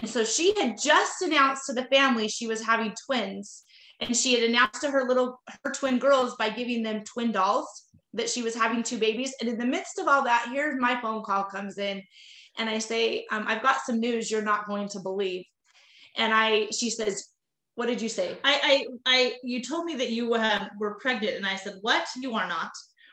And 0.01 0.09
so 0.09 0.25
she 0.25 0.55
had 0.59 0.81
just 0.83 1.23
announced 1.23 1.67
to 1.67 1.75
the 1.75 1.85
family 1.85 2.27
she 2.27 2.47
was 2.47 2.63
having 2.63 2.95
twins. 3.07 3.65
And 4.01 4.17
she 4.17 4.35
had 4.35 4.49
announced 4.49 4.81
to 4.81 4.91
her 4.91 5.05
little 5.05 5.41
her 5.63 5.73
twin 5.73 5.99
girls 5.99 6.35
by 6.37 6.49
giving 6.49 6.83
them 6.83 7.05
twin 7.05 7.33
dolls 7.33 7.91
that 8.15 8.31
she 8.31 8.43
was 8.43 8.55
having 8.55 8.83
two 8.83 8.99
babies. 8.99 9.35
And 9.41 9.49
in 9.49 9.59
the 9.59 9.67
midst 9.67 9.99
of 9.99 10.09
all 10.09 10.25
that, 10.25 10.49
here's 10.53 10.81
my 10.81 11.01
phone 11.01 11.23
call 11.23 11.45
comes 11.45 11.77
in, 11.79 12.03
and 12.59 12.69
I 12.69 12.79
say, 12.79 13.27
um, 13.31 13.45
"I've 13.47 13.63
got 13.63 13.83
some 13.83 14.01
news 14.01 14.31
you're 14.31 14.43
not 14.43 14.67
going 14.67 14.89
to 14.89 15.01
believe." 15.01 15.45
And 16.17 16.33
I, 16.33 16.69
she 16.71 16.89
says, 16.89 17.29
"What 17.75 17.87
did 17.87 18.01
you 18.01 18.09
say?" 18.09 18.39
I, 18.43 18.61
I, 18.65 18.87
I, 19.07 19.35
you 19.45 19.63
told 19.63 19.85
me 19.85 19.97
that 19.97 20.11
you 20.11 20.35
um, 20.35 20.71
were 20.79 20.95
pregnant, 20.95 21.37
and 21.37 21.47
I 21.47 21.57
said, 21.57 21.75
"What? 21.83 22.07
You 22.17 22.35
are 22.35 22.49
not." 22.49 22.73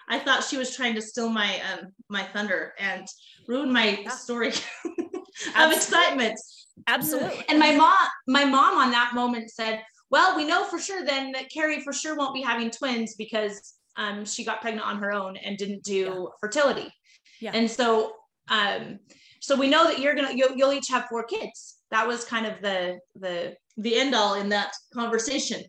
I 0.10 0.20
thought 0.20 0.46
she 0.46 0.58
was 0.58 0.74
trying 0.74 0.96
to 0.96 1.02
steal 1.02 1.30
my 1.30 1.60
um, 1.74 1.92
my 2.10 2.24
thunder 2.24 2.74
and 2.80 3.06
ruin 3.46 3.74
my 3.74 4.06
story 4.06 4.54
of 5.58 5.72
excitement. 5.74 6.40
Absolutely. 6.88 7.44
And 7.50 7.60
my 7.60 7.72
mom, 7.76 7.96
my 8.28 8.46
mom 8.46 8.78
on 8.78 8.92
that 8.92 9.14
moment 9.16 9.50
said, 9.52 9.84
"Well, 10.10 10.36
we 10.36 10.46
know 10.46 10.64
for 10.66 10.80
sure 10.80 11.04
then 11.06 11.32
that 11.34 11.52
Kerri 11.52 11.82
for 11.84 11.94
sure 11.94 12.16
won't 12.16 12.34
be 12.34 12.42
having 12.42 12.70
twins 12.70 13.16
because 13.16 13.74
um, 13.98 14.24
she 14.26 14.44
got 14.46 14.62
pregnant 14.62 14.86
on 14.86 14.98
her 15.00 15.12
own 15.12 15.38
and 15.38 15.58
didn't 15.58 15.84
do 15.84 15.96
Yeah. 15.96 16.26
fertility." 16.40 16.94
Yeah. 17.42 17.52
And 17.54 17.70
so, 17.70 18.14
um, 18.50 19.00
so 19.42 19.56
we 19.56 19.68
know 19.68 19.84
that 19.86 20.00
you're 20.00 20.16
gonna 20.16 20.34
you'll, 20.34 20.56
you'll 20.56 20.74
each 20.74 20.88
have 20.90 21.06
four 21.10 21.24
kids. 21.24 21.78
That 21.92 22.08
was 22.08 22.24
kind 22.26 22.46
of 22.46 22.62
the 22.62 23.00
the 23.16 23.56
The 23.78 23.96
end 24.00 24.16
all 24.16 24.36
in 24.36 24.50
that 24.50 24.72
conversation. 24.94 25.62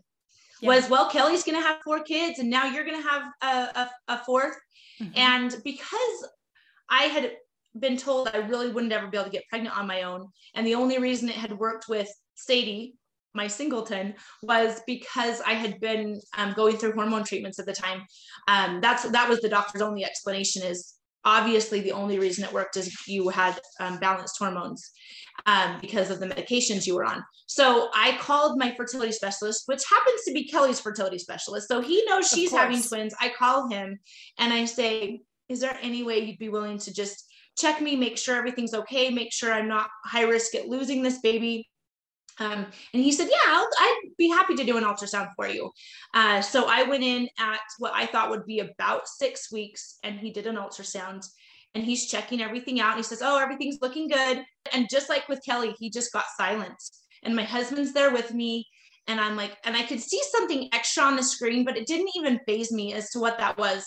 Yeah. 0.60 0.68
was 0.70 0.88
well 0.90 1.08
Kelli's 1.10 1.44
gonna 1.44 1.60
have 1.60 1.78
four 1.84 2.00
kids 2.02 2.38
and 2.40 2.50
now 2.50 2.64
you're 2.66 2.84
gonna 2.84 3.00
have 3.02 3.22
a, 3.42 3.80
a, 3.82 3.90
a 4.14 4.16
4th 4.28 4.54
Mhm. 5.00 5.16
And 5.16 5.56
because 5.64 6.18
I 6.90 7.04
had 7.04 7.36
been 7.78 7.96
told 7.96 8.30
I 8.32 8.38
really 8.38 8.70
wouldn't 8.70 8.92
ever 8.92 9.08
be 9.08 9.16
able 9.16 9.26
to 9.26 9.30
get 9.30 9.48
pregnant 9.48 9.76
on 9.76 9.86
my 9.86 10.02
own, 10.02 10.28
and 10.54 10.66
the 10.66 10.74
only 10.74 10.98
reason 10.98 11.28
it 11.28 11.34
had 11.34 11.58
worked 11.58 11.88
with 11.88 12.08
Sadie, 12.34 12.94
my 13.34 13.46
singleton, 13.46 14.14
was 14.42 14.80
because 14.86 15.40
I 15.42 15.54
had 15.54 15.80
been 15.80 16.20
um, 16.36 16.52
going 16.54 16.76
through 16.76 16.92
hormone 16.92 17.24
treatments 17.24 17.58
at 17.58 17.66
the 17.66 17.72
time. 17.72 18.02
Um, 18.48 18.80
that's 18.80 19.08
that 19.10 19.28
was 19.28 19.40
the 19.40 19.48
doctor's 19.48 19.82
only 19.82 20.04
explanation. 20.04 20.62
Is 20.62 20.98
obviously 21.24 21.80
the 21.80 21.92
only 21.92 22.18
reason 22.18 22.44
it 22.44 22.52
worked 22.52 22.76
is 22.76 22.94
you 23.06 23.28
had 23.28 23.58
um, 23.80 23.98
balanced 23.98 24.36
hormones 24.38 24.90
um, 25.46 25.78
because 25.80 26.10
of 26.10 26.20
the 26.20 26.26
medications 26.26 26.86
you 26.86 26.94
were 26.94 27.04
on. 27.04 27.22
So 27.46 27.88
I 27.94 28.16
called 28.18 28.58
my 28.58 28.74
fertility 28.74 29.12
specialist, 29.12 29.64
which 29.66 29.82
happens 29.88 30.22
to 30.24 30.32
be 30.32 30.48
Kelli's 30.48 30.80
fertility 30.80 31.18
specialist. 31.18 31.68
So 31.68 31.80
he 31.80 32.04
knows 32.04 32.28
she's 32.28 32.52
having 32.52 32.82
twins. 32.82 33.14
I 33.20 33.30
call 33.30 33.68
him 33.68 33.98
and 34.38 34.52
I 34.52 34.64
say, 34.64 35.20
Is 35.48 35.60
there 35.60 35.78
any 35.82 36.02
way 36.02 36.18
you'd 36.18 36.38
be 36.38 36.48
willing 36.48 36.78
to 36.78 36.92
just 36.92 37.24
check 37.58 37.80
me, 37.80 37.96
make 37.96 38.18
sure 38.18 38.36
everything's 38.36 38.74
okay, 38.74 39.10
make 39.10 39.32
sure 39.32 39.52
I'm 39.52 39.68
not 39.68 39.90
high 40.04 40.22
risk 40.22 40.54
at 40.54 40.68
losing 40.68 41.02
this 41.02 41.20
baby? 41.20 41.68
Um, 42.40 42.66
and 42.94 43.02
he 43.02 43.12
said, 43.12 43.28
Yeah, 43.30 43.36
I'll, 43.48 43.68
I'd 43.78 44.00
be 44.16 44.28
happy 44.28 44.54
to 44.54 44.64
do 44.64 44.76
an 44.76 44.84
ultrasound 44.84 45.30
for 45.36 45.48
you. 45.48 45.70
Uh, 46.14 46.40
so 46.40 46.66
I 46.68 46.84
went 46.84 47.02
in 47.02 47.28
at 47.38 47.60
what 47.78 47.92
I 47.94 48.06
thought 48.06 48.30
would 48.30 48.46
be 48.46 48.60
about 48.60 49.08
six 49.08 49.50
weeks, 49.50 49.98
and 50.04 50.18
he 50.18 50.30
did 50.30 50.46
an 50.46 50.56
ultrasound 50.56 51.24
and 51.74 51.84
he's 51.84 52.06
checking 52.06 52.42
everything 52.42 52.80
out. 52.80 52.92
And 52.92 52.98
he 52.98 53.02
says, 53.02 53.22
Oh, 53.22 53.38
everything's 53.38 53.78
looking 53.80 54.08
good. 54.08 54.44
And 54.72 54.88
just 54.90 55.08
like 55.08 55.28
with 55.28 55.42
Kelli, 55.48 55.74
he 55.78 55.90
just 55.90 56.12
got 56.12 56.24
silent. 56.36 56.76
And 57.22 57.34
my 57.34 57.44
husband's 57.44 57.92
there 57.92 58.12
with 58.12 58.32
me. 58.32 58.66
And 59.06 59.20
I'm 59.20 59.36
like, 59.36 59.56
and 59.64 59.76
I 59.76 59.84
could 59.84 60.00
see 60.00 60.20
something 60.30 60.68
extra 60.72 61.02
on 61.02 61.16
the 61.16 61.22
screen, 61.22 61.64
but 61.64 61.76
it 61.76 61.86
didn't 61.86 62.10
even 62.14 62.40
phase 62.46 62.70
me 62.70 62.92
as 62.92 63.10
to 63.10 63.20
what 63.20 63.38
that 63.38 63.56
was, 63.56 63.84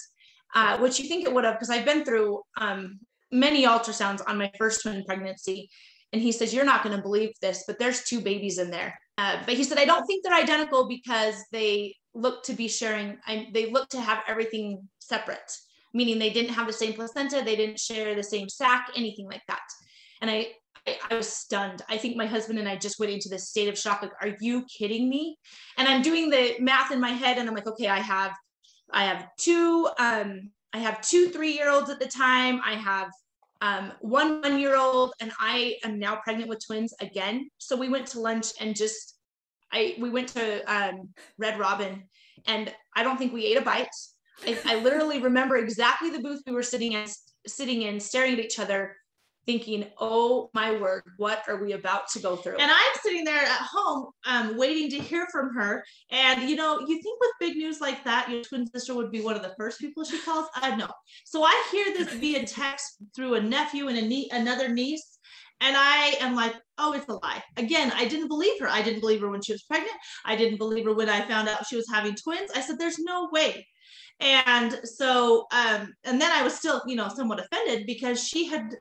uh, 0.56 0.78
which 0.80 1.00
you 1.00 1.08
think 1.08 1.26
it 1.26 1.34
would 1.34 1.44
have, 1.44 1.56
because 1.56 1.70
I've 1.70 1.86
been 1.86 2.04
through 2.04 2.42
um, 2.60 3.00
many 3.32 3.66
ultrasounds 3.66 4.22
on 4.28 4.38
my 4.38 4.52
first 4.58 4.82
twin 4.82 5.04
pregnancy. 5.06 5.70
And 6.14 6.22
he 6.22 6.32
says, 6.32 6.54
You're 6.54 6.66
not 6.66 6.84
going 6.84 6.96
to 6.96 7.02
believe 7.02 7.32
this, 7.42 7.64
but 7.68 7.80
there's 7.80 8.04
two 8.04 8.22
babies 8.22 8.58
in 8.58 8.70
there. 8.70 9.00
Uh, 9.18 9.38
but 9.46 9.56
he 9.56 9.64
said, 9.64 9.78
I 9.78 9.86
don't 9.86 10.06
think 10.06 10.24
they're 10.24 10.34
identical 10.34 10.88
because 10.88 11.36
they 11.52 11.96
look 12.14 12.44
to 12.44 12.54
be 12.54 12.68
sharing, 12.68 13.18
I, 13.26 13.48
they 13.54 13.72
look 13.72 13.90
to 13.90 14.02
have 14.02 14.24
everything 14.28 14.88
separate, 15.00 15.52
meaning 15.94 16.20
they 16.20 16.32
didn't 16.32 16.54
have 16.54 16.68
the 16.68 16.74
same 16.74 16.94
placenta, 16.94 17.42
they 17.44 17.56
didn't 17.56 17.80
share 17.80 18.16
the 18.16 18.24
same 18.24 18.50
sac, 18.50 18.90
anything 18.96 19.28
like 19.28 19.44
that. 19.48 19.62
And 20.22 20.30
I, 20.30 20.48
I, 20.88 21.16
was 21.16 21.30
stunned. 21.30 21.84
I 21.90 21.98
think 21.98 22.18
my 22.18 22.26
husband 22.26 22.60
and 22.60 22.68
I 22.68 22.76
just 22.76 23.00
went 23.00 23.12
into 23.12 23.30
this 23.30 23.50
state 23.50 23.70
of 23.70 23.78
shock. 23.78 24.02
Like, 24.02 24.12
are 24.22 24.36
you 24.40 24.66
kidding 24.66 25.10
me? 25.10 25.38
And 25.78 25.88
I'm 25.88 26.02
doing 26.02 26.30
the 26.30 26.56
math 26.60 26.92
in 26.92 27.00
my 27.00 27.12
head, 27.12 27.38
and 27.38 27.48
I'm 27.48 27.56
like, 27.56 27.68
okay, 27.68 27.88
I 27.88 28.00
have, 28.00 28.34
I 28.92 29.06
have 29.06 29.28
two, 29.40 29.88
um, 30.00 30.50
I 30.74 30.80
have 30.80 31.02
two 31.02 31.30
three-year-olds 31.30 31.90
at 31.90 32.00
the 32.00 32.08
time. 32.08 32.62
I 32.66 32.74
have 32.74 33.10
um, 33.62 33.92
one 34.02 34.42
one-year-old, 34.42 35.14
and 35.22 35.32
I 35.40 35.78
am 35.84 36.00
now 36.00 36.16
pregnant 36.16 36.50
with 36.50 36.66
twins 36.66 36.94
again. 37.00 37.50
So 37.58 37.76
we 37.76 37.90
went 37.90 38.08
to 38.08 38.20
lunch 38.20 38.48
and 38.60 38.76
just, 38.76 39.18
I 39.72 39.96
we 40.00 40.10
went 40.10 40.30
to 40.30 40.64
um, 40.64 41.10
Red 41.38 41.60
Robin, 41.60 42.04
and 42.48 42.74
I 42.96 43.04
don't 43.04 43.18
think 43.18 43.34
we 43.34 43.46
ate 43.46 43.58
a 43.58 43.62
bite. 43.62 43.88
I, 44.46 44.58
I 44.66 44.76
literally 44.82 45.20
remember 45.20 45.58
exactly 45.58 46.10
the 46.10 46.22
booth 46.22 46.42
we 46.48 46.54
were 46.54 46.64
sitting 46.64 46.94
in, 46.94 47.06
sitting 47.46 47.84
in, 47.84 48.00
staring 48.00 48.34
at 48.34 48.40
each 48.40 48.60
other, 48.60 48.96
thinking, 49.46 49.90
"Oh 50.00 50.50
my 50.54 50.78
word, 50.78 51.04
what 51.18 51.44
are 51.48 51.62
we 51.62 51.74
about 51.74 52.08
to 52.10 52.20
go 52.20 52.36
through?" 52.36 52.58
And 52.58 52.72
I'm 52.72 52.94
sitting 53.02 53.24
there 53.24 53.42
at 53.42 53.62
home, 53.62 54.12
um, 54.26 54.58
waiting 54.58 54.90
to 54.92 55.00
hear 55.00 55.28
from 55.32 55.54
her. 55.56 55.84
And 56.10 56.50
you 56.50 56.56
know, 56.56 56.80
you 56.80 57.02
think 57.02 57.20
with 57.20 57.32
big 57.40 57.58
news 57.58 57.82
like 57.82 58.04
that, 58.04 58.30
your 58.30 58.44
twin 58.44 58.68
sister 58.68 58.94
would 58.94 59.12
be 59.12 59.22
one 59.22 59.36
of 59.36 59.42
the 59.42 59.56
first 59.58 59.80
people 59.80 60.04
she 60.04 60.20
calls. 60.20 60.48
I 60.56 60.76
know. 60.76 60.90
So 61.26 61.44
I 61.44 61.68
hear 61.72 61.86
this 61.94 62.14
via 62.22 62.46
text 62.46 62.98
through 63.16 63.36
a 63.36 63.42
nephew 63.42 63.88
and 63.88 63.98
a 63.98 64.02
nie- 64.02 64.30
another 64.32 64.70
niece, 64.70 65.20
and 65.62 65.78
I 65.78 66.16
am 66.20 66.36
like, 66.36 66.56
oh, 66.80 66.94
it's 66.94 67.08
a 67.08 67.14
lie. 67.14 67.42
Again, 67.56 67.92
I 67.96 68.08
didn't 68.08 68.30
believe 68.30 68.60
her. 68.60 68.68
I 68.68 68.82
didn't 68.82 69.02
believe 69.02 69.22
her 69.22 69.30
when 69.30 69.44
she 69.44 69.52
was 69.52 69.62
pregnant. 69.62 69.96
I 70.26 70.36
didn't 70.36 70.58
believe 70.58 70.86
her 70.86 70.94
when 70.94 71.08
I 71.08 71.28
found 71.28 71.48
out 71.48 71.68
she 71.68 71.76
was 71.76 71.88
having 71.90 72.16
twins. 72.16 72.50
I 72.56 72.62
said, 72.62 72.80
there's 72.80 72.98
no 72.98 73.30
way. 73.32 73.68
And 74.20 74.80
so, 74.84 75.46
um, 75.52 75.94
and 76.04 76.20
then 76.20 76.32
I 76.32 76.44
was 76.44 76.56
still, 76.56 76.82
you 76.88 76.96
know, 76.96 77.10
somewhat 77.10 77.40
offended 77.40 77.86
because 77.86 78.24
she 78.24 78.48
had 78.48 78.76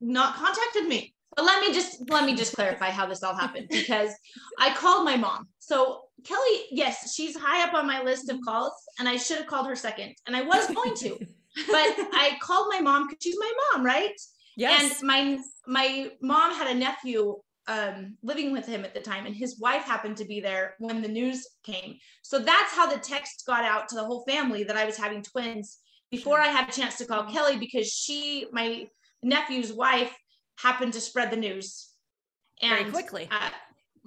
not 0.00 0.36
contacted 0.36 0.86
me. 0.86 1.14
But 1.34 1.44
let 1.44 1.60
me 1.60 1.72
just 1.74 2.08
let 2.08 2.24
me 2.24 2.34
just 2.34 2.54
clarify 2.54 2.90
how 2.90 3.06
this 3.06 3.22
all 3.22 3.34
happened 3.34 3.68
because 3.70 4.10
I 4.58 4.72
called 4.74 5.04
my 5.04 5.16
mom. 5.16 5.48
So 5.58 6.02
Kelli, 6.22 6.62
yes, 6.70 7.14
she's 7.14 7.36
high 7.36 7.62
up 7.66 7.74
on 7.74 7.86
my 7.86 8.02
list 8.02 8.30
of 8.30 8.38
calls, 8.42 8.72
and 8.98 9.08
I 9.08 9.16
should 9.16 9.38
have 9.38 9.46
called 9.46 9.66
her 9.66 9.76
second, 9.76 10.14
and 10.26 10.34
I 10.34 10.42
was 10.42 10.66
going 10.68 10.94
to, 10.94 11.18
but 11.18 11.26
I 12.14 12.38
called 12.40 12.68
my 12.72 12.80
mom 12.80 13.06
because 13.06 13.18
she's 13.22 13.36
my 13.38 13.52
mom, 13.74 13.84
right? 13.84 14.14
yes. 14.56 15.00
And 15.00 15.06
my 15.06 15.38
my 15.66 16.10
mom 16.20 16.54
had 16.54 16.68
a 16.68 16.74
nephew 16.74 17.36
um, 17.68 18.16
living 18.22 18.52
with 18.52 18.66
him 18.66 18.84
at 18.84 18.94
the 18.94 19.00
time, 19.00 19.26
and 19.26 19.34
his 19.34 19.58
wife 19.58 19.82
happened 19.82 20.16
to 20.18 20.24
be 20.24 20.40
there 20.40 20.74
when 20.78 21.02
the 21.02 21.08
news 21.08 21.46
came. 21.64 21.96
So 22.22 22.38
that's 22.38 22.72
how 22.72 22.90
the 22.90 22.98
text 22.98 23.44
got 23.46 23.64
out 23.64 23.88
to 23.88 23.94
the 23.96 24.04
whole 24.04 24.24
family 24.24 24.64
that 24.64 24.76
I 24.76 24.84
was 24.84 24.96
having 24.96 25.22
twins 25.22 25.78
before 26.10 26.40
I 26.40 26.46
had 26.46 26.68
a 26.68 26.72
chance 26.72 26.96
to 26.98 27.06
call 27.06 27.24
Kelli 27.24 27.58
because 27.58 27.88
she, 27.88 28.46
my 28.52 28.86
nephew's 29.26 29.72
wife, 29.72 30.16
happened 30.58 30.94
to 30.94 31.00
spread 31.00 31.30
the 31.30 31.36
news. 31.36 31.90
Very 32.60 32.84
And, 32.84 32.92
quickly. 32.92 33.28
uh, 33.30 33.38
very, 33.38 33.50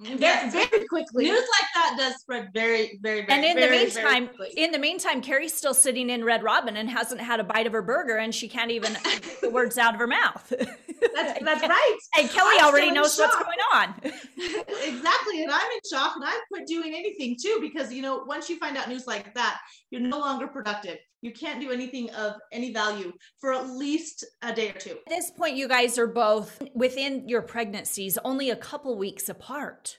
Mm-hmm. 0.00 0.16
Yes. 0.18 0.52
very 0.52 0.86
quickly. 0.86 1.24
News 1.24 1.38
like 1.38 1.68
that 1.74 1.94
does 1.98 2.20
spread 2.20 2.50
very, 2.54 2.98
very, 3.02 3.26
very. 3.26 3.28
and 3.28 3.44
in 3.44 3.54
the 3.56 3.60
very, 3.60 3.86
very 3.90 4.20
meantime, 4.20 4.30
in 4.56 4.72
the 4.72 4.78
meantime, 4.78 5.20
Kerri's 5.20 5.52
still 5.52 5.74
sitting 5.74 6.10
in 6.10 6.24
Red 6.24 6.42
Robin 6.42 6.76
and 6.76 6.88
hasn't 6.88 7.20
had 7.20 7.38
a 7.40 7.44
bite 7.44 7.66
of 7.66 7.72
her 7.72 7.82
burger, 7.82 8.16
and 8.16 8.34
she 8.34 8.48
can't 8.48 8.70
even 8.70 8.96
get 9.04 9.40
the 9.42 9.50
words 9.50 9.76
out 9.76 9.94
of 9.94 10.00
her 10.00 10.06
mouth. 10.06 10.52
That's 11.14 11.40
that's 11.44 11.62
right. 11.62 11.98
And 12.18 12.28
Kelli 12.28 12.56
I'm 12.60 12.66
already 12.66 12.90
knows 12.90 13.18
what's 13.18 13.36
going 13.36 13.58
on. 13.74 13.94
exactly. 14.04 15.42
And 15.42 15.50
I'm 15.50 15.70
in 15.70 15.80
shock 15.90 16.14
and 16.16 16.24
I've 16.24 16.40
quit 16.52 16.66
doing 16.66 16.94
anything 16.94 17.36
too 17.40 17.58
because, 17.60 17.92
you 17.92 18.02
know, 18.02 18.24
once 18.26 18.48
you 18.48 18.58
find 18.58 18.76
out 18.76 18.88
news 18.88 19.06
like 19.06 19.34
that, 19.34 19.58
you're 19.90 20.00
no 20.00 20.18
longer 20.18 20.46
productive. 20.46 20.98
You 21.22 21.32
can't 21.32 21.60
do 21.60 21.70
anything 21.70 22.10
of 22.10 22.34
any 22.50 22.72
value 22.72 23.12
for 23.40 23.52
at 23.52 23.68
least 23.68 24.24
a 24.42 24.54
day 24.54 24.70
or 24.70 24.78
two. 24.78 24.92
At 24.92 25.08
this 25.08 25.30
point, 25.30 25.56
you 25.56 25.68
guys 25.68 25.98
are 25.98 26.06
both 26.06 26.62
within 26.74 27.28
your 27.28 27.42
pregnancies, 27.42 28.16
only 28.24 28.50
a 28.50 28.56
couple 28.56 28.96
weeks 28.96 29.28
apart. 29.28 29.89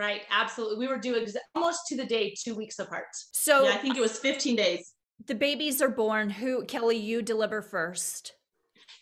Right, 0.00 0.22
absolutely. 0.30 0.78
We 0.78 0.88
were 0.88 0.96
due 0.96 1.20
ex- 1.20 1.36
almost 1.54 1.80
to 1.88 1.96
the 1.96 2.06
day, 2.06 2.34
two 2.42 2.54
weeks 2.54 2.78
apart. 2.78 3.04
So 3.32 3.64
yeah, 3.64 3.74
I 3.74 3.76
think 3.76 3.98
it 3.98 4.00
was 4.00 4.18
15 4.18 4.56
days. 4.56 4.94
the 5.26 5.34
babies 5.34 5.82
are 5.82 5.90
born. 5.90 6.30
Who, 6.30 6.64
Kelli, 6.64 6.98
you 6.98 7.20
deliver 7.20 7.60
first. 7.60 8.32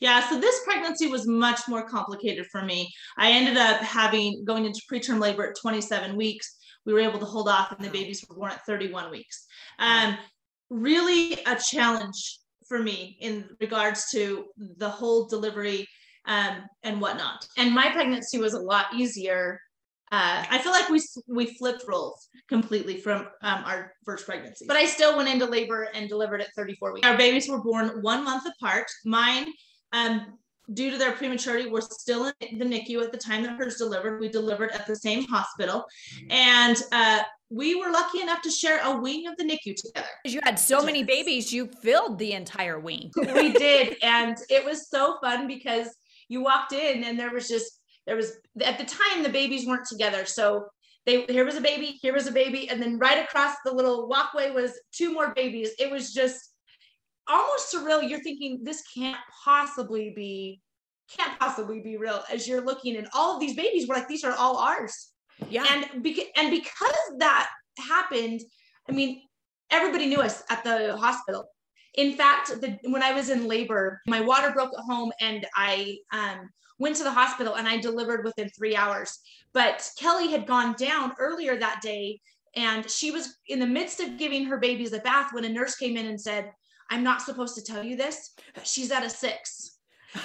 Yeah, 0.01 0.28
so 0.28 0.40
this 0.40 0.61
pregnancy 0.64 1.07
was 1.07 1.24
much 1.24 1.61
more 1.68 1.88
complicated 1.88 2.46
for 2.51 2.62
me. 2.62 2.92
I 3.16 3.30
ended 3.30 3.57
up 3.57 3.80
having 3.80 4.44
going 4.44 4.64
into 4.64 4.82
preterm 4.90 5.20
labor 5.20 5.49
at 5.49 5.57
27 5.61 6.16
weeks. 6.16 6.57
We 6.84 6.92
were 6.92 6.99
able 6.99 7.20
to 7.20 7.26
hold 7.26 7.49
off, 7.49 7.70
and 7.70 7.84
the 7.84 7.90
babies 7.90 8.24
were 8.28 8.34
born 8.34 8.51
at 8.51 8.66
31 8.66 9.09
weeks. 9.12 9.46
Um, 9.78 10.18
really 10.68 11.34
a 11.46 11.55
challenge 11.55 12.40
for 12.68 12.80
me 12.80 13.18
in 13.20 13.49
regards 13.61 14.11
to 14.11 14.46
the 14.78 14.88
whole 14.88 15.28
delivery 15.28 15.86
um, 16.26 16.64
and 16.82 17.01
whatnot. 17.01 17.46
And 17.57 17.72
my 17.72 17.88
pregnancy 17.92 18.38
was 18.38 18.55
a 18.55 18.61
lot 18.61 18.86
easier 18.96 19.61
Uh, 20.11 20.44
I 20.50 20.59
feel 20.59 20.72
like 20.72 20.88
we 20.88 21.00
we 21.26 21.46
flipped 21.56 21.84
roles 21.86 22.28
completely 22.48 22.98
from 22.98 23.28
um, 23.42 23.64
our 23.64 23.92
first 24.04 24.26
pregnancy. 24.26 24.64
but 24.66 24.76
I 24.76 24.86
still 24.86 25.16
went 25.16 25.28
into 25.28 25.44
labor 25.44 25.88
and 25.94 26.09
delivered 26.09 26.40
at 26.40 26.48
34 26.56 26.94
weeks. 26.94 27.06
our 27.06 27.16
babies 27.16 27.48
were 27.48 27.62
born 27.62 28.02
one 28.02 28.24
month 28.24 28.44
apart. 28.46 28.86
Mine, 29.04 29.52
um, 29.92 30.38
due 30.72 30.90
to 30.90 30.98
their 30.98 31.12
prematurity, 31.12 31.68
were 31.68 31.80
still 31.82 32.32
in 32.40 32.59
the 32.59 32.64
NICU 32.64 33.02
at 33.02 33.12
the 33.12 33.18
time 33.18 33.42
that 33.42 33.59
hers 33.59 33.76
delivered. 33.76 34.20
We 34.20 34.28
delivered 34.28 34.70
at 34.72 34.86
the 34.86 34.96
same 34.96 35.24
hospital, 35.24 35.84
and 36.30 36.76
uh, 36.92 37.20
we 37.50 37.74
were 37.74 37.90
lucky 37.90 38.20
enough 38.20 38.42
to 38.42 38.50
share 38.50 38.80
a 38.84 39.00
wing 39.00 39.26
of 39.26 39.36
the 39.36 39.44
NICU 39.44 39.74
together. 39.76 40.09
Because 40.22 40.34
you 40.34 40.40
had 40.42 40.59
so 40.59 40.82
many 40.82 41.02
babies, 41.02 41.52
you 41.52 41.66
filled 41.82 42.18
the 42.18 42.32
entire 42.32 42.78
wing. 42.78 43.11
we 43.16 43.52
did 43.52 43.96
and 44.02 44.36
it 44.50 44.64
was 44.64 44.88
so 44.88 45.16
fun 45.22 45.46
because 45.46 45.88
you 46.28 46.42
walked 46.42 46.72
in 46.72 47.04
and 47.04 47.18
there 47.18 47.32
was 47.32 47.48
just 47.48 47.78
there 48.09 48.16
was 48.16 48.38
at 48.62 48.78
the 48.78 48.84
time 48.84 49.22
the 49.22 49.28
babies 49.28 49.66
weren't 49.66 49.86
together. 49.86 50.24
So 50.24 50.66
they 51.04 51.24
here 51.26 51.44
was 51.44 51.56
a 51.56 51.61
baby 51.61 51.98
here 52.00 52.14
was 52.14 52.26
a 52.26 52.32
baby 52.32 52.68
and 52.70 52.80
then 52.82 52.98
right 52.98 53.22
across 53.22 53.54
the 53.64 53.72
little 53.72 54.09
walkway 54.09 54.50
was 54.50 54.72
two 54.92 55.12
more 55.12 55.34
babies. 55.34 55.70
It 55.78 55.90
was 55.90 56.14
just 56.14 56.40
almost 57.28 57.72
surreal. 57.72 58.09
You're 58.09 58.22
thinking 58.22 58.61
this 58.62 58.82
can't 58.96 59.20
possibly 59.44 60.14
be 60.16 60.62
can't 61.14 61.38
possibly 61.38 61.80
be 61.80 61.98
real 61.98 62.22
as 62.32 62.48
you're 62.48 62.64
looking. 62.64 62.96
And 62.96 63.09
all 63.14 63.34
of 63.34 63.40
these 63.40 63.54
babies 63.54 63.86
were 63.86 63.94
like 63.94 64.09
these 64.09 64.24
are 64.24 64.34
all 64.34 64.56
ours. 64.56 65.12
Yeah. 65.50 65.66
and 65.70 66.02
because 66.02 66.24
and 66.36 66.50
because 66.50 67.00
that 67.18 67.48
happened 67.78 68.40
i 68.88 68.92
mean 68.92 69.22
everybody 69.70 70.06
knew 70.06 70.20
us 70.20 70.42
at 70.50 70.64
the 70.64 70.96
hospital. 70.96 71.44
In 71.94 72.14
fact 72.14 72.48
the, 72.61 72.76
when 72.90 73.04
i 73.04 73.12
was 73.12 73.28
in 73.28 73.46
labor 73.46 74.00
my 74.09 74.20
water 74.20 74.50
broke 74.50 74.72
at 74.76 74.84
home 74.84 75.12
and 75.20 75.46
i 75.54 75.96
um, 76.12 76.50
went 76.79 76.97
to 76.97 77.05
the 77.05 77.11
hospital 77.11 77.55
and 77.55 77.68
i 77.68 77.76
delivered 77.76 78.24
within 78.24 78.49
three 78.51 78.76
hours 78.76 79.18
but 79.53 79.89
kelli 80.01 80.31
had 80.31 80.47
gone 80.47 80.74
down 80.79 81.12
earlier 81.18 81.57
that 81.57 81.81
day 81.83 82.20
and 82.57 82.89
she 82.91 83.11
was 83.11 83.37
in 83.49 83.59
the 83.59 83.66
midst 83.66 84.01
of 84.01 84.18
giving 84.18 84.45
her 84.45 84.59
babies 84.59 84.93
a 84.93 84.99
bath 85.01 85.33
when 85.33 85.45
a 85.45 85.49
nurse 85.49 85.76
came 85.76 85.97
in 85.97 86.07
and 86.07 86.20
said 86.20 86.51
i'm 86.91 87.03
not 87.03 87.22
supposed 87.22 87.55
to 87.55 87.62
tell 87.62 87.83
you 87.83 87.97
this 87.97 88.35
but 88.55 88.66
she's 88.66 88.91
at 88.91 89.05
a 89.05 89.11
six 89.11 89.79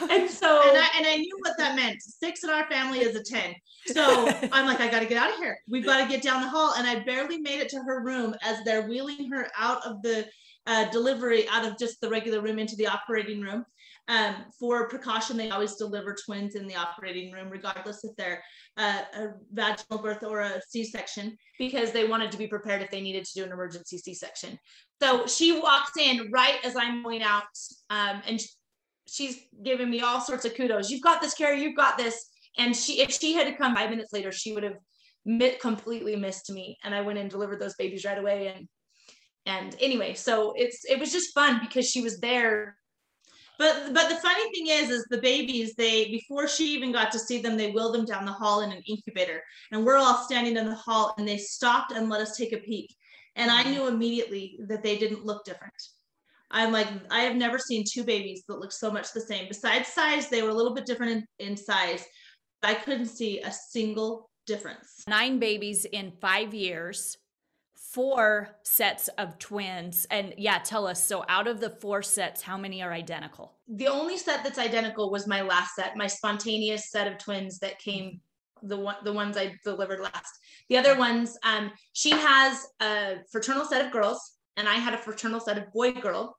and 0.09 0.29
so 0.29 0.61
And 0.69 0.77
I, 0.77 0.87
and 0.97 1.05
I 1.05 1.17
knew 1.17 1.37
what 1.41 1.57
that 1.57 1.75
meant. 1.75 2.01
Six 2.01 2.43
in 2.43 2.49
our 2.49 2.65
family 2.69 2.99
is 2.99 3.15
a 3.15 3.23
10. 3.23 3.53
So 3.87 4.27
I'm 4.51 4.65
like, 4.65 4.79
I 4.79 4.89
got 4.89 4.99
to 4.99 5.05
get 5.05 5.17
out 5.17 5.31
of 5.31 5.37
here. 5.37 5.57
We've 5.69 5.85
got 5.85 6.01
to 6.01 6.07
get 6.07 6.23
down 6.23 6.41
the 6.41 6.49
hall. 6.49 6.73
And 6.77 6.87
I 6.87 6.99
barely 7.03 7.39
made 7.39 7.59
it 7.59 7.69
to 7.69 7.79
her 7.79 8.03
room 8.03 8.35
as 8.41 8.63
they're 8.63 8.87
wheeling 8.87 9.29
her 9.31 9.49
out 9.57 9.85
of 9.85 10.01
the 10.01 10.25
uh, 10.65 10.89
delivery, 10.91 11.47
out 11.49 11.65
of 11.65 11.77
just 11.77 11.99
the 12.01 12.09
regular 12.09 12.41
room 12.41 12.59
into 12.59 12.75
the 12.75 12.87
operating 12.87 13.41
room. 13.41 13.65
Um, 14.09 14.35
for 14.59 14.89
precaution, 14.89 15.37
they 15.37 15.49
always 15.49 15.75
deliver 15.75 16.13
twins 16.13 16.55
in 16.55 16.67
the 16.67 16.75
operating 16.75 17.31
room, 17.31 17.49
regardless 17.49 18.03
if 18.03 18.15
they're 18.17 18.43
uh, 18.77 19.01
a 19.13 19.27
vaginal 19.53 20.01
birth 20.01 20.23
or 20.23 20.41
a 20.41 20.61
C 20.67 20.83
section. 20.83 21.37
because 21.57 21.91
they 21.91 22.07
wanted 22.07 22.31
to 22.31 22.37
be 22.37 22.47
prepared 22.47 22.81
if 22.81 22.91
they 22.91 23.01
needed 23.01 23.25
to 23.25 23.33
do 23.35 23.43
an 23.43 23.51
emergency 23.51 23.97
C-section. 23.97 24.57
So 25.01 25.27
she 25.27 25.59
walks 25.59 25.91
in 25.97 26.29
right 26.31 26.57
as 26.63 26.75
I'm 26.75 27.03
going 27.03 27.23
out, 27.23 27.43
um, 27.89 28.21
and 28.27 28.39
she's 29.07 29.39
giving 29.63 29.89
me 29.89 30.01
all 30.01 30.21
sorts 30.21 30.45
of 30.45 30.55
kudos. 30.55 30.89
You've 30.89 31.01
got 31.01 31.21
this, 31.21 31.35
Kerri. 31.35 31.61
You've 31.61 31.75
got 31.75 31.97
this. 31.97 32.29
And 32.57 32.75
she, 32.75 33.01
if 33.01 33.11
she 33.11 33.33
had 33.33 33.47
to 33.47 33.55
come 33.55 33.75
five 33.75 33.89
minutes 33.89 34.13
later, 34.13 34.31
she 34.31 34.53
would 34.53 34.63
have 34.63 34.77
completely 35.59 36.15
missed 36.15 36.51
me. 36.51 36.77
And 36.83 36.93
I 36.93 37.01
went 37.01 37.19
and 37.19 37.29
delivered 37.29 37.59
those 37.59 37.75
babies 37.75 38.05
right 38.05 38.17
away. 38.17 38.53
And 38.55 38.67
and 39.45 39.75
anyway, 39.81 40.13
so 40.13 40.53
it's 40.55 40.85
it 40.85 40.99
was 40.99 41.11
just 41.11 41.33
fun 41.33 41.59
because 41.61 41.89
she 41.89 42.01
was 42.01 42.19
there. 42.19 42.77
But 43.63 43.93
but 43.93 44.09
the 44.09 44.15
funny 44.15 44.43
thing 44.51 44.67
is, 44.67 44.89
is 44.89 45.05
the 45.09 45.21
babies 45.21 45.73
they 45.75 46.09
before 46.09 46.49
she 46.49 46.73
even 46.73 46.91
got 46.91 47.13
to 47.13 47.19
see 47.19 47.39
them, 47.41 47.55
they 47.55 47.71
wheeled 47.71 47.95
them 47.95 48.03
down 48.03 48.25
the 48.25 48.33
hall 48.33 48.59
in 48.59 48.73
an 48.73 48.83
incubator, 48.85 49.41
and 49.71 49.85
we're 49.85 49.95
all 49.95 50.25
standing 50.25 50.57
in 50.57 50.65
the 50.65 50.75
hall, 50.75 51.15
and 51.17 51.25
they 51.25 51.37
stopped 51.37 51.93
and 51.93 52.09
let 52.09 52.19
us 52.19 52.35
take 52.35 52.51
a 52.51 52.57
peek, 52.57 52.93
and 53.37 53.49
I 53.49 53.63
knew 53.63 53.87
immediately 53.87 54.59
that 54.67 54.83
they 54.83 54.97
didn't 54.97 55.23
look 55.23 55.45
different. 55.45 55.73
I'm 56.51 56.73
like, 56.73 56.89
I 57.09 57.21
have 57.21 57.37
never 57.37 57.57
seen 57.57 57.85
two 57.89 58.03
babies 58.03 58.43
that 58.49 58.59
look 58.59 58.73
so 58.73 58.91
much 58.91 59.13
the 59.13 59.21
same. 59.21 59.47
Besides 59.47 59.87
size, 59.87 60.27
they 60.27 60.43
were 60.43 60.49
a 60.49 60.53
little 60.53 60.73
bit 60.73 60.85
different 60.85 61.25
in, 61.39 61.47
in 61.47 61.55
size. 61.55 62.03
I 62.63 62.73
couldn't 62.73 63.05
see 63.05 63.39
a 63.39 63.51
single 63.51 64.29
difference. 64.45 65.03
Nine 65.07 65.39
babies 65.39 65.85
in 65.85 66.11
five 66.19 66.53
years, 66.53 67.17
four 67.93 68.57
sets 68.63 69.07
of 69.17 69.37
twins. 69.39 70.05
And 70.11 70.33
yeah, 70.37 70.59
tell 70.59 70.87
us. 70.87 71.05
So 71.05 71.23
out 71.29 71.47
of 71.47 71.59
the 71.59 71.69
four 71.69 72.01
sets, 72.01 72.41
how 72.41 72.57
many 72.57 72.81
are 72.81 72.91
identical? 72.91 73.53
the 73.67 73.87
only 73.87 74.17
set 74.17 74.43
that's 74.43 74.59
identical 74.59 75.09
was 75.09 75.27
my 75.27 75.41
last 75.41 75.75
set, 75.75 75.95
my 75.95 76.07
spontaneous 76.07 76.91
set 76.91 77.07
of 77.07 77.17
twins 77.17 77.59
that 77.59 77.79
came 77.79 78.19
the 78.61 78.77
one 78.77 78.95
the 79.03 79.11
ones 79.11 79.37
I 79.37 79.55
delivered 79.63 79.99
last. 79.99 80.39
The 80.69 80.77
other 80.77 80.97
ones, 80.97 81.37
um, 81.43 81.71
she 81.93 82.11
has 82.11 82.65
a 82.81 83.17
fraternal 83.31 83.65
set 83.65 83.85
of 83.85 83.91
girls, 83.91 84.33
and 84.57 84.69
I 84.69 84.75
had 84.75 84.93
a 84.93 84.97
fraternal 84.97 85.39
set 85.39 85.57
of 85.57 85.71
boy 85.73 85.93
girl, 85.93 86.37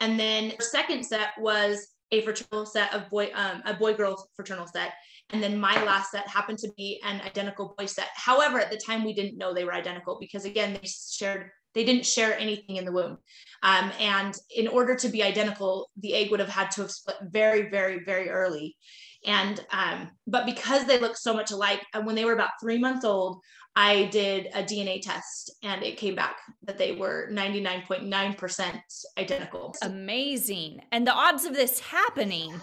and 0.00 0.18
then 0.18 0.50
her 0.50 0.64
second 0.64 1.04
set 1.04 1.30
was 1.38 1.88
a 2.10 2.22
fraternal 2.22 2.66
set 2.66 2.92
of 2.92 3.08
boy 3.10 3.30
um, 3.34 3.62
a 3.64 3.74
boy 3.74 3.94
girl 3.94 4.28
fraternal 4.34 4.66
set, 4.66 4.92
and 5.32 5.42
then 5.42 5.58
my 5.58 5.82
last 5.84 6.10
set 6.10 6.28
happened 6.28 6.58
to 6.58 6.72
be 6.76 7.00
an 7.04 7.20
identical 7.22 7.74
boy 7.78 7.86
set. 7.86 8.08
However, 8.14 8.60
at 8.60 8.70
the 8.70 8.80
time 8.84 9.04
we 9.04 9.14
didn't 9.14 9.38
know 9.38 9.52
they 9.52 9.64
were 9.64 9.74
identical 9.74 10.18
because 10.20 10.44
again 10.44 10.74
they 10.74 10.88
shared 10.88 11.50
they 11.74 11.84
didn't 11.84 12.04
share 12.04 12.38
anything 12.38 12.76
in 12.76 12.84
the 12.84 12.92
womb. 12.92 13.16
Um, 13.62 13.90
and 13.98 14.34
in 14.54 14.68
order 14.68 14.94
to 14.94 15.08
be 15.08 15.22
identical, 15.22 15.90
the 15.96 16.14
egg 16.14 16.30
would 16.30 16.40
have 16.40 16.48
had 16.48 16.70
to 16.72 16.82
have 16.82 16.90
split 16.90 17.16
very, 17.22 17.70
very, 17.70 18.04
very 18.04 18.28
early. 18.28 18.76
And 19.24 19.64
um, 19.72 20.10
but 20.26 20.46
because 20.46 20.84
they 20.84 20.98
look 20.98 21.16
so 21.16 21.32
much 21.32 21.50
alike, 21.50 21.80
and 21.94 22.04
when 22.04 22.14
they 22.14 22.24
were 22.24 22.34
about 22.34 22.50
three 22.60 22.78
months 22.78 23.04
old, 23.04 23.40
I 23.74 24.04
did 24.06 24.48
a 24.54 24.62
DNA 24.62 25.00
test, 25.00 25.50
and 25.62 25.82
it 25.82 25.96
came 25.96 26.14
back 26.14 26.36
that 26.64 26.76
they 26.76 26.92
were 26.92 27.30
99.9% 27.32 28.80
identical. 29.18 29.74
Amazing. 29.82 30.80
And 30.90 31.06
the 31.06 31.14
odds 31.14 31.46
of 31.46 31.54
this 31.54 31.78
happening 31.80 32.60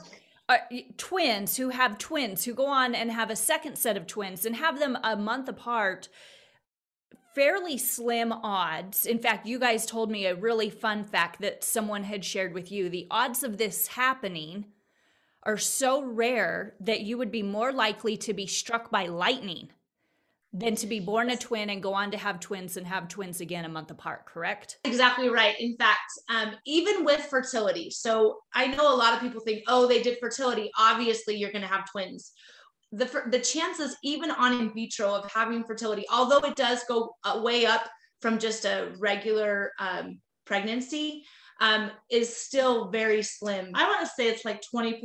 Uh, 0.50 0.54
are 0.54 0.68
twins 0.98 1.58
who 1.58 1.70
have 1.70 2.00
twins 2.00 2.44
who 2.44 2.54
go 2.56 2.66
on 2.66 2.96
and 2.96 3.12
have 3.12 3.30
a 3.30 3.36
second 3.36 3.78
set 3.78 3.96
of 3.96 4.08
twins 4.08 4.46
and 4.46 4.56
have 4.56 4.80
them 4.80 4.98
a 5.04 5.16
month 5.16 5.48
apart. 5.48 6.10
Fairly 7.36 7.78
slim 7.78 8.34
odds. 8.34 9.06
In 9.06 9.20
fact, 9.20 9.46
you 9.46 9.60
guys 9.60 9.86
told 9.86 10.10
me 10.10 10.26
a 10.26 10.34
really 10.34 10.72
fun 10.72 11.04
fact 11.06 11.40
that 11.42 11.64
someone 11.64 12.04
had 12.04 12.26
shared 12.26 12.56
with 12.56 12.72
you. 12.72 12.90
The 12.90 13.06
odds 13.12 13.44
of 13.44 13.60
this 13.60 13.88
happening 13.88 14.66
are 15.44 15.58
so 15.58 16.04
rare 16.04 16.74
that 16.80 17.02
you 17.02 17.18
would 17.20 17.32
be 17.32 17.44
more 17.44 17.72
likely 17.72 18.18
to 18.18 18.34
be 18.34 18.48
struck 18.48 18.90
by 18.90 19.06
lightning 19.06 19.70
than 20.52 20.76
to 20.76 20.88
be 20.88 21.00
born 21.00 21.30
a 21.30 21.38
twin 21.38 21.70
and 21.70 21.84
go 21.84 21.94
on 21.94 22.10
to 22.12 22.18
have 22.18 22.40
twins 22.40 22.76
and 22.76 22.88
have 22.88 23.08
twins 23.08 23.40
again 23.40 23.66
a 23.66 23.70
month 23.70 23.92
apart, 23.92 24.26
correct? 24.26 24.80
Exactly 24.84 25.30
right. 25.30 25.56
In 25.60 25.76
fact, 25.78 26.12
um, 26.30 26.56
even 26.66 27.06
with 27.06 27.22
fertility, 27.22 27.92
so 27.92 28.40
I 28.54 28.68
know 28.68 28.94
a 28.94 28.98
lot 28.98 29.14
of 29.14 29.20
people 29.20 29.42
think, 29.42 29.64
oh, 29.68 29.88
they 29.88 30.02
did 30.02 30.18
fertility. 30.20 30.72
Obviously, 30.78 31.36
you're 31.36 31.52
going 31.52 31.62
to 31.62 31.68
have 31.68 31.90
twins. 31.92 32.32
The, 32.92 33.06
the 33.30 33.40
chances, 33.40 33.96
even 34.04 34.32
on 34.32 34.60
in 34.60 34.74
vitro, 34.74 35.14
of 35.14 35.32
having 35.32 35.64
fertility, 35.64 36.06
although 36.12 36.40
it 36.40 36.56
does 36.56 36.84
go 36.88 37.14
way 37.36 37.68
up 37.68 37.88
from 38.20 38.40
just 38.40 38.66
a 38.66 38.92
regular 38.98 39.72
um, 39.80 40.20
pregnancy, 40.46 41.24
um, 41.62 41.92
is 42.10 42.36
still 42.36 42.90
very 42.90 43.22
slim. 43.22 43.70
I 43.76 43.88
want 43.88 44.02
to 44.02 44.08
say 44.08 44.28
it's 44.28 44.46
like 44.46 44.64
20% 44.74 45.00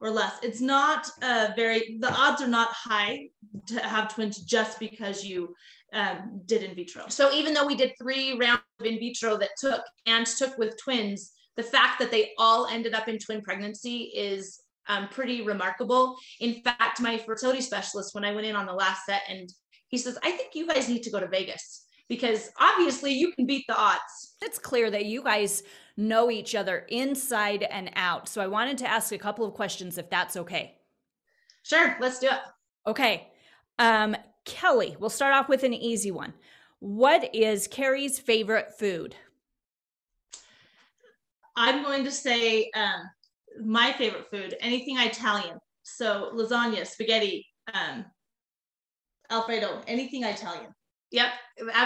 or 0.00 0.10
less. 0.10 0.34
It's 0.42 0.60
not 0.60 1.08
uh, 1.22 1.48
very, 1.56 1.98
the 2.00 2.12
odds 2.12 2.42
are 2.42 2.48
not 2.48 2.70
high 2.72 3.28
to 3.66 3.80
have 3.80 4.14
twins 4.14 4.38
just 4.38 4.78
because 4.78 5.24
you 5.24 5.54
um, 5.92 6.40
did 6.46 6.62
in 6.62 6.74
vitro. 6.74 7.04
So 7.08 7.32
even 7.32 7.52
though 7.52 7.66
we 7.66 7.76
did 7.76 7.92
three 8.00 8.38
rounds 8.38 8.62
of 8.80 8.86
in 8.86 8.98
vitro 8.98 9.36
that 9.38 9.50
took 9.58 9.82
and 10.06 10.26
took 10.26 10.56
with 10.56 10.78
twins, 10.78 11.32
the 11.56 11.62
fact 11.62 11.98
that 11.98 12.10
they 12.10 12.30
all 12.38 12.66
ended 12.66 12.94
up 12.94 13.08
in 13.08 13.18
twin 13.18 13.42
pregnancy 13.42 14.12
is 14.14 14.62
um, 14.88 15.08
pretty 15.08 15.42
remarkable. 15.42 16.16
In 16.40 16.62
fact, 16.62 17.00
my 17.00 17.18
fertility 17.18 17.60
specialist, 17.60 18.14
when 18.14 18.24
I 18.24 18.32
went 18.32 18.46
in 18.46 18.56
on 18.56 18.66
the 18.66 18.72
last 18.72 19.04
set, 19.04 19.22
and 19.28 19.52
he 19.88 19.98
says, 19.98 20.18
I 20.22 20.30
think 20.30 20.54
you 20.54 20.66
guys 20.66 20.88
need 20.88 21.02
to 21.02 21.10
go 21.10 21.20
to 21.20 21.28
Vegas 21.28 21.86
because 22.08 22.50
obviously 22.58 23.12
you 23.12 23.32
can 23.32 23.46
beat 23.46 23.64
the 23.68 23.76
odds. 23.76 24.36
It's 24.42 24.58
clear 24.58 24.90
that 24.90 25.06
you 25.06 25.22
guys 25.22 25.62
know 26.00 26.30
each 26.30 26.54
other 26.54 26.86
inside 26.88 27.62
and 27.62 27.90
out. 27.94 28.28
So 28.28 28.40
I 28.40 28.46
wanted 28.46 28.78
to 28.78 28.90
ask 28.90 29.12
a 29.12 29.18
couple 29.18 29.44
of 29.44 29.54
questions 29.54 29.98
if 29.98 30.10
that's 30.10 30.36
okay. 30.36 30.78
Sure, 31.62 31.96
let's 32.00 32.18
do 32.18 32.28
it. 32.28 32.40
Okay. 32.86 33.28
Um, 33.78 34.16
Kelli, 34.46 34.98
we'll 34.98 35.10
start 35.10 35.34
off 35.34 35.48
with 35.48 35.62
an 35.62 35.74
easy 35.74 36.10
one. 36.10 36.32
What 36.80 37.34
is 37.34 37.68
Kerri's 37.68 38.18
favorite 38.18 38.72
food? 38.78 39.14
I'm 41.56 41.82
going 41.82 42.04
to 42.04 42.10
say 42.10 42.70
um, 42.74 43.02
my 43.64 43.92
favorite 43.92 44.30
food, 44.30 44.56
anything 44.60 44.98
Italian. 44.98 45.58
So 45.82 46.30
lasagna, 46.34 46.86
spaghetti, 46.86 47.46
um, 47.74 48.04
Alfredo, 49.30 49.82
anything 49.86 50.24
Italian. 50.24 50.72
Yep, 51.10 51.28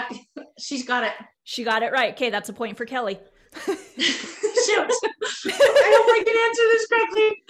she's 0.59 0.85
got 0.85 1.03
it. 1.03 1.13
She 1.43 1.63
got 1.63 1.83
it 1.83 1.91
right. 1.91 2.13
Okay, 2.13 2.29
that's 2.29 2.49
a 2.49 2.53
point 2.53 2.77
for 2.77 2.85
Kelli. 2.85 3.19
Shoot, 3.65 4.91
I 5.47 5.89
hope 5.95 6.09
I 6.09 6.23
can 6.25 6.37
answer 6.45 6.65
this 6.71 6.87
correctly. 6.87 7.43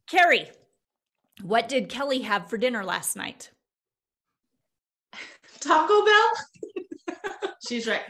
Kerri, 0.10 0.48
what 1.42 1.68
did 1.68 1.88
Kelli 1.88 2.22
have 2.22 2.48
for 2.48 2.56
dinner 2.58 2.84
last 2.84 3.16
night? 3.16 3.50
Taco 5.60 6.04
Bell. 6.04 6.32
She's 7.68 7.86
right. 7.86 8.02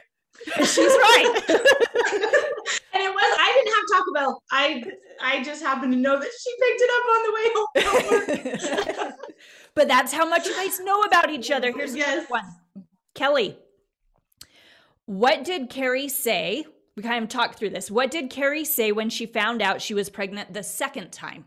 She's 0.59 0.77
right. 0.79 1.35
and 1.49 3.03
it 3.03 3.13
was 3.13 3.39
I 3.41 3.53
didn't 3.55 3.75
have 3.75 3.85
Taco 3.93 4.13
Bell. 4.15 4.43
I 4.53 4.85
I 5.21 5.43
just 5.43 5.63
happened 5.63 5.93
to 5.93 5.99
know 5.99 6.19
that 6.19 6.31
she 6.41 6.51
picked 6.61 6.81
it 6.81 6.91
up 6.97 7.05
on 7.15 7.23
the 7.27 7.33
way 7.35 9.05
home. 9.05 9.13
but 9.75 9.89
that's 9.89 10.13
how 10.13 10.29
much 10.29 10.47
you 10.47 10.55
guys 10.55 10.79
know 10.81 11.03
about 11.03 11.31
each 11.31 11.51
other. 11.51 11.73
Here's 11.73 11.95
Yes. 11.97 12.13
another 12.13 12.27
one. 12.29 12.45
Kelly, 13.15 13.59
what 15.09 15.43
did 15.43 15.71
Kerri 15.71 16.11
say? 16.11 16.67
We 16.95 17.03
kind 17.03 17.25
of 17.25 17.31
talked 17.31 17.59
through 17.59 17.71
this. 17.71 17.91
What 17.91 18.11
did 18.11 18.31
Kerri 18.31 18.67
say 18.67 18.93
when 18.93 19.09
she 19.09 19.25
found 19.25 19.63
out 19.63 19.81
she 19.81 19.95
was 19.95 20.11
pregnant 20.11 20.53
the 20.53 20.63
second 20.63 21.13
time? 21.13 21.47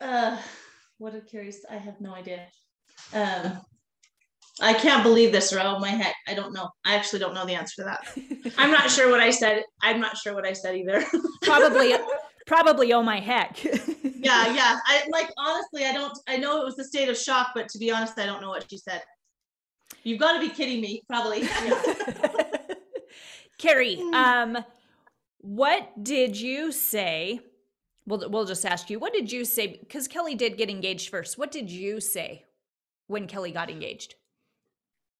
Uh, 0.00 0.38
what 0.96 1.12
did 1.12 1.28
Kerri? 1.28 1.54
I 1.70 1.76
have 1.76 2.00
no 2.00 2.14
idea. 2.14 2.46
Um, 3.12 3.60
I 4.62 4.72
can't 4.72 5.02
believe 5.02 5.30
this, 5.30 5.52
or 5.52 5.60
oh 5.60 5.78
my 5.78 5.90
heck, 5.90 6.14
I 6.26 6.32
don't 6.32 6.54
know. 6.54 6.70
I 6.86 6.94
actually 6.94 7.18
don't 7.18 7.34
know 7.34 7.44
the 7.44 7.54
answer 7.54 7.82
to 7.82 7.84
that. 7.84 8.54
I'm 8.58 8.70
not 8.70 8.90
sure 8.90 9.10
what 9.10 9.20
I 9.20 9.30
said. 9.30 9.62
I'm 9.82 10.00
not 10.00 10.16
sure 10.16 10.32
what 10.32 10.46
I 10.46 10.54
said 10.54 10.74
either. 10.74 11.04
Probably, 11.42 11.94
probably. 12.46 12.94
Oh 12.94 13.02
my 13.02 13.20
heck! 13.20 13.62
Yeah, 13.62 13.72
yeah. 14.54 14.78
I 14.86 15.02
like 15.10 15.30
honestly, 15.36 15.84
I 15.84 15.92
don't. 15.92 16.16
I 16.26 16.38
know 16.38 16.62
it 16.62 16.64
was 16.64 16.78
a 16.78 16.84
state 16.84 17.10
of 17.10 17.18
shock, 17.18 17.48
but 17.54 17.68
to 17.68 17.78
be 17.78 17.90
honest, 17.90 18.18
I 18.18 18.24
don't 18.24 18.40
know 18.40 18.48
what 18.48 18.66
she 18.70 18.78
said. 18.78 19.02
You've 20.02 20.18
got 20.18 20.34
to 20.34 20.40
be 20.40 20.48
kidding 20.48 20.80
me, 20.80 21.02
probably. 21.08 21.42
Kerri, 23.58 23.98
um, 24.14 24.58
what 25.38 26.02
did 26.02 26.40
you 26.40 26.72
say? 26.72 27.40
We'll 28.06 28.30
we'll 28.30 28.46
just 28.46 28.64
ask 28.64 28.88
you. 28.90 28.98
What 28.98 29.12
did 29.12 29.30
you 29.30 29.44
say? 29.44 29.78
Because 29.78 30.08
Kelli 30.08 30.36
did 30.36 30.56
get 30.56 30.70
engaged 30.70 31.10
first. 31.10 31.38
What 31.38 31.50
did 31.50 31.70
you 31.70 32.00
say 32.00 32.44
when 33.06 33.26
Kelli 33.26 33.52
got 33.52 33.70
engaged? 33.70 34.14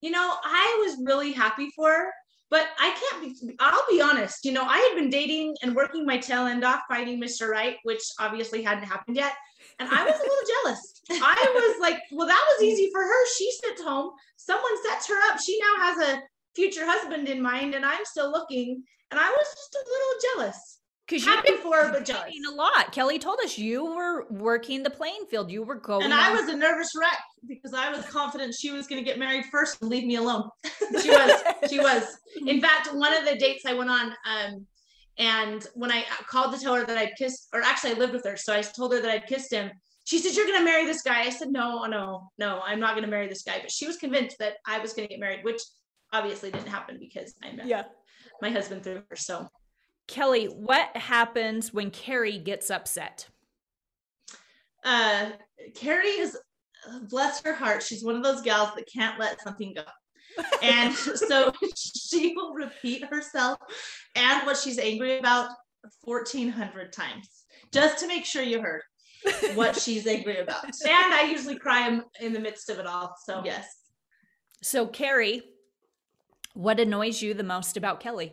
you 0.00 0.10
know, 0.10 0.34
I 0.42 0.84
was 0.86 0.98
really 1.04 1.32
happy 1.32 1.70
for 1.76 1.90
her, 1.90 2.12
but 2.50 2.68
I 2.78 2.90
can't 2.90 3.22
be, 3.22 3.56
I'll 3.60 3.84
be 3.90 4.00
honest, 4.00 4.44
you 4.44 4.52
know, 4.52 4.64
I 4.64 4.78
had 4.78 5.00
been 5.00 5.10
dating 5.10 5.56
and 5.62 5.74
working 5.74 6.06
my 6.06 6.18
tail 6.18 6.46
end 6.46 6.64
off 6.64 6.82
fighting 6.88 7.20
Mr. 7.20 7.48
Right, 7.48 7.76
which 7.84 8.02
obviously 8.18 8.62
hadn't 8.62 8.84
happened 8.84 9.16
yet. 9.16 9.34
And 9.78 9.88
I 9.88 10.04
was 10.04 10.14
a 10.14 10.22
little 10.22 10.36
jealous. 10.64 10.99
I 11.10 11.52
was 11.54 11.80
like, 11.80 11.98
well, 12.12 12.26
that 12.26 12.44
was 12.54 12.62
easy 12.62 12.90
for 12.92 13.02
her. 13.02 13.26
She 13.36 13.50
sits 13.52 13.82
home, 13.82 14.10
someone 14.36 14.82
sets 14.84 15.08
her 15.08 15.30
up. 15.30 15.40
She 15.40 15.58
now 15.60 15.84
has 15.84 15.98
a 16.08 16.22
future 16.54 16.84
husband 16.84 17.28
in 17.28 17.42
mind, 17.42 17.74
and 17.74 17.84
I'm 17.84 18.04
still 18.04 18.30
looking. 18.30 18.82
And 19.10 19.18
I 19.18 19.28
was 19.28 19.46
just 19.48 19.74
a 19.74 19.88
little 19.88 20.46
jealous. 20.46 20.76
Because 21.06 21.26
you've 21.26 21.34
Happy 21.34 21.56
for 21.56 21.74
her, 21.74 21.90
but 21.90 22.04
jealous. 22.04 22.32
a 22.48 22.54
lot. 22.54 22.92
Kelli 22.92 23.20
told 23.20 23.40
us 23.40 23.58
you 23.58 23.84
were 23.84 24.28
working 24.30 24.84
the 24.84 24.90
playing 24.90 25.24
field. 25.28 25.50
You 25.50 25.64
were 25.64 25.74
going. 25.74 26.04
and 26.04 26.14
I 26.14 26.32
was 26.32 26.48
a 26.48 26.56
nervous 26.56 26.92
wreck 26.96 27.18
because 27.48 27.74
I 27.74 27.90
was 27.90 28.04
confident 28.06 28.54
she 28.54 28.70
was 28.70 28.86
going 28.86 29.02
to 29.02 29.04
get 29.04 29.18
married 29.18 29.46
first 29.46 29.82
and 29.82 29.90
leave 29.90 30.04
me 30.04 30.14
alone. 30.16 30.48
she 31.02 31.10
was 31.10 31.42
she 31.68 31.78
was 31.78 32.04
in 32.46 32.60
fact 32.60 32.92
one 32.94 33.12
of 33.12 33.24
the 33.24 33.36
dates 33.36 33.64
i 33.66 33.74
went 33.74 33.90
on 33.90 34.14
um 34.24 34.66
and 35.18 35.66
when 35.74 35.90
i 35.90 36.04
called 36.28 36.54
to 36.54 36.60
tell 36.60 36.74
her 36.74 36.84
that 36.84 36.96
i'd 36.98 37.14
kissed 37.16 37.48
or 37.52 37.62
actually 37.62 37.90
i 37.90 37.94
lived 37.94 38.12
with 38.12 38.24
her 38.24 38.36
so 38.36 38.54
i 38.54 38.60
told 38.60 38.92
her 38.92 39.00
that 39.00 39.10
i'd 39.10 39.26
kissed 39.26 39.52
him 39.52 39.70
she 40.04 40.18
said 40.18 40.34
you're 40.34 40.46
going 40.46 40.58
to 40.58 40.64
marry 40.64 40.84
this 40.86 41.02
guy 41.02 41.22
i 41.22 41.30
said 41.30 41.50
no 41.50 41.84
no 41.86 42.30
no 42.38 42.60
i'm 42.64 42.80
not 42.80 42.92
going 42.92 43.04
to 43.04 43.10
marry 43.10 43.28
this 43.28 43.42
guy 43.42 43.58
but 43.60 43.70
she 43.70 43.86
was 43.86 43.96
convinced 43.96 44.36
that 44.38 44.54
i 44.66 44.78
was 44.78 44.92
going 44.92 45.06
to 45.06 45.12
get 45.14 45.20
married 45.20 45.44
which 45.44 45.60
obviously 46.12 46.50
didn't 46.50 46.68
happen 46.68 46.96
because 46.98 47.34
i 47.42 47.52
met 47.52 47.66
Yeah. 47.66 47.84
my 48.42 48.50
husband 48.50 48.82
through 48.82 49.02
her 49.08 49.16
so 49.16 49.48
Kelli, 50.08 50.52
what 50.52 50.96
happens 50.96 51.72
when 51.72 51.92
Kerri 51.92 52.42
gets 52.42 52.68
upset? 52.68 53.28
Uh, 54.84 55.30
Kerri 55.76 56.18
is, 56.18 56.36
bless 57.08 57.40
her 57.44 57.52
heart, 57.54 57.80
she's 57.84 58.02
one 58.04 58.16
of 58.16 58.24
those 58.24 58.42
gals 58.42 58.70
that 58.74 58.88
can't 58.92 59.20
let 59.20 59.40
something 59.40 59.72
go. 59.72 59.84
and 60.64 60.92
so 60.94 61.52
she 61.76 62.32
will 62.34 62.54
repeat 62.54 63.04
herself 63.04 63.58
and 64.16 64.44
what 64.44 64.56
she's 64.56 64.78
angry 64.80 65.18
about 65.18 65.50
1400 66.02 66.92
times 66.92 67.44
just 67.72 67.98
to 67.98 68.08
make 68.08 68.24
sure 68.24 68.42
you 68.42 68.60
heard 68.60 68.82
what 69.54 69.76
she's 69.76 70.06
angry 70.06 70.38
about. 70.38 70.64
and 70.64 71.14
i 71.14 71.28
usually 71.30 71.58
cry 71.58 71.88
in, 71.88 72.02
in 72.20 72.32
the 72.32 72.40
midst 72.40 72.70
of 72.70 72.78
it 72.78 72.86
all 72.86 73.14
so 73.24 73.42
Yes. 73.44 73.76
So, 74.62 74.86
Kerri, 74.86 75.40
what 76.52 76.80
annoys 76.80 77.22
you 77.22 77.32
the 77.32 77.42
most 77.42 77.78
about 77.78 78.02
Kelli? 78.02 78.32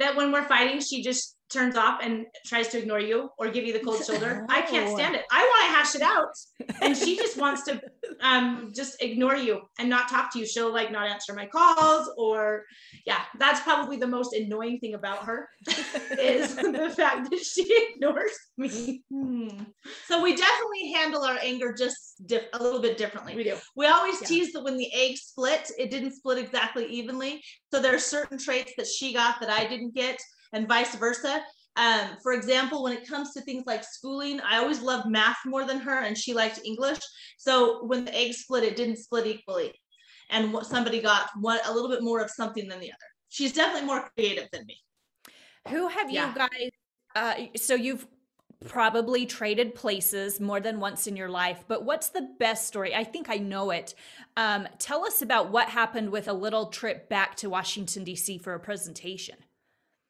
that 0.00 0.16
when 0.16 0.32
we're 0.32 0.44
fighting, 0.44 0.80
she 0.80 1.02
just 1.02 1.36
turns 1.50 1.76
off 1.76 2.00
and 2.02 2.26
tries 2.46 2.68
to 2.68 2.78
ignore 2.78 3.00
you 3.00 3.28
or 3.38 3.50
give 3.50 3.64
you 3.64 3.72
the 3.72 3.80
cold 3.80 4.04
shoulder. 4.04 4.46
I 4.48 4.62
can't 4.62 4.88
stand 4.90 5.14
it. 5.16 5.24
I 5.30 5.42
want 5.42 5.66
to 5.66 5.78
hash 5.78 5.94
it 5.96 6.02
out. 6.02 6.28
And 6.80 6.96
she 6.96 7.16
just 7.16 7.36
wants 7.36 7.64
to 7.64 7.80
um, 8.20 8.72
just 8.74 9.02
ignore 9.02 9.36
you 9.36 9.62
and 9.78 9.90
not 9.90 10.08
talk 10.08 10.32
to 10.32 10.38
you. 10.38 10.46
She'll 10.46 10.72
like 10.72 10.92
not 10.92 11.08
answer 11.08 11.34
my 11.34 11.46
calls 11.46 12.10
or 12.16 12.64
yeah, 13.04 13.22
that's 13.38 13.60
probably 13.60 13.96
the 13.96 14.06
most 14.06 14.32
annoying 14.32 14.78
thing 14.78 14.94
about 14.94 15.24
her 15.24 15.48
is 16.18 16.54
the 16.54 16.92
fact 16.96 17.30
that 17.30 17.40
she 17.40 17.66
ignores 17.94 18.32
me. 18.56 19.02
Hmm. 19.10 19.48
So 20.06 20.22
we 20.22 20.36
definitely 20.36 20.92
handle 20.92 21.24
our 21.24 21.38
anger 21.42 21.74
just 21.76 22.26
diff- 22.26 22.48
a 22.52 22.62
little 22.62 22.80
bit 22.80 22.96
differently. 22.96 23.34
We 23.34 23.44
do. 23.44 23.56
We 23.76 23.86
always 23.86 24.20
Yeah. 24.22 24.28
tease 24.28 24.52
that 24.52 24.62
when 24.62 24.76
the 24.76 24.92
egg 24.94 25.16
split, 25.16 25.70
it 25.78 25.90
didn't 25.90 26.12
split 26.12 26.38
exactly 26.38 26.86
evenly. 26.86 27.42
So 27.72 27.80
there 27.80 27.94
are 27.94 27.98
certain 27.98 28.38
traits 28.38 28.72
that 28.76 28.86
she 28.86 29.12
got 29.12 29.40
that 29.40 29.50
I 29.50 29.66
didn't 29.66 29.94
get, 29.94 30.18
and 30.52 30.68
vice 30.68 30.94
versa. 30.94 31.42
Um, 31.76 32.16
for 32.22 32.32
example, 32.32 32.82
when 32.82 32.92
it 32.92 33.06
comes 33.06 33.32
to 33.32 33.40
things 33.40 33.64
like 33.66 33.84
schooling, 33.84 34.40
I 34.40 34.58
always 34.58 34.82
loved 34.82 35.08
math 35.08 35.38
more 35.46 35.64
than 35.64 35.78
her, 35.78 36.00
and 36.00 36.18
she 36.18 36.34
liked 36.34 36.60
English. 36.64 36.98
So 37.38 37.84
when 37.84 38.04
the 38.04 38.14
egg 38.14 38.34
split, 38.34 38.64
it 38.64 38.76
didn't 38.76 38.96
split 38.98 39.26
equally, 39.26 39.72
and 40.30 40.52
what 40.52 40.66
somebody 40.66 41.00
got 41.00 41.30
one 41.40 41.58
a 41.64 41.72
little 41.72 41.88
bit 41.88 42.02
more 42.02 42.20
of 42.20 42.30
something 42.30 42.68
than 42.68 42.80
the 42.80 42.90
other. 42.90 42.96
She's 43.28 43.52
definitely 43.52 43.86
more 43.86 44.10
creative 44.16 44.48
than 44.52 44.66
me. 44.66 44.76
Who 45.68 45.88
have 45.88 46.10
Yeah. 46.10 46.28
you 46.28 46.34
guys? 46.34 46.70
Uh, 47.14 47.34
so 47.56 47.74
you've 47.74 48.06
probably 48.66 49.24
traded 49.24 49.74
places 49.74 50.38
more 50.38 50.60
than 50.60 50.80
once 50.80 51.06
in 51.06 51.16
your 51.16 51.30
life, 51.30 51.64
but 51.66 51.84
what's 51.84 52.10
the 52.10 52.28
best 52.38 52.66
story? 52.66 52.94
I 52.94 53.04
think 53.04 53.30
I 53.30 53.36
know 53.36 53.70
it. 53.70 53.94
Um, 54.36 54.68
tell 54.78 55.04
us 55.06 55.22
about 55.22 55.50
what 55.50 55.68
happened 55.70 56.10
with 56.10 56.28
a 56.28 56.32
little 56.32 56.66
trip 56.66 57.08
back 57.08 57.36
to 57.36 57.48
Washington 57.48 58.04
D.C. 58.04 58.38
for 58.38 58.52
a 58.54 58.60
presentation. 58.60 59.36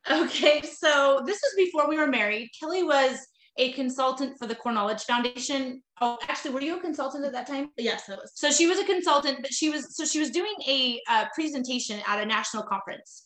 Okay, 0.08 0.62
so 0.62 1.22
this 1.26 1.40
was 1.42 1.54
before 1.56 1.88
we 1.88 1.98
were 1.98 2.06
married. 2.06 2.50
Kelli 2.60 2.84
was 2.84 3.18
a 3.58 3.72
consultant 3.72 4.38
for 4.38 4.46
the 4.46 4.54
Core 4.54 4.72
Knowledge 4.72 5.02
Foundation. 5.02 5.82
Oh, 6.00 6.18
actually, 6.22 6.52
were 6.52 6.62
you 6.62 6.78
a 6.78 6.80
consultant 6.80 7.24
at 7.24 7.32
that 7.32 7.46
time? 7.46 7.68
Yes, 7.76 8.06
that 8.06 8.18
was. 8.18 8.32
So 8.34 8.50
she 8.50 8.66
was 8.66 8.78
a 8.78 8.84
consultant, 8.84 9.38
but 9.42 9.52
she 9.52 9.68
was 9.68 9.96
so 9.96 10.04
she 10.04 10.18
was 10.18 10.30
doing 10.30 10.54
a 10.66 11.00
uh, 11.08 11.26
presentation 11.34 12.00
at 12.06 12.22
a 12.22 12.26
national 12.26 12.62
conference, 12.62 13.24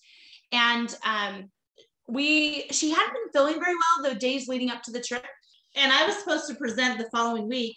and 0.50 0.94
um, 1.06 1.50
we 2.08 2.66
she 2.70 2.90
hadn't 2.90 3.12
been 3.12 3.32
feeling 3.32 3.60
very 3.60 3.74
well 3.74 4.10
the 4.12 4.18
days 4.18 4.48
leading 4.48 4.70
up 4.70 4.82
to 4.82 4.90
the 4.90 5.00
trip. 5.00 5.24
and 5.76 5.92
I 5.92 6.06
was 6.06 6.16
supposed 6.16 6.48
to 6.48 6.54
present 6.54 6.98
the 6.98 7.08
following 7.10 7.48
week 7.48 7.76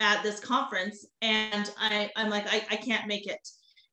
at 0.00 0.22
this 0.22 0.40
conference, 0.40 1.06
and 1.22 1.70
I, 1.78 2.10
I'm 2.16 2.30
like, 2.30 2.46
I, 2.46 2.64
I 2.70 2.76
can't 2.76 3.06
make 3.06 3.26
it, 3.26 3.40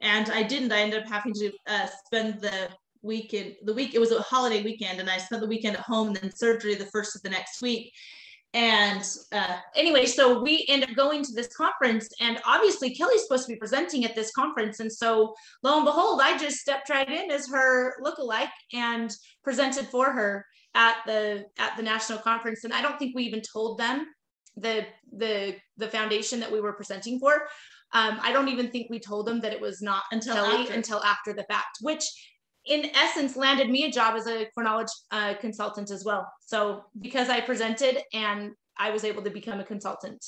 and 0.01 0.29
I 0.29 0.43
didn't. 0.43 0.71
I 0.71 0.81
ended 0.81 1.03
up 1.03 1.09
having 1.09 1.33
to 1.33 1.51
uh, 1.67 1.87
spend 2.05 2.41
the 2.41 2.69
weekend, 3.05 3.55
the 3.63 3.73
week. 3.73 3.93
It 3.93 3.99
was 3.99 4.11
a 4.11 4.21
holiday 4.21 4.63
weekend, 4.63 4.99
and 4.99 5.09
I 5.09 5.17
spent 5.17 5.41
the 5.41 5.47
weekend 5.47 5.77
at 5.77 5.83
home, 5.83 6.07
and 6.07 6.17
then 6.17 6.35
surgery 6.35 6.75
the 6.75 6.85
first 6.87 7.15
of 7.15 7.21
the 7.21 7.29
next 7.29 7.61
week, 7.61 7.93
and 8.55 9.03
uh, 9.33 9.57
Anyway, 9.75 10.05
so 10.05 10.41
we 10.41 10.65
end 10.69 10.83
up 10.83 10.95
going 10.95 11.23
to 11.23 11.33
this 11.33 11.53
conference, 11.55 12.07
and 12.21 12.39
obviously 12.45 12.95
Kelli's 12.95 13.23
supposed 13.23 13.45
to 13.47 13.53
be 13.53 13.59
presenting 13.59 14.05
at 14.05 14.15
this 14.15 14.31
conference, 14.31 14.79
and 14.79 14.91
so 14.91 15.35
lo 15.61 15.75
and 15.75 15.85
behold, 15.85 16.21
I 16.23 16.37
just 16.37 16.57
stepped 16.57 16.89
right 16.89 17.09
in 17.09 17.29
as 17.31 17.49
her 17.49 17.95
lookalike 18.01 18.55
and 18.73 19.11
presented 19.43 19.87
for 19.87 20.11
her 20.11 20.45
at 20.73 20.97
the 21.05 21.45
at 21.59 21.75
the 21.75 21.83
national 21.83 22.19
conference. 22.19 22.63
And 22.63 22.73
I 22.73 22.81
don't 22.81 22.97
think 22.97 23.13
we 23.13 23.23
even 23.23 23.41
told 23.41 23.77
them 23.77 24.07
the 24.55 24.85
the 25.11 25.57
the 25.75 25.89
foundation 25.89 26.39
that 26.39 26.51
we 26.51 26.61
were 26.61 26.73
presenting 26.73 27.19
for. 27.19 27.33
Um, 27.93 28.19
I 28.21 28.31
don't 28.31 28.47
even 28.47 28.71
think 28.71 28.89
we 28.89 28.99
told 28.99 29.27
them 29.27 29.41
that 29.41 29.53
it 29.53 29.61
was 29.61 29.81
not 29.81 30.03
Until 30.11 30.35
Kelli 30.35 30.61
after. 30.61 30.73
until 30.73 31.03
after 31.03 31.33
the 31.33 31.43
fact, 31.43 31.77
which 31.81 32.03
in 32.65 32.89
essence 32.95 33.35
landed 33.35 33.69
me 33.69 33.85
a 33.85 33.91
job 33.91 34.15
as 34.15 34.27
a 34.27 34.47
knowledge 34.57 34.89
uh, 35.11 35.35
consultant 35.39 35.91
as 35.91 36.03
well. 36.03 36.31
So 36.45 36.85
because 36.99 37.29
I 37.29 37.41
presented 37.41 37.99
and 38.13 38.51
I 38.77 38.89
was 38.91 39.03
able 39.03 39.21
to 39.23 39.29
become 39.29 39.59
a 39.59 39.63
consultant, 39.63 40.25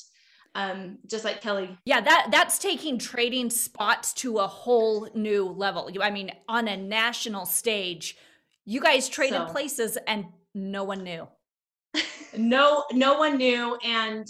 um, 0.55 0.97
just 1.07 1.23
like 1.25 1.41
Kelli. 1.41 1.77
Yeah, 1.85 2.01
that 2.01 2.27
that's 2.31 2.59
taking 2.59 2.97
trading 2.99 3.49
spots 3.49 4.13
to 4.13 4.37
a 4.37 4.47
whole 4.47 5.09
new 5.13 5.45
level. 5.47 5.89
You- 5.89 6.01
I 6.01 6.11
mean, 6.11 6.31
on 6.47 6.67
a 6.67 6.77
national 6.77 7.45
stage, 7.45 8.15
you 8.65 8.79
guys 8.81 9.09
traded 9.09 9.39
So- 9.39 9.45
places 9.51 9.97
and 10.07 10.25
no 10.53 10.83
one 10.83 11.03
knew. 11.03 11.27
No, 12.37 12.83
no 12.91 13.17
one 13.17 13.37
knew, 13.37 13.77
and 13.83 14.27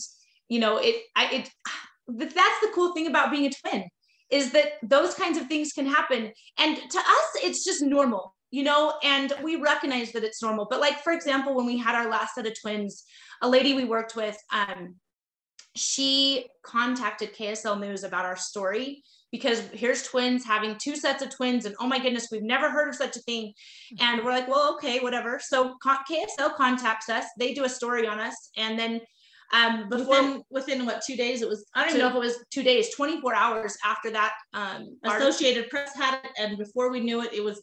you 0.48 0.60
know 0.60 0.78
it. 0.78 0.96
I 1.16 1.26
it. 1.28 1.50
But 2.10 2.34
that's 2.34 2.60
the 2.62 2.72
cool 2.74 2.94
thing 2.94 3.08
about 3.08 3.32
being 3.32 3.48
a 3.48 3.52
twin 3.52 3.84
is 4.30 4.52
that 4.52 4.74
those 4.84 5.14
kinds 5.14 5.38
of 5.38 5.48
things 5.48 5.72
can 5.74 5.86
happen, 5.86 6.32
and 6.58 6.78
to 6.78 6.98
us, 7.00 7.30
it's 7.36 7.64
just 7.64 7.82
normal, 7.82 8.36
you 8.52 8.64
know. 8.64 8.94
And 9.04 9.34
we 9.44 9.56
recognize 9.56 10.12
that 10.14 10.24
it's 10.24 10.42
normal. 10.42 10.68
But 10.70 10.82
like 10.82 11.00
for 11.04 11.14
example, 11.14 11.56
when 11.56 11.66
we 11.66 11.78
had 11.78 11.96
our 11.96 12.10
last 12.10 12.36
set 12.36 12.48
of 12.48 12.54
twins, 12.60 13.04
a 13.42 13.50
lady 13.50 13.74
we 13.74 13.86
worked 13.86 14.16
with, 14.16 14.38
um, 14.52 14.96
she 15.76 16.48
contacted 16.64 17.36
KSL 17.36 17.80
News 17.80 18.04
about 18.04 18.26
our 18.26 18.36
story 18.36 19.04
because 19.32 19.60
here's 19.74 20.04
twins 20.04 20.46
having 20.46 20.76
two 20.82 20.96
sets 20.96 21.22
of 21.22 21.30
twins 21.30 21.66
and 21.66 21.76
oh 21.80 21.88
my 21.88 22.00
goodness 22.00 22.30
we've 22.32 22.44
never 22.44 22.70
heard 22.70 22.90
of 22.90 22.96
such 22.96 23.16
a 23.16 23.22
thing. 23.22 23.54
And 24.00 24.24
we're 24.24 24.32
like 24.32 24.48
well 24.48 24.74
okay 24.76 25.00
whatever. 25.00 25.40
So 25.42 25.76
ksl 25.86 26.56
contacts 26.56 27.10
us. 27.10 27.26
They 27.38 27.54
do 27.54 27.66
a 27.66 27.70
story 27.70 28.08
on 28.08 28.20
us. 28.20 28.50
And 28.58 28.78
then 28.78 29.02
um 29.54 29.88
before 29.90 30.22
within, 30.22 30.44
within 30.50 30.86
what 30.86 31.02
two 31.06 31.16
days 31.16 31.42
it 31.42 31.50
was 31.50 31.66
i 31.76 31.82
don't 31.82 31.90
even 31.90 32.02
know 32.02 32.10
if 32.10 32.16
it 32.16 32.20
was 32.20 32.46
two 32.52 32.64
days 32.64 32.94
24 32.96 33.34
hours 33.34 33.78
after 33.86 34.12
that 34.12 34.34
um 34.54 34.98
associated 35.04 35.70
press 35.70 35.96
had 35.96 36.16
it 36.16 36.32
and 36.38 36.58
before 36.58 36.92
we 36.92 37.00
knew 37.00 37.22
it 37.22 37.34
it 37.34 37.44
was 37.44 37.62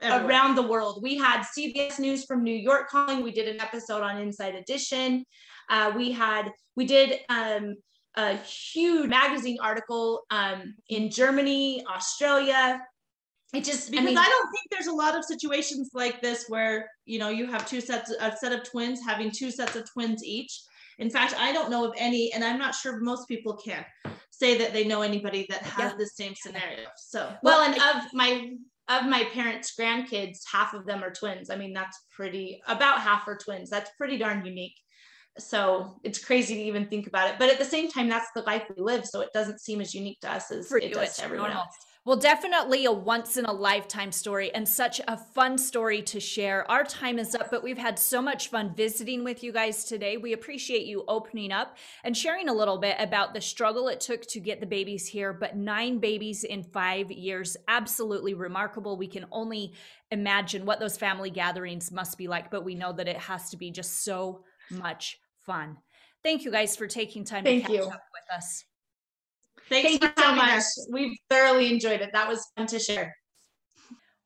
everywhere. 0.00 0.28
around 0.28 0.54
the 0.54 0.62
world 0.62 1.00
we 1.02 1.16
had 1.16 1.42
cbs 1.56 1.98
news 1.98 2.24
from 2.24 2.42
new 2.42 2.54
york 2.54 2.88
calling 2.88 3.22
we 3.22 3.32
did 3.32 3.48
an 3.48 3.60
episode 3.60 4.02
on 4.02 4.20
inside 4.20 4.54
edition 4.54 5.24
uh, 5.70 5.92
we 5.96 6.10
had 6.10 6.50
we 6.76 6.84
did 6.84 7.20
um 7.28 7.74
a 8.16 8.36
huge 8.36 9.08
magazine 9.08 9.58
article 9.62 10.22
um, 10.30 10.74
in 10.88 11.10
Germany, 11.10 11.84
Australia. 11.86 12.80
It 13.54 13.64
just 13.64 13.90
because 13.90 14.04
I, 14.04 14.08
mean, 14.08 14.18
I, 14.18 14.24
don't 14.24 14.50
think 14.50 14.70
there's 14.70 14.86
a 14.86 14.94
lot 14.94 15.16
of 15.16 15.24
situations 15.24 15.90
like 15.92 16.22
this 16.22 16.46
where 16.48 16.88
you 17.04 17.18
know 17.18 17.28
you 17.28 17.46
have 17.46 17.68
two 17.68 17.80
sets, 17.80 18.10
a 18.18 18.34
set 18.36 18.52
of 18.52 18.64
twins 18.64 19.00
having 19.06 19.30
two 19.30 19.50
sets 19.50 19.76
of 19.76 19.90
twins 19.92 20.24
each. 20.24 20.58
In 20.98 21.10
fact, 21.10 21.34
I 21.38 21.52
don't 21.52 21.70
know 21.70 21.84
of 21.84 21.94
any, 21.96 22.32
and 22.32 22.44
I'm 22.44 22.58
not 22.58 22.74
sure 22.74 23.00
most 23.00 23.28
people 23.28 23.56
can 23.56 23.84
say 24.30 24.58
that 24.58 24.72
they 24.72 24.84
know 24.84 25.02
anybody 25.02 25.46
that 25.48 25.62
has 25.62 25.92
yeah. 25.92 25.96
the 25.98 26.06
same 26.06 26.34
scenario. 26.34 26.88
So 26.96 27.32
well, 27.42 27.62
and 27.62 27.74
of 27.74 28.12
my 28.12 28.52
of 28.88 29.06
my 29.06 29.24
parents' 29.32 29.74
grandkids, 29.78 30.40
half 30.50 30.74
of 30.74 30.86
them 30.86 31.02
are 31.02 31.12
twins. 31.12 31.50
I 31.50 31.56
mean, 31.56 31.72
that's 31.72 31.98
pretty 32.10 32.60
about 32.66 33.00
half 33.00 33.26
are 33.28 33.38
twins. 33.38 33.70
That's 33.70 33.90
pretty 33.98 34.18
darn 34.18 34.44
unique 34.44 34.76
so 35.38 35.98
it's 36.02 36.22
crazy 36.22 36.54
to 36.54 36.60
even 36.60 36.86
think 36.88 37.06
about 37.06 37.28
it 37.28 37.36
but 37.38 37.48
at 37.48 37.58
the 37.58 37.64
same 37.64 37.90
time 37.90 38.08
that's 38.08 38.28
the 38.34 38.42
life 38.42 38.64
we 38.76 38.82
live 38.82 39.06
so 39.06 39.20
it 39.20 39.30
doesn't 39.32 39.60
seem 39.60 39.80
as 39.80 39.94
unique 39.94 40.20
to 40.20 40.30
us 40.30 40.50
as 40.50 40.70
it 40.72 40.92
does 40.92 41.16
to 41.16 41.24
everyone 41.24 41.50
else 41.50 41.74
well, 42.04 42.16
definitely 42.16 42.84
a 42.84 42.90
once 42.90 43.36
in 43.36 43.44
a 43.44 43.52
lifetime 43.52 44.10
story 44.10 44.52
and 44.52 44.68
such 44.68 45.00
a 45.06 45.16
fun 45.16 45.56
story 45.56 46.02
to 46.02 46.18
share. 46.18 46.68
Our 46.68 46.82
time 46.82 47.16
is 47.16 47.32
up, 47.36 47.48
but 47.48 47.62
we've 47.62 47.78
had 47.78 47.96
so 47.96 48.20
much 48.20 48.48
fun 48.48 48.74
visiting 48.74 49.22
with 49.22 49.44
you 49.44 49.52
guys 49.52 49.84
today. 49.84 50.16
We 50.16 50.32
appreciate 50.32 50.84
you 50.84 51.04
opening 51.06 51.52
up 51.52 51.76
and 52.02 52.16
sharing 52.16 52.48
a 52.48 52.52
little 52.52 52.78
bit 52.78 52.96
about 52.98 53.34
the 53.34 53.40
struggle 53.40 53.86
it 53.86 54.00
took 54.00 54.26
to 54.26 54.40
get 54.40 54.58
the 54.58 54.66
babies 54.66 55.06
here, 55.06 55.32
but 55.32 55.56
nine 55.56 56.00
babies 56.00 56.42
in 56.42 56.64
five 56.64 57.12
years. 57.12 57.56
Absolutely 57.68 58.34
remarkable. 58.34 58.96
We 58.96 59.06
can 59.06 59.26
only 59.30 59.72
imagine 60.10 60.66
what 60.66 60.80
those 60.80 60.96
family 60.96 61.30
gatherings 61.30 61.92
must 61.92 62.18
be 62.18 62.26
like, 62.26 62.50
but 62.50 62.64
we 62.64 62.74
know 62.74 62.92
that 62.94 63.06
it 63.06 63.16
has 63.18 63.48
to 63.50 63.56
be 63.56 63.70
just 63.70 64.02
so 64.02 64.42
much 64.70 65.20
fun. 65.46 65.76
Thank 66.24 66.44
you 66.44 66.50
guys 66.50 66.74
for 66.74 66.88
taking 66.88 67.24
time 67.24 67.44
Thank 67.44 67.62
to 67.62 67.68
catch 67.68 67.76
you. 67.76 67.84
up 67.84 68.02
with 68.12 68.36
us. 68.36 68.64
Thanks 69.68 69.98
Thank 69.98 70.02
you 70.02 70.22
so 70.22 70.34
much. 70.34 70.58
Us. 70.58 70.88
We've 70.92 71.16
thoroughly 71.30 71.72
enjoyed 71.72 72.00
it. 72.00 72.10
That 72.12 72.28
was 72.28 72.46
fun 72.56 72.66
to 72.68 72.78
share. 72.78 73.16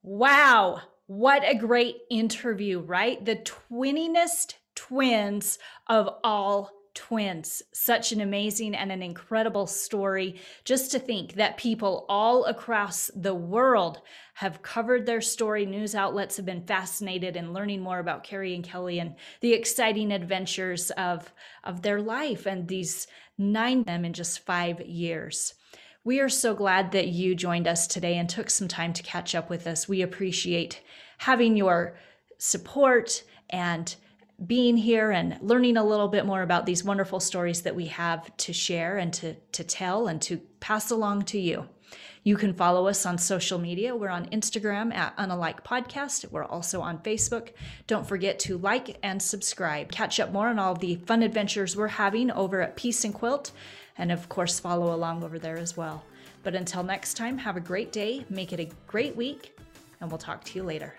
Wow. 0.02 0.80
What 1.06 1.42
a 1.44 1.54
great 1.54 1.96
interview, 2.10 2.80
right? 2.80 3.24
The 3.24 3.36
twinningest 3.36 4.54
twins 4.74 5.58
of 5.88 6.08
all 6.24 6.70
twins. 6.96 7.62
Such 7.74 8.12
an 8.12 8.22
amazing 8.22 8.74
and 8.74 8.90
an 8.90 9.02
incredible 9.02 9.66
story. 9.66 10.40
Just 10.64 10.90
to 10.92 10.98
think 10.98 11.34
that 11.34 11.58
people 11.58 12.06
all 12.08 12.46
across 12.46 13.10
the 13.14 13.34
world 13.34 14.00
have 14.34 14.62
covered 14.62 15.04
their 15.04 15.20
story. 15.20 15.66
News 15.66 15.94
outlets 15.94 16.36
have 16.38 16.46
been 16.46 16.66
fascinated 16.66 17.36
in 17.36 17.52
learning 17.52 17.82
more 17.82 17.98
about 17.98 18.24
Kerri 18.24 18.54
and 18.54 18.66
Kelli 18.66 19.00
and 19.00 19.14
the 19.42 19.52
exciting 19.52 20.10
adventures 20.10 20.90
of, 20.92 21.32
of 21.64 21.82
their 21.82 22.00
life 22.00 22.46
and 22.46 22.66
these 22.66 23.06
nine 23.38 23.80
of 23.80 23.86
them 23.86 24.04
in 24.04 24.12
just 24.12 24.44
five 24.44 24.80
years. 24.80 25.54
We 26.04 26.20
are 26.20 26.28
so 26.28 26.54
glad 26.54 26.92
that 26.92 27.08
you 27.08 27.34
joined 27.34 27.66
us 27.66 27.86
today 27.86 28.16
and 28.16 28.28
took 28.28 28.48
some 28.48 28.68
time 28.68 28.92
to 28.92 29.02
catch 29.02 29.34
up 29.34 29.50
with 29.50 29.66
us. 29.66 29.88
We 29.88 30.02
appreciate 30.02 30.80
having 31.18 31.56
your 31.56 31.96
support 32.38 33.24
and 33.50 33.94
being 34.46 34.76
here 34.76 35.10
and 35.10 35.38
learning 35.40 35.76
a 35.76 35.84
little 35.84 36.08
bit 36.08 36.26
more 36.26 36.42
about 36.42 36.66
these 36.66 36.84
wonderful 36.84 37.20
stories 37.20 37.62
that 37.62 37.74
we 37.74 37.86
have 37.86 38.36
to 38.36 38.52
share 38.52 38.98
and 38.98 39.12
to, 39.14 39.34
to 39.52 39.64
tell 39.64 40.08
and 40.08 40.20
to 40.22 40.36
pass 40.60 40.90
along 40.90 41.22
to 41.24 41.40
you. 41.40 41.68
You 42.26 42.36
can 42.36 42.54
follow 42.54 42.88
us 42.88 43.06
on 43.06 43.18
social 43.18 43.56
media. 43.56 43.94
We're 43.94 44.08
on 44.08 44.26
Instagram 44.30 44.92
at 44.92 45.16
Unalike 45.16 45.62
Podcast. 45.62 46.28
We're 46.32 46.42
also 46.42 46.80
on 46.80 46.98
Facebook. 46.98 47.50
Don't 47.86 48.04
forget 48.04 48.40
to 48.40 48.58
like 48.58 48.98
and 49.04 49.22
subscribe. 49.22 49.92
Catch 49.92 50.18
up 50.18 50.32
more 50.32 50.48
on 50.48 50.58
all 50.58 50.74
the 50.74 50.96
fun 50.96 51.22
adventures 51.22 51.76
we're 51.76 51.86
having 51.86 52.32
over 52.32 52.62
at 52.62 52.74
Peace 52.74 53.04
and 53.04 53.14
Quilt. 53.14 53.52
And 53.96 54.10
of 54.10 54.28
course, 54.28 54.58
follow 54.58 54.92
along 54.92 55.22
over 55.22 55.38
there 55.38 55.56
as 55.56 55.76
well. 55.76 56.04
But 56.42 56.56
until 56.56 56.82
next 56.82 57.14
time, 57.14 57.38
have 57.38 57.56
a 57.56 57.60
great 57.60 57.92
day, 57.92 58.24
make 58.28 58.52
it 58.52 58.58
a 58.58 58.70
great 58.88 59.14
week, 59.14 59.56
and 60.00 60.10
we'll 60.10 60.18
talk 60.18 60.42
to 60.46 60.58
you 60.58 60.64
later. 60.64 60.96